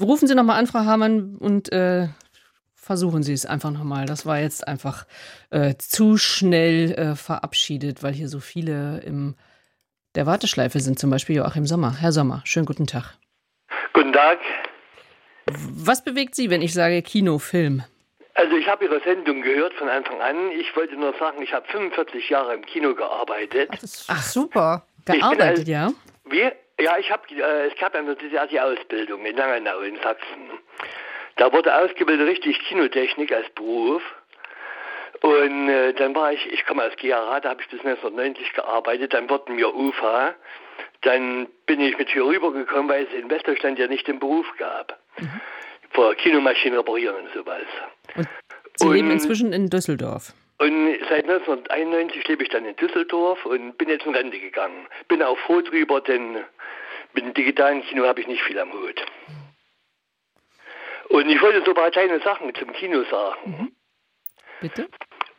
[0.00, 2.08] rufen Sie nochmal an, Frau Hamann, und äh,
[2.82, 4.06] versuchen Sie es einfach nochmal.
[4.06, 5.06] Das war jetzt einfach
[5.50, 9.36] äh, zu schnell äh, verabschiedet, weil hier so viele im
[10.14, 11.96] der Warteschleife sind, zum Beispiel Joachim Sommer.
[11.98, 13.16] Herr Sommer, schönen guten Tag.
[13.94, 14.38] Guten Tag.
[15.46, 17.82] Was bewegt Sie, wenn ich sage Kinofilm?
[18.34, 20.50] Also ich habe Ihre Sendung gehört von Anfang an.
[20.52, 23.70] Ich wollte nur sagen, ich habe 45 Jahre im Kino gearbeitet.
[24.08, 24.86] Ach, super.
[25.06, 25.92] Gearbeitet, als, ja?
[26.24, 26.50] Wie?
[26.78, 30.50] Ja, ich habe, äh, es gab eine die Ausbildung in Langenau in Sachsen.
[31.36, 34.02] Da wurde ausgebildet richtig Kinotechnik als Beruf.
[35.20, 39.14] Und äh, dann war ich, ich komme aus GRA, da habe ich bis 1990 gearbeitet,
[39.14, 40.34] dann wurden mir UFA.
[41.02, 44.98] Dann bin ich mit hier rübergekommen, weil es in Westdeutschland ja nicht den Beruf gab.
[45.18, 45.40] Mhm.
[45.90, 47.62] Vor Kinomaschinen reparieren und sowas.
[48.16, 48.28] Und
[48.76, 50.32] Sie und, leben inzwischen in Düsseldorf.
[50.58, 54.86] Und seit 1991 lebe ich dann in Düsseldorf und bin jetzt in Rente gegangen.
[55.08, 56.38] Bin auch froh drüber, denn
[57.14, 59.04] mit dem digitalen Kino habe ich nicht viel am Hut.
[61.12, 63.38] Und ich wollte so ein paar kleine Sachen zum Kino sagen.
[63.44, 63.72] Mhm.
[64.62, 64.88] Bitte?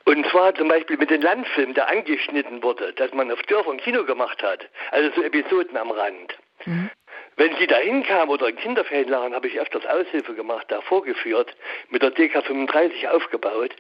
[0.05, 4.03] Und zwar zum Beispiel mit den Landfilmen, der angeschnitten wurde, dass man auf Dörfern Kino
[4.03, 4.69] gemacht hat.
[4.91, 6.37] Also so Episoden am Rand.
[6.65, 6.91] Mhm.
[7.37, 11.55] Wenn Sie da hinkamen oder in Kinderferienlagern, habe ich öfters Aushilfe gemacht, da vorgeführt,
[11.89, 13.73] mit der DK35 aufgebaut.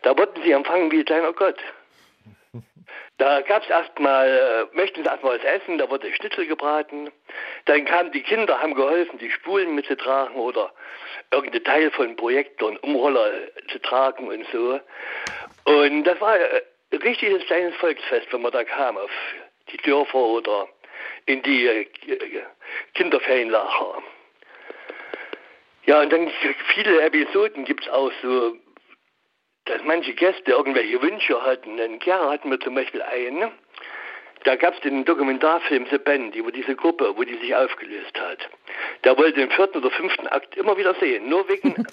[0.00, 1.58] Da wurden Sie empfangen wie ein kleiner Gott.
[3.18, 4.28] Da gab es erstmal,
[4.72, 7.10] äh, möchten Sie erstmal was essen, da wurde Schnitzel gebraten.
[7.66, 10.72] Dann kamen die Kinder, haben geholfen, die Spulen mitzutragen oder
[11.30, 13.30] irgendein Teil von Projektoren, Umroller
[13.68, 14.80] zu tragen und so.
[15.64, 19.10] Und das war ein richtiges kleines Volksfest, wenn man da kam auf
[19.70, 20.68] die Dörfer oder
[21.26, 21.86] in die äh,
[22.94, 24.02] Kinderferienlager.
[25.86, 26.30] Ja, und dann
[26.74, 28.56] viele Episoden gibt es auch so,
[29.64, 31.78] dass manche Gäste irgendwelche Wünsche hatten.
[31.78, 33.50] In Gera hatten wir zum Beispiel einen,
[34.44, 38.38] da gab es den Dokumentarfilm The Band, wo diese Gruppe, wo die sich aufgelöst hat.
[39.02, 41.30] Der wollte den vierten oder fünften Akt immer wieder sehen.
[41.30, 41.74] Nur wegen,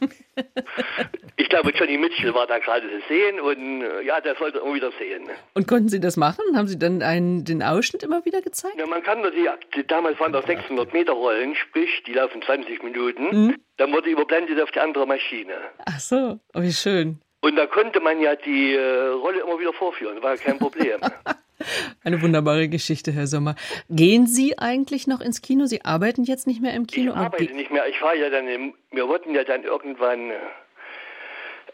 [1.37, 4.73] ich glaube, Johnny Mitchell war da gerade zu sehen und äh, ja, der sollte immer
[4.73, 5.29] wieder sehen.
[5.53, 6.43] Und konnten Sie das machen?
[6.53, 8.77] Haben Sie dann einen, den Ausschnitt immer wieder gezeigt?
[8.77, 12.83] Ja, man kann die, die damals waren das 600 Meter Rollen, sprich, die laufen 20
[12.83, 13.45] Minuten.
[13.45, 13.55] Mhm.
[13.77, 15.53] Dann wurde überblendet auf die andere Maschine.
[15.85, 17.21] Ach so, oh, wie schön.
[17.41, 20.99] Und da konnte man ja die äh, Rolle immer wieder vorführen, war kein Problem.
[22.03, 23.55] Eine wunderbare Geschichte, Herr Sommer.
[23.89, 25.65] Gehen Sie eigentlich noch ins Kino?
[25.65, 27.11] Sie arbeiten jetzt nicht mehr im Kino?
[27.11, 27.87] Ich arbeite nicht mehr.
[27.87, 30.31] Ich war ja dann, im, wir wurden ja dann irgendwann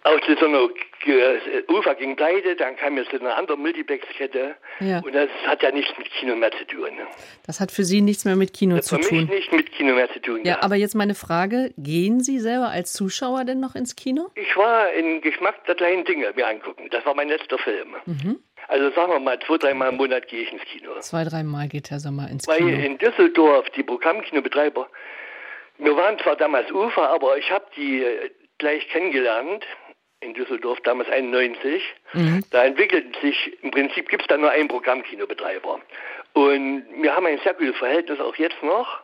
[0.08, 0.70] aus so einer
[1.70, 5.00] Ufer ging pleite, dann kam jetzt eine andere Multiplex-Kette ja.
[5.00, 6.90] und das hat ja nichts mit Kino mehr zu tun.
[7.46, 9.04] Das hat für Sie nichts mehr mit Kino das zu tun?
[9.04, 10.42] Für mich nicht mit Kino mehr zu tun.
[10.44, 14.30] Ja, ja, aber jetzt meine Frage, gehen Sie selber als Zuschauer denn noch ins Kino?
[14.36, 16.88] Ich war in Geschmack der kleinen Dinge mir angucken.
[16.92, 17.96] Das war mein letzter Film.
[18.06, 18.40] Mhm.
[18.68, 21.00] Also sagen wir mal, zwei, dreimal im Monat gehe ich ins Kino.
[21.00, 22.72] Zwei, dreimal geht Herr Sommer ins Weil Kino.
[22.72, 24.90] Weil in Düsseldorf, die Programmkinobetreiber,
[25.78, 29.64] wir waren zwar damals Ufer, aber ich habe die äh, gleich kennengelernt
[30.28, 31.82] in Düsseldorf, damals 91.
[32.14, 32.44] Mhm.
[32.52, 35.80] Da entwickelten sich, im Prinzip gibt es da nur einen Programmkinobetreiber.
[36.34, 39.00] Und wir haben ein sehr gutes Verhältnis auch jetzt noch.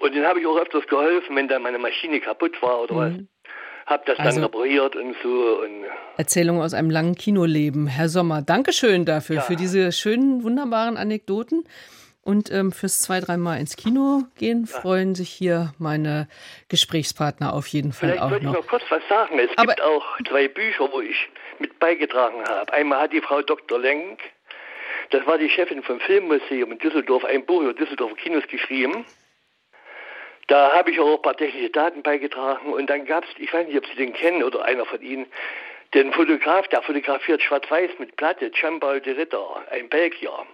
[0.00, 2.98] Und den habe ich auch öfters geholfen, wenn da meine Maschine kaputt war oder mhm.
[2.98, 3.52] was.
[3.86, 5.60] Hab das also, dann repariert und so.
[5.62, 5.86] Und
[6.18, 7.86] Erzählung aus einem langen Kinoleben.
[7.86, 9.42] Herr Sommer, Dankeschön dafür, ja.
[9.42, 11.64] für diese schönen, wunderbaren Anekdoten.
[12.28, 16.28] Und ähm, fürs zwei, dreimal ins Kino gehen freuen sich hier meine
[16.68, 18.52] Gesprächspartner auf jeden Fall Vielleicht auch wollte noch.
[18.52, 19.38] ich noch kurz was sagen.
[19.38, 21.16] Es Aber gibt auch zwei Bücher, wo ich
[21.58, 22.70] mit beigetragen habe.
[22.70, 23.78] Einmal hat die Frau Dr.
[23.78, 24.20] Lenk,
[25.08, 29.06] das war die Chefin vom Filmmuseum in Düsseldorf, ein Buch über Düsseldorfer Kinos geschrieben.
[30.48, 32.74] Da habe ich auch ein paar technische Daten beigetragen.
[32.74, 35.24] Und dann gab es, ich weiß nicht, ob Sie den kennen oder einer von Ihnen,
[35.94, 40.44] den Fotograf, der fotografiert schwarz-weiß mit Platte, Jean-Paul de Ritter, ein Belgier.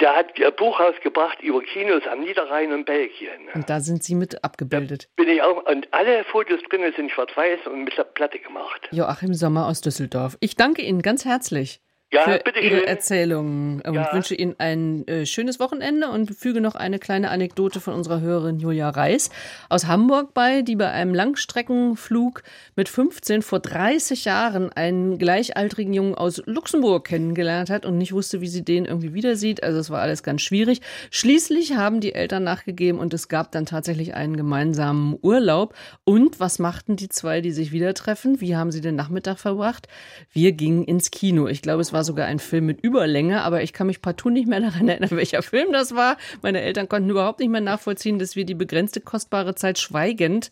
[0.00, 3.48] Der hat ein Buch rausgebracht über Kinos am Niederrhein und Belgien.
[3.54, 5.08] Und da sind Sie mit abgebildet.
[5.16, 8.88] Da bin ich auch, und alle Fotos drinnen sind schwarz-weiß und mit der Platte gemacht.
[8.90, 10.36] Joachim Sommer aus Düsseldorf.
[10.40, 11.80] Ich danke Ihnen ganz herzlich
[12.12, 12.86] ja, für bitte Ihre.
[12.86, 14.12] Erzählung und Ja.
[14.12, 18.58] wünsche Ihnen ein äh, schönes Wochenende und füge noch eine kleine Anekdote von unserer Hörerin
[18.58, 19.30] Julia Reis
[19.68, 22.42] aus Hamburg bei, die bei einem Langstreckenflug
[22.76, 28.40] mit 15 vor 30 Jahren einen gleichaltrigen Jungen aus Luxemburg kennengelernt hat und nicht wusste,
[28.40, 29.62] wie sie den irgendwie wieder sieht.
[29.62, 30.80] Also es war alles ganz schwierig.
[31.10, 35.74] Schließlich haben die Eltern nachgegeben und es gab dann tatsächlich einen gemeinsamen Urlaub.
[36.04, 38.40] Und was machten die zwei, die sich wieder treffen?
[38.40, 39.88] Wie haben sie den Nachmittag verbracht?
[40.32, 41.48] Wir gingen ins Kino.
[41.48, 44.48] Ich glaube, es war sogar ein Film mit Überlänge, aber ich kann mich partout nicht
[44.48, 46.16] mehr daran erinnern, welcher Film das war.
[46.42, 50.50] Meine Eltern konnten überhaupt nicht mehr nachvollziehen, dass wir die begrenzte kostbare Zeit schweigend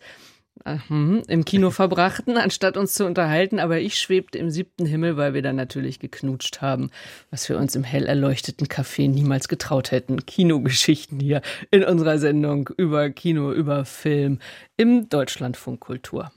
[0.63, 3.59] äh, hm, im Kino verbrachten, anstatt uns zu unterhalten.
[3.59, 6.91] Aber ich schwebte im siebten Himmel, weil wir dann natürlich geknutscht haben,
[7.29, 10.25] was wir uns im hell erleuchteten Café niemals getraut hätten.
[10.25, 11.41] Kinogeschichten hier
[11.71, 14.39] in unserer Sendung über Kino, über Film
[14.77, 16.31] im Deutschlandfunk Kultur.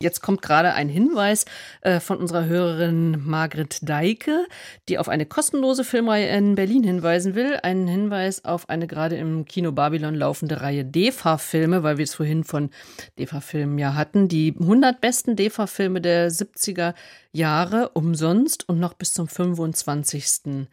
[0.00, 1.44] Jetzt kommt gerade ein Hinweis
[1.82, 4.46] äh, von unserer Hörerin Margret Deike,
[4.88, 7.58] die auf eine kostenlose Filmreihe in Berlin hinweisen will.
[7.62, 12.44] Einen Hinweis auf eine gerade im Kino Babylon laufende Reihe DEFA-Filme, weil wir es vorhin
[12.44, 12.70] von
[13.18, 14.28] DEFA-Filmen ja hatten.
[14.28, 16.94] Die 100 besten DEFA-Filme der 70er
[17.32, 20.66] Jahre umsonst und noch bis zum 25.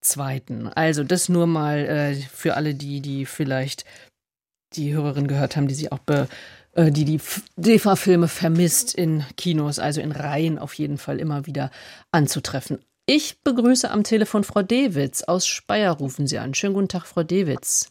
[0.00, 0.68] Zweiten.
[0.68, 3.84] Also das nur mal äh, für alle die, die vielleicht
[4.74, 6.28] die Hörerin gehört haben, die sie auch be,
[6.76, 11.70] die die F- DEFA-Filme vermisst in Kinos, also in Reihen auf jeden Fall immer wieder
[12.12, 12.78] anzutreffen.
[13.06, 15.22] Ich begrüße am Telefon Frau Dewitz.
[15.24, 16.54] Aus Speyer rufen Sie an.
[16.54, 17.90] Schönen guten Tag, Frau Dewitz.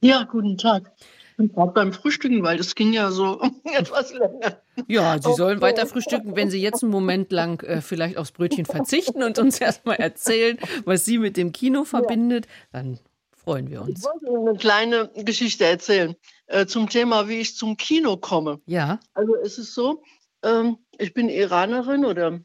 [0.00, 0.90] Ja, guten Tag.
[1.32, 3.42] Ich bin gerade beim Frühstücken, weil das ging ja so
[3.76, 4.58] etwas länger.
[4.86, 5.36] Ja, Sie Okay.
[5.36, 9.38] sollen weiter frühstücken, wenn Sie jetzt einen Moment lang äh, vielleicht aufs Brötchen verzichten und
[9.38, 12.46] uns erstmal erzählen, was Sie mit dem Kino verbindet.
[12.72, 12.98] Dann
[13.44, 14.04] freuen wir Ich uns.
[14.04, 16.16] wollte Ihnen eine kleine Geschichte erzählen
[16.46, 18.60] äh, zum Thema, wie ich zum Kino komme.
[18.66, 18.98] Ja.
[19.12, 20.02] Also es ist so,
[20.42, 22.40] ähm, ich bin Iranerin oder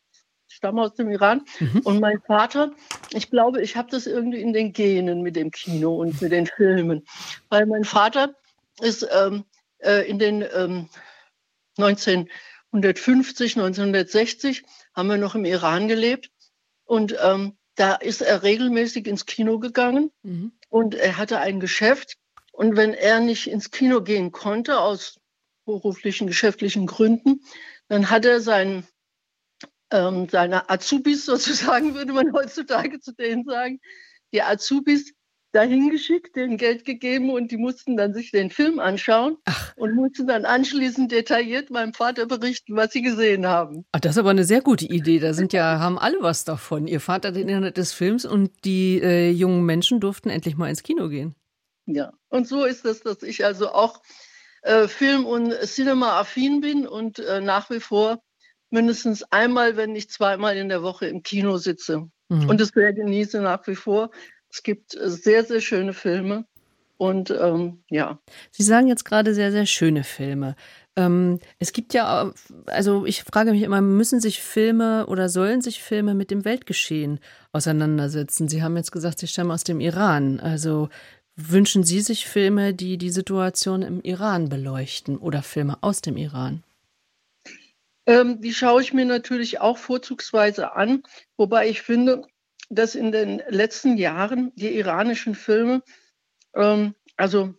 [0.47, 1.43] stamme aus dem Iran
[1.83, 2.71] und mein Vater,
[3.11, 6.47] ich glaube, ich habe das irgendwie in den Genen mit dem Kino und mit den
[6.47, 7.05] Filmen,
[7.49, 8.35] weil mein Vater
[8.81, 9.45] ist ähm,
[9.77, 10.89] äh, in den ähm,
[12.71, 14.63] 1950, 1960
[14.95, 16.31] haben wir noch im Iran gelebt
[16.85, 20.11] und ähm, da ist er regelmäßig ins Kino gegangen
[20.69, 22.17] und er hatte ein Geschäft.
[22.51, 25.17] Und wenn er nicht ins Kino gehen konnte aus
[25.65, 27.41] beruflichen, geschäftlichen Gründen,
[27.87, 28.87] dann hat er seinen
[29.91, 33.79] ähm, seine Azubis sozusagen, würde man heutzutage zu denen sagen,
[34.33, 35.13] die Azubis
[35.51, 39.37] dahin geschickt, denen Geld gegeben und die mussten dann sich den Film anschauen
[39.75, 43.85] und mussten dann anschließend detailliert meinem Vater berichten, was sie gesehen haben.
[43.91, 45.19] Ah, das ist aber eine sehr gute Idee.
[45.19, 46.87] Da sind ja, haben alle was davon.
[46.87, 50.83] Ihr Vater den Inhalt des Films und die äh, jungen Menschen durften endlich mal ins
[50.83, 51.35] Kino gehen.
[51.85, 54.01] Ja, und so ist es, dass ich also auch
[54.61, 58.21] äh, Film- und Cinema-affin bin und äh, nach wie vor
[58.69, 62.09] mindestens einmal, wenn nicht zweimal in der Woche im Kino sitze.
[62.29, 62.49] Mhm.
[62.49, 64.11] Und es sehr genieße nach wie vor.
[64.51, 66.45] Es gibt äh, sehr, sehr schöne Filme.
[66.97, 68.19] Und ähm, ja.
[68.51, 70.57] Sie sagen jetzt gerade sehr, sehr schöne Filme.
[70.97, 72.33] Ähm, es gibt ja,
[72.65, 77.21] also ich frage mich immer, müssen sich Filme oder sollen sich Filme mit dem Weltgeschehen
[77.53, 78.49] auseinandersetzen?
[78.49, 80.41] Sie haben jetzt gesagt, Sie stammen aus dem Iran.
[80.41, 80.89] Also
[81.37, 86.63] wünschen Sie sich Filme, die die Situation im Iran beleuchten oder Filme aus dem Iran?
[88.07, 91.03] Ähm, die schaue ich mir natürlich auch vorzugsweise an,
[91.37, 92.25] wobei ich finde,
[92.69, 95.81] dass in den letzten Jahren die iranischen Filme,
[96.55, 97.53] ähm, also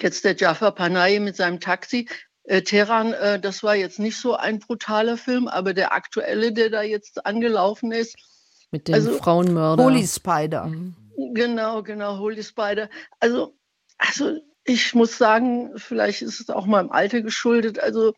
[0.00, 2.08] jetzt der Jafar Panahi mit seinem Taxi,
[2.44, 6.70] äh, Teheran, äh, das war jetzt nicht so ein brutaler Film, aber der aktuelle, der
[6.70, 8.16] da jetzt angelaufen ist,
[8.70, 9.82] Mit dem Also- Frauenmörder.
[9.82, 10.70] Holy Spider.
[11.32, 12.90] Genau, genau, Holy Spider.
[13.18, 13.56] Also,
[13.96, 17.78] also ich muss sagen, vielleicht ist es auch meinem Alter geschuldet.
[17.78, 18.12] Also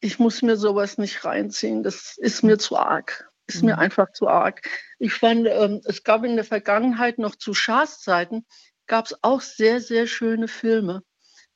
[0.00, 1.82] ich muss mir sowas nicht reinziehen.
[1.82, 3.30] Das ist mir zu arg.
[3.46, 3.80] Ist mir Mhm.
[3.80, 4.68] einfach zu arg.
[4.98, 8.44] Ich fand, ähm, es gab in der Vergangenheit noch zu Schahs Zeiten,
[8.86, 11.02] gab es auch sehr, sehr schöne Filme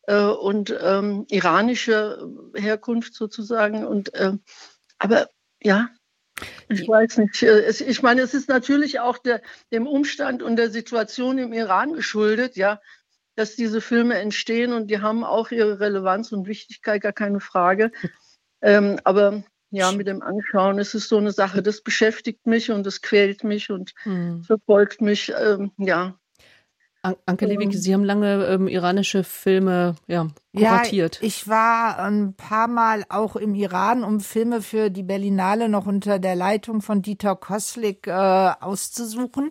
[0.07, 3.86] äh, und ähm, iranische Herkunft sozusagen.
[3.86, 4.43] Und ähm,
[4.99, 5.28] aber
[5.62, 5.88] ja,
[6.68, 7.43] ich weiß nicht.
[7.43, 11.93] äh, ich meine, es ist natürlich auch der, dem Umstand und der Situation im Iran
[11.95, 12.80] geschuldet, ja,
[13.36, 17.91] dass diese Filme entstehen und die haben auch ihre Relevanz und Wichtigkeit, gar keine Frage.
[18.62, 22.84] Ähm, aber ja, mit dem Anschauen ist es so eine Sache, das beschäftigt mich und
[22.84, 24.42] das quält mich und Hm.
[24.42, 25.32] verfolgt mich.
[25.40, 26.14] Ähm, ja,
[27.02, 31.18] An Anke Lewicke, Sie haben lange ähm, iranische Filme ja, kuratiert.
[31.20, 35.86] Ja, ich war ein paar Mal auch im Iran, um Filme für die Berlinale noch
[35.86, 39.50] unter der Leitung von Dieter Koslik äh, auszusuchen.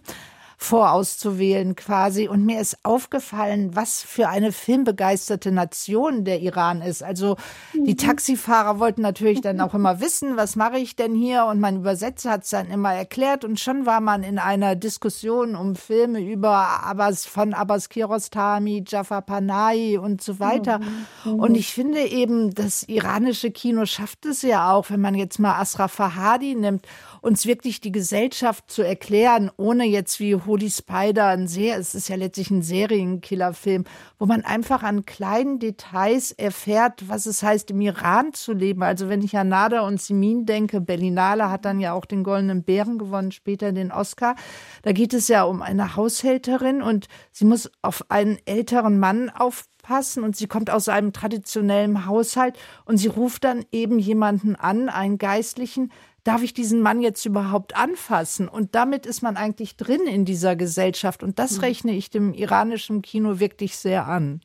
[0.61, 2.27] Vorauszuwählen quasi.
[2.27, 7.01] Und mir ist aufgefallen, was für eine filmbegeisterte Nation der Iran ist.
[7.01, 7.37] Also
[7.73, 7.97] die mhm.
[7.97, 11.45] Taxifahrer wollten natürlich dann auch immer wissen, was mache ich denn hier?
[11.45, 13.45] Und mein Übersetzer hat es dann immer erklärt.
[13.45, 19.21] Und schon war man in einer Diskussion um Filme über Abbas, von Abbas Kiarostami, Jafar
[19.21, 20.81] Panahi und so weiter.
[21.23, 21.35] Mhm.
[21.35, 25.57] Und ich finde eben, das iranische Kino schafft es ja auch, wenn man jetzt mal
[25.57, 26.85] Asra Fahadi nimmt,
[27.21, 32.09] uns wirklich die Gesellschaft zu erklären, ohne jetzt wie Holy Spider ein sehr, es ist
[32.09, 33.85] ja letztlich ein Serienkillerfilm,
[34.17, 38.83] wo man einfach an kleinen Details erfährt, was es heißt, im Iran zu leben.
[38.83, 42.63] Also wenn ich an Nada und Simin denke, Berlinale hat dann ja auch den Goldenen
[42.63, 44.35] Bären gewonnen, später den Oscar.
[44.83, 50.23] Da geht es ja um eine Haushälterin und sie muss auf einen älteren Mann aufpassen
[50.23, 55.17] und sie kommt aus einem traditionellen Haushalt und sie ruft dann eben jemanden an, einen
[55.17, 55.91] Geistlichen,
[56.29, 58.47] darf ich diesen Mann jetzt überhaupt anfassen?
[58.47, 61.23] Und damit ist man eigentlich drin in dieser Gesellschaft.
[61.23, 61.59] Und das hm.
[61.61, 64.41] rechne ich dem iranischen Kino wirklich sehr an.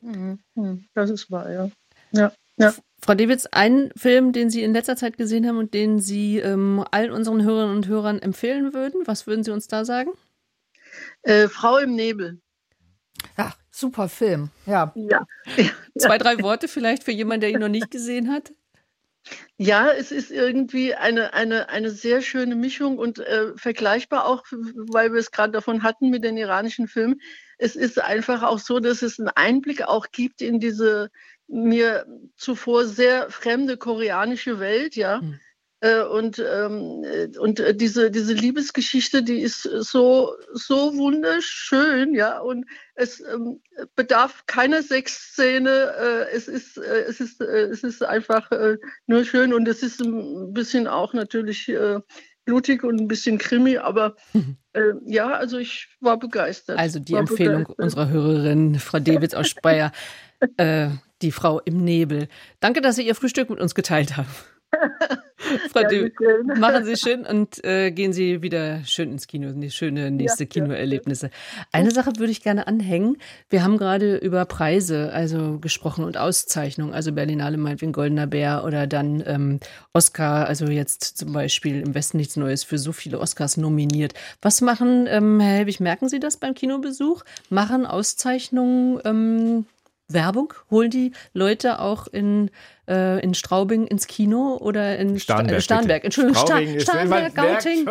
[0.00, 0.38] Mhm.
[0.54, 0.84] Hm.
[0.94, 1.70] Das ist wahr, ja.
[2.12, 2.32] ja.
[2.56, 2.72] ja.
[3.02, 6.84] Frau Dewitz, ein Film, den Sie in letzter Zeit gesehen haben und den Sie ähm,
[6.92, 10.10] allen unseren Hörerinnen und Hörern empfehlen würden, was würden Sie uns da sagen?
[11.22, 12.40] Äh, Frau im Nebel.
[13.36, 14.92] Ach, super Film, ja.
[14.94, 15.26] ja.
[15.98, 18.52] Zwei, drei Worte vielleicht für jemanden, der ihn noch nicht gesehen hat?
[19.56, 25.12] Ja, es ist irgendwie eine, eine, eine sehr schöne Mischung und äh, vergleichbar auch, weil
[25.12, 27.20] wir es gerade davon hatten mit den iranischen Filmen.
[27.58, 31.10] Es ist einfach auch so, dass es einen Einblick auch gibt in diese
[31.46, 32.06] mir
[32.36, 35.20] zuvor sehr fremde koreanische Welt, ja.
[35.20, 35.40] Mhm.
[35.84, 37.04] Äh, und, ähm,
[37.38, 42.38] und diese, diese Liebesgeschichte, die ist so, so wunderschön, ja.
[42.38, 43.60] Und es ähm,
[43.94, 45.68] bedarf keiner Sexszene.
[45.70, 49.82] Äh, es, ist, äh, es, ist, äh, es ist einfach äh, nur schön und es
[49.82, 52.00] ist ein bisschen auch natürlich äh,
[52.46, 54.56] blutig und ein bisschen krimi, aber mhm.
[55.04, 56.78] ja, also ich war begeistert.
[56.78, 57.78] Also die Empfehlung begeistert.
[57.78, 59.92] unserer Hörerin, Frau Davids aus Speyer,
[61.22, 62.28] die Frau im Nebel.
[62.60, 64.28] Danke, dass Sie Ihr Frühstück mit uns geteilt haben.
[65.72, 66.10] Frau Dö,
[66.58, 71.30] machen Sie schön und äh, gehen Sie wieder schön ins Kino, schöne nächste ja, Kinoerlebnisse.
[71.72, 73.18] Eine Sache würde ich gerne anhängen.
[73.50, 78.86] Wir haben gerade über Preise also gesprochen und Auszeichnungen, also Berlinale meinetwegen Goldener Bär oder
[78.86, 79.60] dann ähm,
[79.92, 84.14] Oscar, also jetzt zum Beispiel im Westen nichts Neues für so viele Oscars nominiert.
[84.40, 87.22] Was machen, ähm, Herr Helbig, merken Sie das beim Kinobesuch?
[87.50, 89.66] Machen Auszeichnungen ähm,
[90.08, 90.52] Werbung?
[90.70, 92.50] Holen die Leute auch in,
[92.88, 95.62] äh, in Straubing ins Kino oder in Starnberg?
[95.62, 97.88] Sta Starnberg, Entschuldigung, Sta Starnberg, Gauting.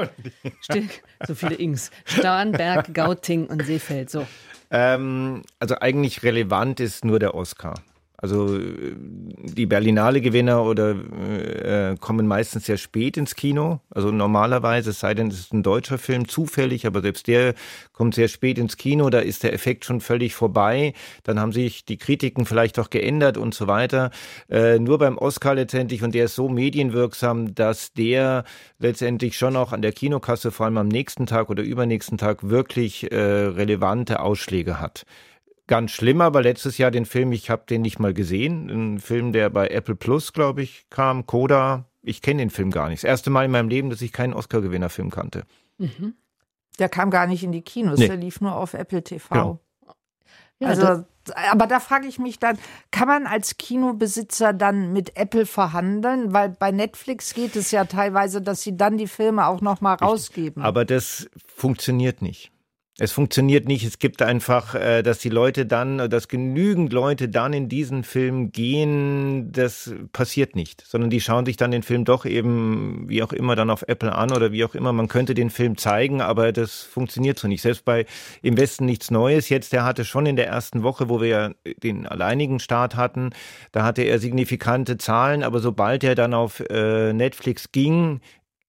[1.27, 1.91] so viele Ings.
[2.05, 4.27] Starnberg, Gauting und Seefeld, so.
[4.69, 7.75] Ähm, also eigentlich relevant ist nur der Oscar.
[8.23, 8.95] Also äh,
[9.43, 13.81] die Berlinale-Gewinner oder äh, kommen meistens sehr spät ins Kino.
[13.89, 17.53] Also normalerweise, es sei denn, es ist ein deutscher Film, zufällig, aber selbst der
[17.91, 20.93] kommt sehr spät ins Kino, da ist der Effekt schon völlig vorbei.
[21.23, 24.09] Dann haben sich die Kritiken vielleicht auch geändert und so weiter.
[24.49, 28.45] Äh, nur beim Oscar letztendlich, und der ist so medienwirksam, dass der
[28.79, 33.11] letztendlich schon auch an der Kinokasse, vor allem am nächsten Tag oder übernächsten Tag, wirklich
[33.11, 35.03] äh, relevante Ausschläge hat
[35.67, 38.69] ganz schlimm, aber letztes Jahr den Film, ich habe den nicht mal gesehen.
[38.69, 41.85] Ein Film, der bei Apple Plus, glaube ich, kam, Coda.
[42.01, 43.03] Ich kenne den Film gar nicht.
[43.03, 45.43] Das erste Mal in meinem Leben, dass ich keinen Oscar-Gewinner-Film kannte.
[45.77, 46.15] Mhm.
[46.79, 48.07] Der kam gar nicht in die Kinos, nee.
[48.07, 49.33] der lief nur auf Apple TV.
[49.33, 49.59] Genau.
[50.59, 51.05] Ja, also,
[51.51, 52.57] aber da frage ich mich dann,
[52.91, 56.33] kann man als Kinobesitzer dann mit Apple verhandeln?
[56.33, 59.95] Weil bei Netflix geht es ja teilweise, dass sie dann die Filme auch noch mal
[59.95, 60.63] rausgeben.
[60.63, 62.52] Aber das funktioniert nicht.
[62.99, 63.83] Es funktioniert nicht.
[63.85, 68.51] Es gibt einfach, äh, dass die Leute dann, dass genügend Leute dann in diesen Film
[68.51, 73.33] gehen, das passiert nicht, sondern die schauen sich dann den Film doch eben, wie auch
[73.33, 74.93] immer, dann auf Apple an oder wie auch immer.
[74.93, 77.63] Man könnte den Film zeigen, aber das funktioniert so nicht.
[77.63, 78.05] Selbst bei
[78.43, 79.49] Im Westen nichts Neues.
[79.49, 81.51] Jetzt, der hatte schon in der ersten Woche, wo wir ja
[81.81, 83.31] den alleinigen Start hatten,
[83.71, 88.21] da hatte er signifikante Zahlen, aber sobald er dann auf äh, Netflix ging,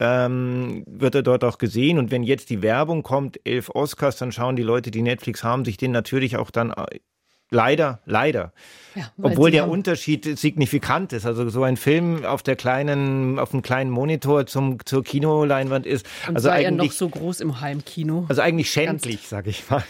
[0.04, 1.98] ähm, wird er dort auch gesehen.
[1.98, 5.64] Und wenn jetzt die Werbung kommt, elf Oscars, dann schauen die Leute, die Netflix haben,
[5.64, 6.98] sich den natürlich auch dann äh,
[7.50, 8.52] leider, leider.
[8.94, 11.26] Ja, Obwohl der Unterschied signifikant ist.
[11.26, 16.06] Also so ein Film auf der kleinen, auf dem kleinen Monitor zum, zur Kinoleinwand ist.
[16.28, 18.26] Und also sei eigentlich, er noch so groß im Heimkino.
[18.28, 19.84] Also eigentlich schändlich, sag ich mal.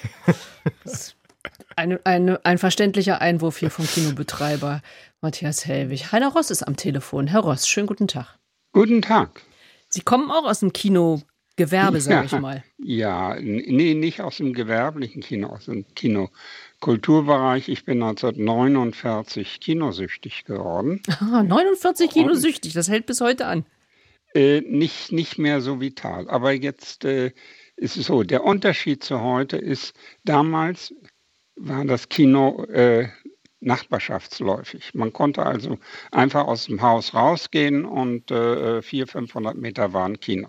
[1.76, 4.80] Eine, eine, ein verständlicher Einwurf hier vom Kinobetreiber
[5.20, 6.12] Matthias Hellwig.
[6.12, 7.26] Heiner Ross ist am Telefon.
[7.26, 8.38] Herr Ross, schönen guten Tag.
[8.72, 9.42] Guten Tag.
[9.94, 12.64] Sie kommen auch aus dem Kinogewerbe, sage ich mal.
[12.78, 17.68] Ja, nee, nicht aus dem gewerblichen Kino, aus dem Kinokulturbereich.
[17.68, 21.00] Ich bin 1949 kinosüchtig geworden.
[21.20, 23.66] Ah, 49 kinosüchtig, das hält bis heute an.
[24.34, 26.28] Äh, nicht, nicht mehr so vital.
[26.28, 27.30] Aber jetzt äh,
[27.76, 29.94] ist es so, der Unterschied zu heute ist,
[30.24, 30.92] damals
[31.54, 33.10] war das Kino äh,
[33.64, 34.94] nachbarschaftsläufig.
[34.94, 35.78] Man konnte also
[36.10, 40.48] einfach aus dem Haus rausgehen und äh, 400, 500 Meter war ein Kino.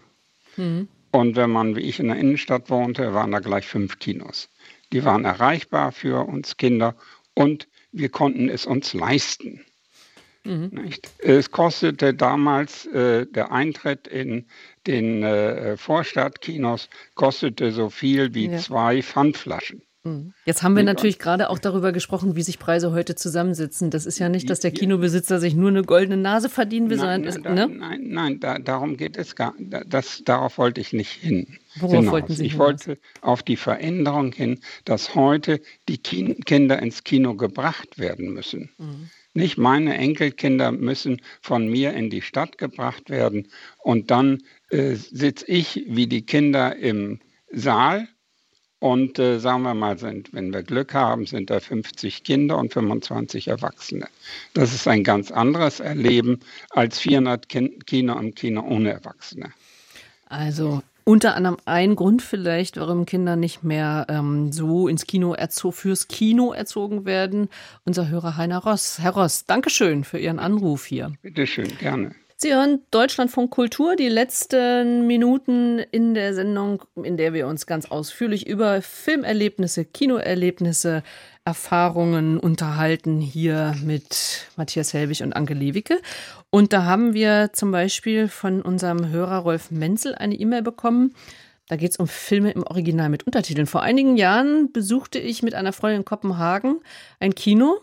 [0.58, 0.88] Mhm.
[1.12, 4.50] Und wenn man, wie ich, in der Innenstadt wohnte, waren da gleich fünf Kinos.
[4.92, 6.96] Die waren erreichbar für uns Kinder
[7.34, 9.66] und wir konnten es uns leisten.
[10.44, 10.92] Mhm.
[11.20, 14.46] Es kostete damals äh, der Eintritt in
[14.86, 18.58] den äh, Vorstadtkinos kostete so viel wie ja.
[18.60, 19.82] zwei Pfandflaschen.
[20.06, 20.34] Mhm.
[20.45, 23.90] Jetzt haben wir natürlich gerade auch darüber gesprochen, wie sich Preise heute zusammensetzen.
[23.90, 27.30] Das ist ja nicht, dass der Kinobesitzer sich nur eine goldene Nase verdienen will, nein,
[27.30, 27.77] sondern nein, ne?
[27.77, 29.53] nein, nein, da, darum geht es gar.
[29.60, 31.57] Das, darauf wollte ich nicht hin.
[31.77, 32.11] Worauf hinaus.
[32.11, 32.68] wollten Sie Ich hinaus?
[32.68, 35.60] wollte auf die Veränderung hin, dass heute
[35.90, 38.69] die Kinder ins Kino gebracht werden müssen.
[38.77, 39.10] Mhm.
[39.34, 43.48] Nicht meine Enkelkinder müssen von mir in die Stadt gebracht werden
[43.80, 47.19] und dann äh, sitze ich wie die Kinder im
[47.52, 48.07] Saal
[48.80, 52.73] und äh, sagen wir mal, sind, wenn wir Glück haben, sind da 50 Kinder und
[52.73, 54.07] 25 Erwachsene.
[54.53, 56.39] Das ist ein ganz anderes Erleben
[56.72, 59.52] als 400 Kino im Kino ohne Erwachsene.
[60.27, 65.35] Also unter anderem ein Grund vielleicht, warum Kinder nicht mehr ähm, so ins Kino
[65.72, 67.49] fürs Kino erzogen werden.
[67.85, 68.97] Unser Hörer Heiner Ross.
[68.99, 71.14] Herr Ross, Dankeschön für Ihren Anruf hier.
[71.22, 72.15] Bitte schön, gerne.
[72.45, 77.88] Sie hören Deutschlandfunk Kultur, die letzten Minuten in der Sendung, in der wir uns ganz
[77.89, 81.01] ausführlich über Filmerlebnisse, Kinoerlebnisse,
[81.43, 85.99] Erfahrungen unterhalten, hier mit Matthias Helbig und Anke Lewicke.
[86.51, 91.15] Und da haben wir zum Beispiel von unserem Hörer Rolf Menzel eine E-Mail bekommen.
[91.67, 93.65] Da geht es um Filme im Original mit Untertiteln.
[93.65, 96.81] Vor einigen Jahren besuchte ich mit einer Freundin in Kopenhagen
[97.19, 97.80] ein Kino.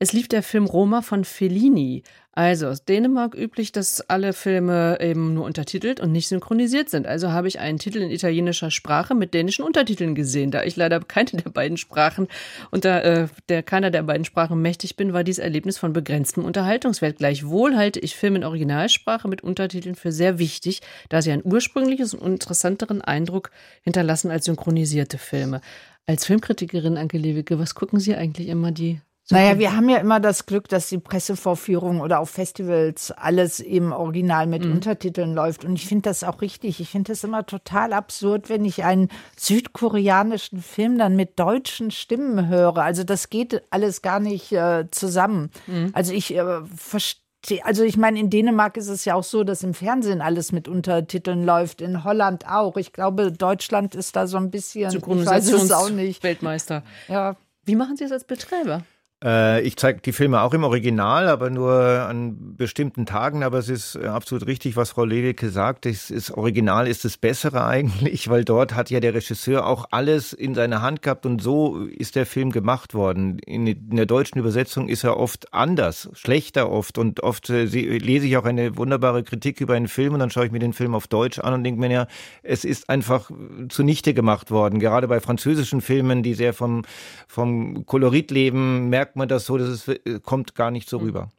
[0.00, 2.02] Es lief der Film Roma von Fellini.
[2.32, 7.08] Also aus Dänemark üblich, dass alle Filme eben nur untertitelt und nicht synchronisiert sind.
[7.08, 10.52] Also habe ich einen Titel in italienischer Sprache mit dänischen Untertiteln gesehen.
[10.52, 12.28] Da ich leider keine der beiden Sprachen
[12.70, 17.18] unter äh, der keiner der beiden Sprachen mächtig bin, war dieses Erlebnis von begrenztem Unterhaltungswert.
[17.18, 22.14] Gleichwohl halte ich Filme in Originalsprache mit Untertiteln für sehr wichtig, da sie einen ursprüngliches
[22.14, 23.50] und interessanteren Eindruck
[23.82, 25.60] hinterlassen als synchronisierte Filme.
[26.06, 29.00] Als Filmkritikerin, Anke Lewicke, was gucken Sie eigentlich immer die
[29.30, 33.92] naja, wir haben ja immer das Glück, dass die Pressevorführungen oder auf Festivals alles im
[33.92, 34.72] Original mit mhm.
[34.72, 35.64] Untertiteln läuft.
[35.64, 36.80] Und ich finde das auch richtig.
[36.80, 42.48] Ich finde das immer total absurd, wenn ich einen südkoreanischen Film dann mit deutschen Stimmen
[42.48, 42.78] höre.
[42.78, 45.50] Also das geht alles gar nicht äh, zusammen.
[45.66, 45.90] Mhm.
[45.92, 47.20] Also ich äh, verstehe
[47.62, 50.68] also ich meine, in Dänemark ist es ja auch so, dass im Fernsehen alles mit
[50.68, 52.76] Untertiteln läuft, in Holland auch.
[52.76, 56.22] Ich glaube, Deutschland ist da so ein bisschen ich weiß es auch nicht.
[56.22, 56.82] Weltmeister.
[57.08, 57.36] Ja.
[57.64, 58.82] Wie machen Sie es als Betreiber?
[59.22, 63.42] Äh, ich zeige die Filme auch im Original, aber nur an bestimmten Tagen.
[63.42, 65.84] Aber es ist absolut richtig, was Frau Lewicke sagt.
[65.84, 70.32] Das ist, Original ist das Bessere eigentlich, weil dort hat ja der Regisseur auch alles
[70.32, 73.38] in seiner Hand gehabt und so ist der Film gemacht worden.
[73.40, 78.26] In, in der deutschen Übersetzung ist er oft anders, schlechter oft und oft äh, lese
[78.26, 80.94] ich auch eine wunderbare Kritik über einen Film und dann schaue ich mir den Film
[80.94, 82.06] auf Deutsch an und denke mir ja,
[82.42, 83.30] es ist einfach
[83.68, 84.78] zunichte gemacht worden.
[84.78, 86.82] Gerade bei französischen Filmen, die sehr vom,
[87.28, 90.98] vom Kolorit leben, merkt merkt man das so, dass es äh, kommt gar nicht so
[90.98, 91.06] hm.
[91.06, 91.32] rüber.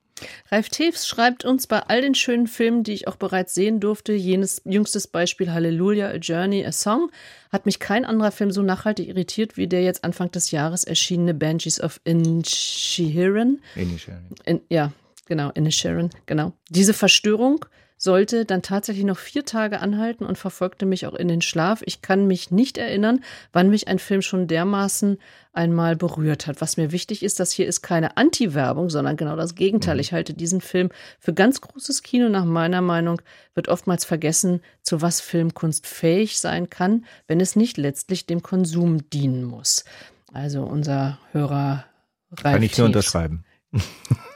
[0.51, 4.13] Ralf Tews schreibt uns bei all den schönen Filmen, die ich auch bereits sehen durfte,
[4.13, 7.09] jenes jüngstes Beispiel Hallelujah, A Journey, A Song,
[7.51, 11.33] hat mich kein anderer Film so nachhaltig irritiert wie der jetzt Anfang des Jahres erschienene
[11.33, 13.61] Banshees of Inisherin.
[13.75, 14.35] Inisherin.
[14.45, 14.91] In, ja,
[15.25, 16.53] genau, Inisherin, genau.
[16.69, 17.65] Diese Verstörung
[18.01, 21.83] sollte dann tatsächlich noch vier Tage anhalten und verfolgte mich auch in den Schlaf.
[21.85, 23.23] Ich kann mich nicht erinnern,
[23.53, 25.19] wann mich ein Film schon dermaßen
[25.53, 26.61] einmal berührt hat.
[26.61, 29.95] Was mir wichtig ist, das hier ist keine Anti-Werbung, sondern genau das Gegenteil.
[29.95, 29.99] Mhm.
[29.99, 32.27] Ich halte diesen Film für ganz großes Kino.
[32.27, 33.21] Nach meiner Meinung
[33.53, 39.07] wird oftmals vergessen, zu was Filmkunst fähig sein kann, wenn es nicht letztlich dem Konsum
[39.11, 39.85] dienen muss.
[40.33, 41.85] Also unser Hörer
[42.31, 43.45] Ralf Kann ich nur unterschreiben.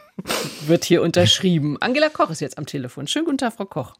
[0.68, 1.78] wird hier unterschrieben.
[1.82, 3.08] Angela Koch ist jetzt am Telefon.
[3.08, 3.94] Schönen guten Tag, Frau Koch.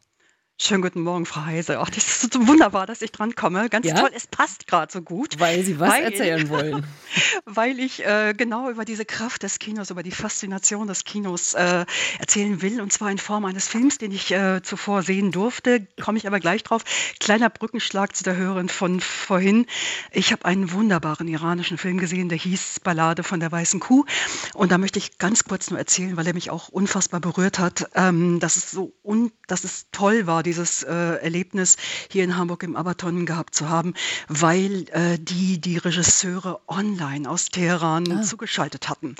[0.58, 1.80] Schönen guten Morgen, Frau Heise.
[1.80, 3.68] Ach, das ist so wunderbar, dass ich dran komme.
[3.68, 3.94] Ganz ja?
[3.94, 5.38] toll, es passt gerade so gut.
[5.38, 6.86] Weil Sie was weil, erzählen wollen.
[7.44, 11.84] weil ich äh, genau über diese Kraft des Kinos, über die Faszination des Kinos äh,
[12.18, 12.80] erzählen will.
[12.80, 15.86] Und zwar in Form eines Films, den ich äh, zuvor sehen durfte.
[16.00, 16.84] Komme ich aber gleich drauf.
[17.20, 19.66] Kleiner Brückenschlag zu der Hörerin von vorhin.
[20.10, 24.06] Ich habe einen wunderbaren iranischen Film gesehen, der hieß Ballade von der weißen Kuh.
[24.54, 27.90] Und da möchte ich ganz kurz nur erzählen, weil er mich auch unfassbar berührt hat,
[27.94, 31.76] ähm, dass, es so un dass es toll war, dieses äh, Erlebnis
[32.10, 33.94] hier in Hamburg im Abaton gehabt zu haben,
[34.28, 38.22] weil äh, die die Regisseure online aus Teheran ah.
[38.22, 39.16] zugeschaltet hatten.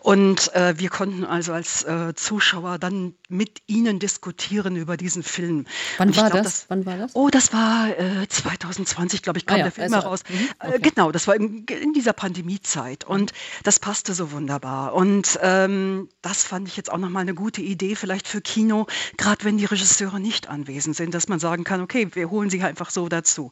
[0.00, 5.66] Und äh, wir konnten also als äh, Zuschauer dann mit ihnen diskutieren über diesen Film.
[5.98, 6.52] Wann war glaub, das?
[6.52, 6.64] das?
[6.68, 7.14] Wann war das?
[7.14, 7.88] Oh, das war
[8.28, 9.64] 2020, glaube ich, kam ah, ja.
[9.64, 10.20] der Film also, heraus.
[10.28, 10.48] Mhm.
[10.58, 10.90] Okay.
[10.90, 13.04] Genau, das war in, in dieser Pandemiezeit.
[13.04, 13.32] Und
[13.62, 14.94] das passte so wunderbar.
[14.94, 18.86] Und ähm, das fand ich jetzt auch nochmal eine gute Idee, vielleicht für Kino,
[19.18, 22.62] gerade wenn die Regisseure nicht anwesend sind, dass man sagen kann, okay, wir holen sie
[22.62, 23.50] einfach so dazu.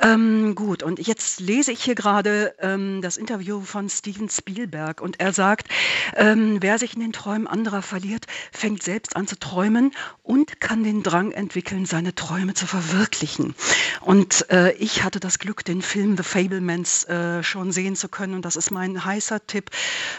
[0.00, 5.20] Ähm, gut, und jetzt lese ich hier gerade ähm, das Interview von Steven Spielberg und
[5.20, 5.68] er sagt,
[6.16, 9.92] ähm, wer sich in den Träumen anderer verliert, fängt selbst an zu träumen
[10.22, 13.54] und kann den Drang entwickeln, seine Träume zu verwirklichen.
[14.00, 18.34] Und äh, ich hatte das Glück, den Film The Fablemans äh, schon sehen zu können
[18.34, 19.70] und das ist mein heißer Tipp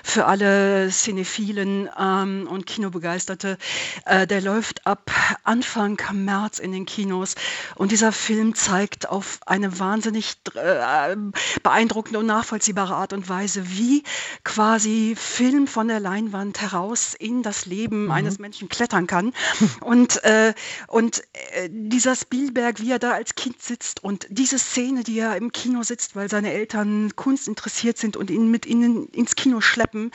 [0.03, 3.57] für alle Cinephilen ähm, und Kinobegeisterte.
[4.05, 5.11] Äh, der läuft ab
[5.43, 7.36] Anfang März in den Kinos
[7.76, 11.16] und dieser Film zeigt auf eine wahnsinnig äh,
[11.64, 14.04] beeindruckende und nachvollziehbare Art und Weise, wie
[14.44, 18.12] quasi Film von der Leinwand heraus in das Leben mhm.
[18.12, 19.34] eines Menschen klettern kann.
[19.82, 20.54] Und, äh,
[20.88, 21.24] und
[21.54, 25.52] äh, dieser Spielberg, wie er da als Kind sitzt und diese Szene, die er im
[25.52, 30.12] Kino sitzt, weil seine Eltern Kunst interessiert sind und ihn mit ihnen ins Kino schleppen,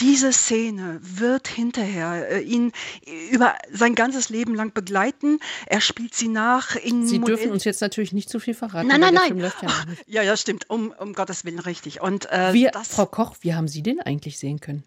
[0.00, 2.72] diese Szene wird hinterher äh, ihn
[3.30, 5.39] über sein ganzes Leben lang begleiten.
[5.66, 8.88] Er spielt sie nach in Sie Modell dürfen uns jetzt natürlich nicht zu viel verraten.
[8.88, 9.38] Nein, nein, nein.
[9.38, 9.52] Ja,
[10.06, 10.68] ja, ja, stimmt.
[10.68, 12.00] Um, um Gottes Willen, richtig.
[12.00, 14.84] Und äh, wie, Frau Koch, wie haben Sie den eigentlich sehen können?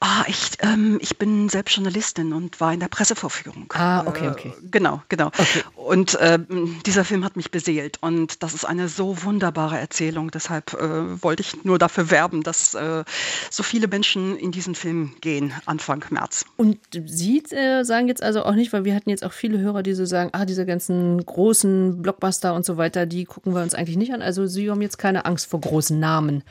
[0.00, 3.72] Ah, ich, ähm, ich bin selbst Journalistin und war in der Pressevorführung.
[3.74, 4.48] Ah, okay, okay.
[4.48, 5.28] Äh, genau, genau.
[5.28, 5.62] Okay.
[5.74, 6.38] Und äh,
[6.84, 10.30] dieser Film hat mich beseelt und das ist eine so wunderbare Erzählung.
[10.30, 13.04] Deshalb äh, wollte ich nur dafür werben, dass äh,
[13.50, 16.44] so viele Menschen in diesen Film gehen Anfang März.
[16.56, 19.82] Und Sie äh, sagen jetzt also auch nicht, weil wir hatten jetzt auch viele Hörer,
[19.82, 23.74] die so sagen, ah, diese ganzen großen Blockbuster und so weiter, die gucken wir uns
[23.74, 24.22] eigentlich nicht an.
[24.22, 26.42] Also Sie haben jetzt keine Angst vor großen Namen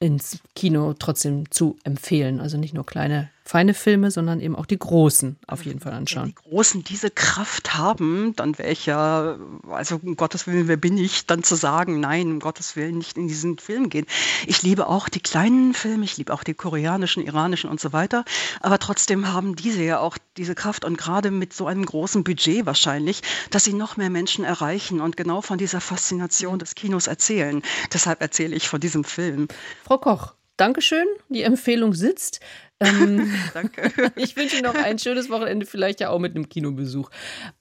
[0.00, 2.40] ins Kino trotzdem zu empfehlen.
[2.40, 6.24] Also nicht nur kleine feine Filme, sondern eben auch die großen auf jeden Fall anschauen.
[6.24, 9.38] Wenn die großen diese Kraft haben, dann wäre ich ja,
[9.70, 13.16] also um Gottes Willen, wer bin ich, dann zu sagen, nein, um Gottes Willen nicht
[13.16, 14.04] in diesen Film gehen.
[14.46, 18.26] Ich liebe auch die kleinen Filme, ich liebe auch die koreanischen, iranischen und so weiter,
[18.60, 22.66] aber trotzdem haben diese ja auch diese Kraft und gerade mit so einem großen Budget
[22.66, 27.62] wahrscheinlich, dass sie noch mehr Menschen erreichen und genau von dieser Faszination des Kinos erzählen.
[27.94, 29.48] Deshalb erzähle ich von diesem Film.
[29.84, 32.40] Frau Koch, Dankeschön, die Empfehlung sitzt.
[32.80, 33.90] Ähm, Danke.
[34.16, 37.10] ich wünsche Ihnen noch ein schönes Wochenende, vielleicht ja auch mit einem Kinobesuch.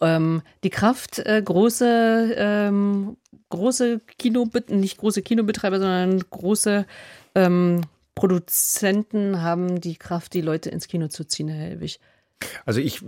[0.02, 3.18] Ähm, die Kraft, äh, große, ähm,
[3.49, 6.86] große Kino, nicht große Kinobetreiber, sondern große
[7.36, 7.82] ähm,
[8.15, 11.99] Produzenten haben die Kraft, die Leute ins Kino zu ziehen, Herr Helwig.
[12.65, 13.01] Also ich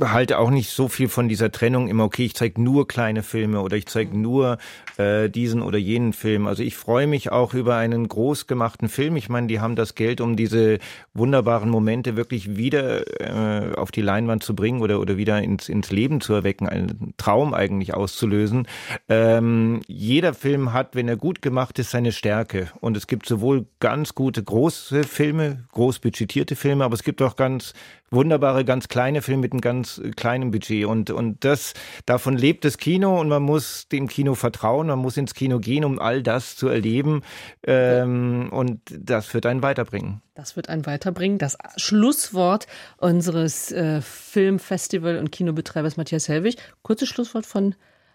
[0.00, 3.60] halte auch nicht so viel von dieser Trennung immer, okay, ich zeige nur kleine Filme
[3.60, 4.58] oder ich zeige nur
[4.96, 6.46] äh, diesen oder jenen Film.
[6.46, 9.16] Also ich freue mich auch über einen groß gemachten Film.
[9.16, 10.78] Ich meine, die haben das Geld, um diese
[11.14, 15.90] wunderbaren Momente wirklich wieder äh, auf die Leinwand zu bringen oder, oder wieder ins, ins
[15.90, 18.68] Leben zu erwecken, einen Traum eigentlich auszulösen.
[19.08, 22.70] Ähm, jeder Film hat, wenn er gut gemacht ist, seine Stärke.
[22.80, 27.36] Und es gibt sowohl ganz gute große Filme, groß budgetierte Filme, aber es gibt auch
[27.36, 27.74] ganz
[28.12, 30.86] wunderbare, ganz kleine Filme mit einem ganz kleinen Budget.
[30.86, 31.74] Und, und das,
[32.06, 35.84] davon lebt das Kino und man muss dem Kino vertrauen, man muss ins Kino gehen,
[35.84, 37.22] um all das zu erleben.
[37.64, 40.22] Ähm, und das wird einen weiterbringen.
[40.34, 41.38] Das wird einen weiterbringen.
[41.38, 42.66] Das Schlusswort
[42.98, 46.56] unseres äh, Filmfestival- und Kinobetreibers Matthias Helwig.
[46.82, 47.74] Kurzes Schlusswort von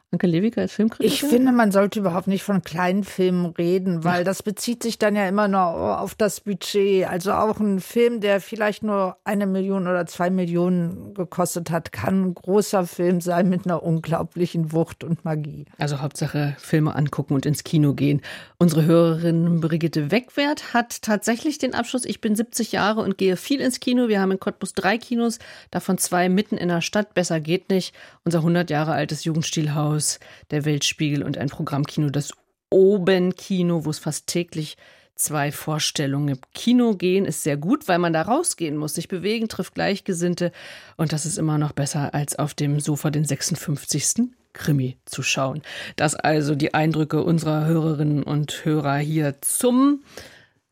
[0.10, 1.14] Anke Lewicke als Filmkritiker?
[1.14, 5.18] Ich finde, man sollte überhaupt nicht von kleinen Filmen reden, weil das bezieht sich dann
[5.18, 7.06] ja immer nur auf das Budget.
[7.10, 12.24] Also auch ein Film, der vielleicht nur eine Million oder zwei Millionen gekostet hat, kann
[12.24, 15.66] ein großer Film sein mit einer unglaublichen Wucht und Magie.
[15.78, 18.22] Also Hauptsache Filme angucken und ins Kino gehen.
[18.58, 22.06] Unsere Hörerin Brigitte Wegwert hat tatsächlich den Abschluss.
[22.06, 24.08] Ich bin 70 Jahre und gehe viel ins Kino.
[24.08, 25.40] Wir haben in Cottbus drei Kinos,
[25.70, 27.14] davon zwei mitten in der Stadt.
[27.14, 27.94] Besser geht nicht.
[28.24, 30.20] Unser 100 Jahre altes Jugendstilhaus Kinohaus,
[30.52, 32.34] der Weltspiegel und ein Programmkino, das
[32.70, 34.78] Oben-Kino, wo es fast täglich
[35.16, 39.48] zwei Vorstellungen im Kino gehen, ist sehr gut, weil man da rausgehen muss, sich bewegen,
[39.48, 40.52] trifft Gleichgesinnte
[40.96, 44.30] und das ist immer noch besser, als auf dem Sofa den 56.
[44.54, 45.62] Krimi zu schauen.
[45.96, 50.04] Das also die Eindrücke unserer Hörerinnen und Hörer hier zum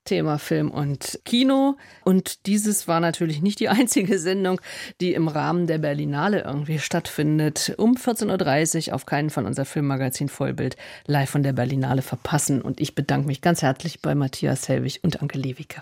[0.06, 1.78] Thema Film und Kino.
[2.04, 4.62] Und dieses war natürlich nicht die einzige Sendung,
[5.02, 7.74] die im Rahmen der Berlinale irgendwie stattfindet.
[7.78, 10.78] Um 14.30 Uhr auf keinen von unser Filmmagazin Vollbild
[11.08, 12.62] live von der Berlinale verpassen.
[12.62, 15.82] Und ich bedanke mich ganz herzlich bei Matthias Helwig und Anke Lewicke.